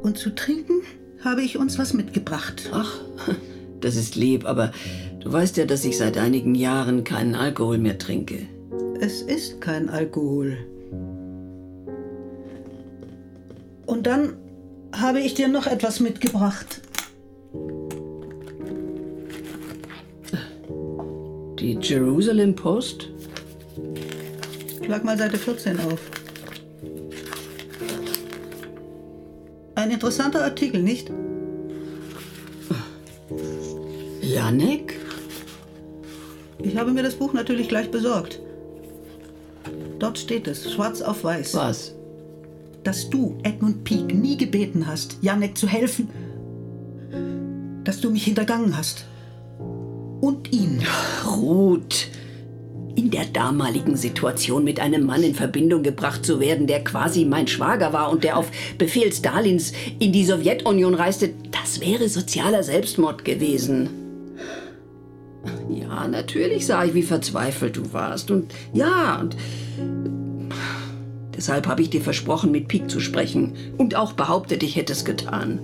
Und 0.02 0.18
zu 0.18 0.34
trinken 0.34 0.82
habe 1.24 1.40
ich 1.40 1.56
uns 1.56 1.78
was 1.78 1.94
mitgebracht. 1.94 2.68
Ach, 2.70 3.00
das 3.80 3.96
ist 3.96 4.14
lieb, 4.14 4.44
aber 4.44 4.72
du 5.20 5.32
weißt 5.32 5.56
ja, 5.56 5.64
dass 5.64 5.86
ich 5.86 5.96
seit 5.96 6.18
einigen 6.18 6.54
Jahren 6.54 7.02
keinen 7.02 7.34
Alkohol 7.34 7.78
mehr 7.78 7.96
trinke. 7.96 8.40
Es 9.00 9.22
ist 9.22 9.62
kein 9.62 9.88
Alkohol. 9.88 10.58
Und 13.86 14.06
dann 14.06 14.34
habe 14.92 15.20
ich 15.20 15.32
dir 15.32 15.48
noch 15.48 15.66
etwas 15.66 16.00
mitgebracht. 16.00 16.82
Die 21.58 21.78
Jerusalem 21.80 22.54
Post? 22.54 23.08
Schlag 24.84 25.04
mal 25.04 25.16
Seite 25.16 25.38
14 25.38 25.80
auf. 25.80 26.00
Ein 29.74 29.90
interessanter 29.90 30.44
Artikel, 30.44 30.82
nicht? 30.82 31.10
Janek? 34.20 35.00
Ich 36.58 36.76
habe 36.76 36.92
mir 36.92 37.02
das 37.02 37.14
Buch 37.14 37.32
natürlich 37.32 37.68
gleich 37.68 37.90
besorgt. 37.90 38.38
Dort 39.98 40.18
steht 40.18 40.46
es, 40.48 40.70
schwarz 40.70 41.00
auf 41.00 41.24
weiß. 41.24 41.54
Was? 41.54 41.94
Dass 42.84 43.08
du 43.08 43.38
Edmund 43.44 43.82
Peake 43.84 44.14
nie 44.14 44.36
gebeten 44.36 44.86
hast, 44.86 45.16
Janek 45.22 45.56
zu 45.56 45.66
helfen. 45.66 46.10
Dass 47.82 48.00
du 48.02 48.10
mich 48.10 48.24
hintergangen 48.24 48.76
hast. 48.76 49.06
Und 50.26 50.52
ihn. 50.52 50.82
Ruth. 51.24 52.08
In 52.96 53.12
der 53.12 53.26
damaligen 53.26 53.94
Situation 53.96 54.64
mit 54.64 54.80
einem 54.80 55.06
Mann 55.06 55.22
in 55.22 55.36
Verbindung 55.36 55.84
gebracht 55.84 56.26
zu 56.26 56.40
werden, 56.40 56.66
der 56.66 56.82
quasi 56.82 57.24
mein 57.24 57.46
Schwager 57.46 57.92
war 57.92 58.10
und 58.10 58.24
der 58.24 58.36
auf 58.36 58.50
Befehl 58.76 59.12
Stalins 59.12 59.72
in 60.00 60.10
die 60.10 60.24
Sowjetunion 60.24 60.94
reiste, 60.94 61.30
das 61.52 61.80
wäre 61.80 62.08
sozialer 62.08 62.64
Selbstmord 62.64 63.24
gewesen. 63.24 63.88
Ja, 65.70 66.08
natürlich 66.08 66.66
sah 66.66 66.84
ich, 66.84 66.94
wie 66.94 67.02
verzweifelt 67.02 67.76
du 67.76 67.92
warst. 67.92 68.32
Und 68.32 68.52
ja, 68.72 69.20
und 69.20 69.36
deshalb 71.36 71.68
habe 71.68 71.82
ich 71.82 71.90
dir 71.90 72.00
versprochen, 72.00 72.50
mit 72.50 72.66
Pik 72.66 72.90
zu 72.90 72.98
sprechen. 72.98 73.54
Und 73.78 73.94
auch 73.94 74.14
behauptet, 74.14 74.64
ich 74.64 74.74
hätte 74.74 74.92
es 74.92 75.04
getan. 75.04 75.60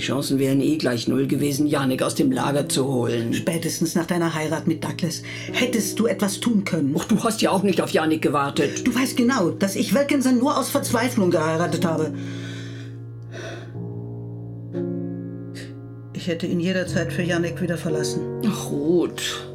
Die 0.00 0.06
Chancen 0.06 0.38
wären 0.38 0.62
eh 0.62 0.78
gleich 0.78 1.08
null 1.08 1.26
gewesen, 1.26 1.66
Janik 1.66 2.02
aus 2.02 2.14
dem 2.14 2.32
Lager 2.32 2.66
zu 2.66 2.88
holen. 2.88 3.34
Spätestens 3.34 3.94
nach 3.94 4.06
deiner 4.06 4.34
Heirat 4.34 4.66
mit 4.66 4.82
Douglas 4.82 5.22
hättest 5.52 6.00
du 6.00 6.06
etwas 6.06 6.40
tun 6.40 6.64
können. 6.64 6.96
Ach, 6.98 7.04
du 7.04 7.22
hast 7.22 7.42
ja 7.42 7.50
auch 7.50 7.62
nicht 7.62 7.82
auf 7.82 7.90
Janik 7.90 8.22
gewartet. 8.22 8.86
Du 8.86 8.94
weißt 8.94 9.14
genau, 9.14 9.50
dass 9.50 9.76
ich 9.76 9.94
Wilkinson 9.94 10.38
nur 10.38 10.56
aus 10.56 10.70
Verzweiflung 10.70 11.30
geheiratet 11.30 11.84
habe. 11.84 12.14
Ich 16.14 16.28
hätte 16.28 16.46
ihn 16.46 16.60
jederzeit 16.60 17.12
für 17.12 17.22
Janik 17.22 17.60
wieder 17.60 17.76
verlassen. 17.76 18.40
Ach, 18.46 18.70
Ruth. 18.70 19.46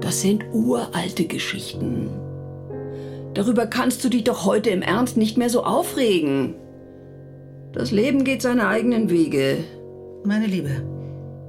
Das 0.00 0.22
sind 0.22 0.42
uralte 0.52 1.26
Geschichten. 1.26 2.10
Darüber 3.32 3.68
kannst 3.68 4.02
du 4.02 4.08
dich 4.08 4.24
doch 4.24 4.44
heute 4.44 4.70
im 4.70 4.82
Ernst 4.82 5.16
nicht 5.16 5.38
mehr 5.38 5.50
so 5.50 5.62
aufregen. 5.62 6.56
Das 7.76 7.90
Leben 7.90 8.24
geht 8.24 8.40
seine 8.40 8.68
eigenen 8.68 9.10
Wege. 9.10 9.58
Meine 10.24 10.46
Liebe, 10.46 10.80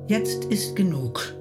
jetzt 0.07 0.43
ist 0.51 0.75
genug. 0.75 1.34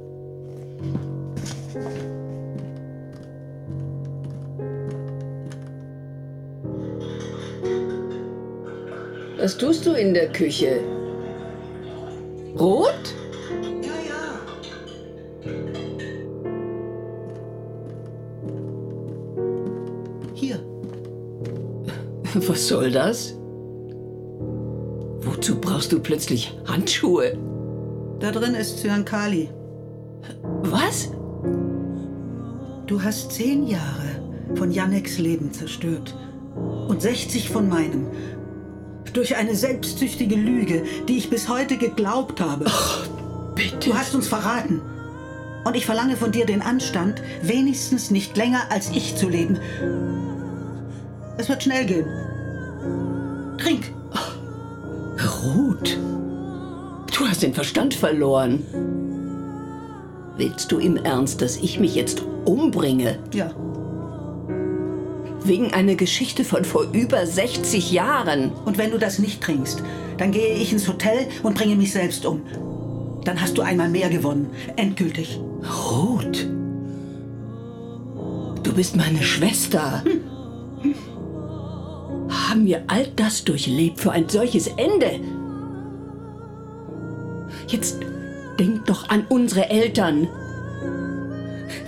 Was 9.39 9.59
tust 9.59 9.85
du 9.87 9.91
in 9.91 10.15
der 10.15 10.29
Küche? 10.29 10.79
Rot? 12.57 12.95
Ja, 13.83 13.91
ja. 14.09 15.51
Hier, 20.35 20.61
Was 22.49 22.69
soll 22.69 22.93
das? 22.93 23.36
Brauchst 25.77 25.93
du 25.93 26.01
plötzlich 26.01 26.55
Handschuhe? 26.67 27.37
da 28.19 28.31
drin 28.31 28.55
ist 28.55 28.79
Cyankali. 28.79 29.51
Was? 30.63 31.11
Du 32.87 33.03
hast 33.03 33.33
zehn 33.33 33.67
Jahre 33.67 34.23
von 34.55 34.71
Janeks 34.71 35.19
Leben 35.19 35.53
zerstört 35.53 36.17
und 36.89 37.03
60 37.03 37.51
von 37.51 37.69
meinem. 37.69 38.07
Durch 39.13 39.37
eine 39.37 39.55
selbstsüchtige 39.55 40.37
Lüge, 40.37 40.85
die 41.09 41.19
ich 41.19 41.29
bis 41.29 41.47
heute 41.47 41.77
geglaubt 41.77 42.41
habe. 42.41 42.65
Bitte. 43.55 43.91
Du 43.91 43.95
hast 43.95 44.15
uns 44.15 44.29
verraten. 44.29 44.81
Und 45.67 45.77
ich 45.77 45.85
verlange 45.85 46.17
von 46.17 46.33
dir 46.33 46.47
den 46.47 46.63
Anstand, 46.63 47.21
wenigstens 47.43 48.11
nicht 48.11 48.35
länger 48.39 48.63
als 48.71 48.89
ich 48.93 49.15
zu 49.17 49.29
leben. 49.29 49.59
Es 51.37 51.51
wird 51.51 51.65
schnell 51.65 51.85
gehen. 51.85 52.07
Trink. 53.59 53.93
Ruth, 55.47 55.97
du 57.17 57.29
hast 57.29 57.43
den 57.43 57.55
Verstand 57.55 57.95
verloren. 57.95 58.65
Willst 60.37 60.73
du 60.73 60.79
im 60.79 60.97
Ernst, 60.97 61.41
dass 61.41 61.57
ich 61.57 61.79
mich 61.79 61.95
jetzt 61.95 62.23
umbringe? 62.45 63.21
Ja. 63.33 63.53
Wegen 65.45 65.73
einer 65.73 65.95
Geschichte 65.95 66.43
von 66.43 66.65
vor 66.65 66.89
über 66.93 67.25
60 67.25 67.93
Jahren. 67.93 68.51
Und 68.65 68.77
wenn 68.77 68.91
du 68.91 68.99
das 68.99 69.21
nicht 69.21 69.41
trinkst, 69.41 69.85
dann 70.19 70.33
gehe 70.33 70.55
ich 70.55 70.73
ins 70.73 70.89
Hotel 70.89 71.29
und 71.45 71.57
bringe 71.57 71.77
mich 71.77 71.93
selbst 71.93 72.27
um. 72.27 72.43
Dann 73.25 73.41
hast 73.41 73.57
du 73.57 73.63
einmal 73.63 73.89
mehr 73.89 74.09
gewonnen. 74.09 74.51
Endgültig. 74.75 75.39
Ruth, 75.93 76.45
du 78.65 78.73
bist 78.75 78.97
meine 78.97 79.23
Schwester. 79.23 80.03
Haben 82.29 82.67
wir 82.67 82.83
all 82.89 83.07
das 83.15 83.45
durchlebt 83.45 84.01
für 84.01 84.11
ein 84.11 84.29
solches 84.29 84.67
Ende? 84.67 85.21
Jetzt 87.67 87.99
denk 88.59 88.87
doch 88.87 89.09
an 89.09 89.25
unsere 89.29 89.71
Eltern. 89.71 90.29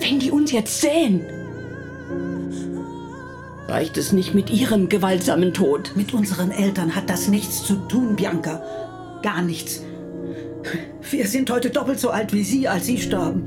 Wenn 0.01 0.19
die 0.19 0.31
uns 0.31 0.53
jetzt 0.53 0.81
sehen, 0.81 1.25
reicht 3.69 3.97
es 3.97 4.13
nicht 4.13 4.35
mit 4.35 4.51
ihrem 4.51 4.89
gewaltsamen 4.89 5.55
Tod. 5.55 5.93
Mit 5.95 6.15
unseren 6.15 6.51
Eltern 6.51 6.97
hat 6.97 7.09
das 7.09 7.29
nichts 7.29 7.65
zu 7.65 7.75
tun, 7.75 8.17
Bianca. 8.17 8.63
Gar 9.23 9.43
nichts. 9.43 9.83
Wir 11.11 11.27
sind 11.27 11.51
heute 11.51 11.71
doppelt 11.71 12.01
so 12.01 12.11
alt 12.11 12.33
wie 12.33 12.43
Sie, 12.43 12.67
als 12.69 12.87
Sie 12.87 12.99
starben. 12.99 13.47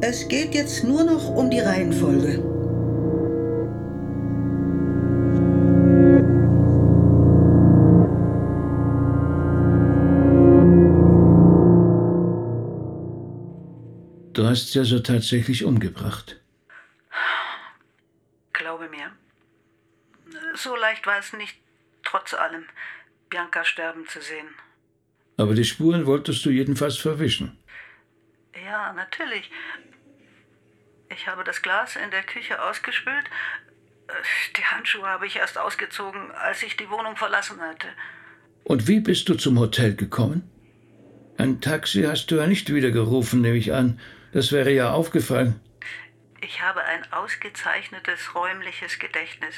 Es 0.00 0.28
geht 0.28 0.54
jetzt 0.54 0.84
nur 0.84 1.04
noch 1.04 1.34
um 1.34 1.50
die 1.50 1.60
Reihenfolge. 1.60 2.55
Du 14.46 14.50
hast 14.50 14.70
sie 14.70 14.78
also 14.78 15.00
tatsächlich 15.00 15.64
umgebracht. 15.64 16.40
Glaube 18.52 18.88
mir. 18.88 19.10
So 20.54 20.76
leicht 20.76 21.04
war 21.04 21.18
es 21.18 21.32
nicht, 21.32 21.56
trotz 22.04 22.32
allem, 22.32 22.62
Bianca 23.28 23.64
sterben 23.64 24.06
zu 24.06 24.20
sehen. 24.20 24.46
Aber 25.36 25.54
die 25.54 25.64
Spuren 25.64 26.06
wolltest 26.06 26.46
du 26.46 26.50
jedenfalls 26.50 26.96
verwischen. 26.96 27.58
Ja, 28.64 28.92
natürlich. 28.92 29.50
Ich 31.12 31.26
habe 31.26 31.42
das 31.42 31.60
Glas 31.60 31.96
in 31.96 32.12
der 32.12 32.22
Küche 32.22 32.62
ausgespült. 32.62 33.24
Die 34.56 34.64
Handschuhe 34.64 35.08
habe 35.08 35.26
ich 35.26 35.34
erst 35.34 35.58
ausgezogen, 35.58 36.30
als 36.30 36.62
ich 36.62 36.76
die 36.76 36.88
Wohnung 36.88 37.16
verlassen 37.16 37.60
hatte. 37.60 37.88
Und 38.62 38.86
wie 38.86 39.00
bist 39.00 39.28
du 39.28 39.34
zum 39.34 39.58
Hotel 39.58 39.96
gekommen? 39.96 40.48
Ein 41.36 41.60
Taxi 41.60 42.04
hast 42.04 42.30
du 42.30 42.36
ja 42.36 42.46
nicht 42.46 42.72
wieder 42.72 42.92
gerufen, 42.92 43.40
nehme 43.40 43.56
ich 43.56 43.74
an. 43.74 43.98
Das 44.36 44.52
wäre 44.52 44.70
ja 44.70 44.90
aufgefallen. 44.90 45.58
Ich 46.42 46.60
habe 46.60 46.84
ein 46.84 47.10
ausgezeichnetes 47.10 48.34
räumliches 48.34 48.98
Gedächtnis. 48.98 49.54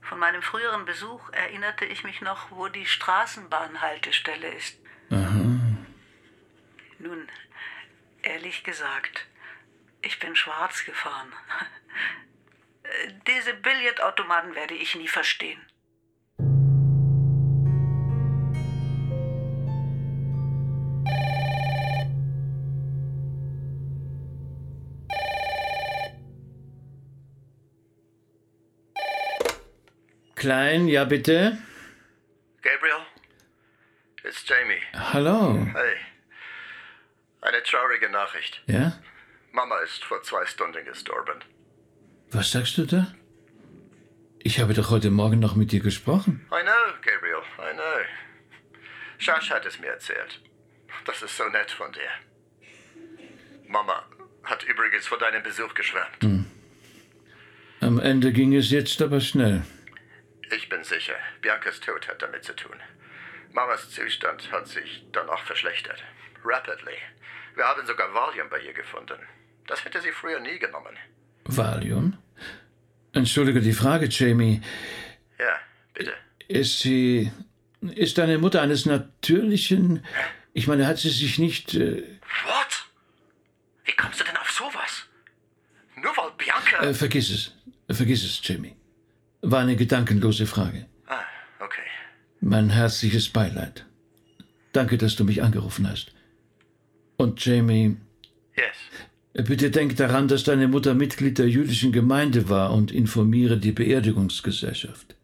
Von 0.00 0.20
meinem 0.20 0.42
früheren 0.42 0.84
Besuch 0.84 1.28
erinnerte 1.30 1.84
ich 1.84 2.04
mich 2.04 2.20
noch, 2.20 2.52
wo 2.52 2.68
die 2.68 2.86
Straßenbahnhaltestelle 2.86 4.46
ist. 4.54 4.78
Aha. 5.10 5.58
Nun, 7.00 7.28
ehrlich 8.22 8.62
gesagt, 8.62 9.26
ich 10.02 10.20
bin 10.20 10.36
schwarz 10.36 10.84
gefahren. 10.84 11.32
Diese 13.26 13.54
Billardautomaten 13.54 14.54
werde 14.54 14.74
ich 14.74 14.94
nie 14.94 15.08
verstehen. 15.08 15.60
Klein, 30.38 30.86
ja 30.86 31.04
bitte? 31.04 31.58
Gabriel? 32.62 33.04
It's 34.22 34.44
Jamie. 34.46 34.80
Hallo. 34.94 35.66
Hey. 35.74 35.96
Eine 37.40 37.60
traurige 37.64 38.08
Nachricht. 38.08 38.62
Ja? 38.68 39.00
Mama 39.50 39.78
ist 39.78 40.04
vor 40.04 40.22
zwei 40.22 40.46
Stunden 40.46 40.84
gestorben. 40.84 41.40
Was 42.30 42.52
sagst 42.52 42.78
du 42.78 42.86
da? 42.86 43.12
Ich 44.38 44.60
habe 44.60 44.74
doch 44.74 44.90
heute 44.90 45.10
Morgen 45.10 45.40
noch 45.40 45.56
mit 45.56 45.72
dir 45.72 45.80
gesprochen. 45.80 46.46
I 46.52 46.62
know, 46.62 46.94
Gabriel, 47.02 47.42
I 47.58 47.74
know. 47.74 48.78
Shash 49.18 49.50
hat 49.50 49.66
es 49.66 49.80
mir 49.80 49.88
erzählt. 49.88 50.40
Das 51.04 51.20
ist 51.20 51.36
so 51.36 51.48
nett 51.48 51.72
von 51.72 51.90
dir. 51.90 52.10
Mama 53.66 54.04
hat 54.44 54.62
übrigens 54.62 55.08
von 55.08 55.18
deinem 55.18 55.42
Besuch 55.42 55.74
geschwärmt. 55.74 56.22
Hm. 56.22 56.46
Am 57.80 57.98
Ende 57.98 58.32
ging 58.32 58.54
es 58.54 58.70
jetzt 58.70 59.02
aber 59.02 59.20
schnell. 59.20 59.64
Ich 60.54 60.68
bin 60.68 60.82
sicher, 60.84 61.14
Biancas 61.40 61.80
Tod 61.80 62.08
hat 62.08 62.22
damit 62.22 62.44
zu 62.44 62.54
tun. 62.54 62.76
Mamas 63.52 63.90
Zustand 63.90 64.50
hat 64.52 64.68
sich 64.68 65.04
danach 65.12 65.42
verschlechtert. 65.44 66.02
Rapidly. 66.44 66.94
Wir 67.54 67.64
haben 67.64 67.86
sogar 67.86 68.12
Valium 68.14 68.48
bei 68.48 68.60
ihr 68.60 68.72
gefunden. 68.72 69.18
Das 69.66 69.84
hätte 69.84 70.00
sie 70.00 70.12
früher 70.12 70.40
nie 70.40 70.58
genommen. 70.58 70.96
Valium? 71.44 72.16
Entschuldige 73.12 73.60
die 73.60 73.72
Frage, 73.72 74.06
Jamie. 74.06 74.60
Ja, 75.38 75.58
bitte. 75.94 76.14
Ist 76.46 76.80
sie. 76.80 77.32
Ist 77.80 78.18
deine 78.18 78.38
Mutter 78.38 78.60
eines 78.62 78.86
natürlichen. 78.86 80.04
Ich 80.52 80.66
meine, 80.66 80.86
hat 80.86 80.98
sie 80.98 81.10
sich 81.10 81.38
nicht. 81.38 81.74
Äh, 81.74 82.02
What? 82.44 82.86
Wie 83.84 83.92
kommst 83.92 84.20
du 84.20 84.24
denn 84.24 84.36
auf 84.36 84.50
sowas? 84.50 85.06
Nur 85.96 86.16
weil 86.16 86.30
Bianca. 86.36 86.82
äh, 86.82 86.94
vergiss 86.94 87.30
es. 87.30 87.96
Vergiss 87.96 88.22
es, 88.24 88.40
Jamie. 88.46 88.76
War 89.42 89.60
eine 89.60 89.76
gedankenlose 89.76 90.46
Frage. 90.46 90.86
Ah, 91.06 91.20
okay. 91.60 91.82
Mein 92.40 92.70
herzliches 92.70 93.28
Beileid. 93.28 93.84
Danke, 94.72 94.98
dass 94.98 95.16
du 95.16 95.24
mich 95.24 95.42
angerufen 95.42 95.88
hast. 95.88 96.12
Und 97.16 97.44
Jamie. 97.44 97.96
Yes. 98.56 99.46
Bitte 99.46 99.70
denk 99.70 99.96
daran, 99.96 100.28
dass 100.28 100.44
deine 100.44 100.68
Mutter 100.68 100.94
Mitglied 100.94 101.38
der 101.38 101.48
jüdischen 101.48 101.92
Gemeinde 101.92 102.48
war 102.48 102.72
und 102.72 102.90
informiere 102.90 103.58
die 103.58 103.72
Beerdigungsgesellschaft. 103.72 105.17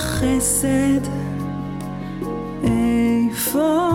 החסד? 0.00 1.00
איפה 2.62 3.90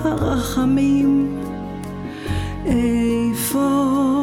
הרחמים? 0.00 1.40
איפה 2.66 4.13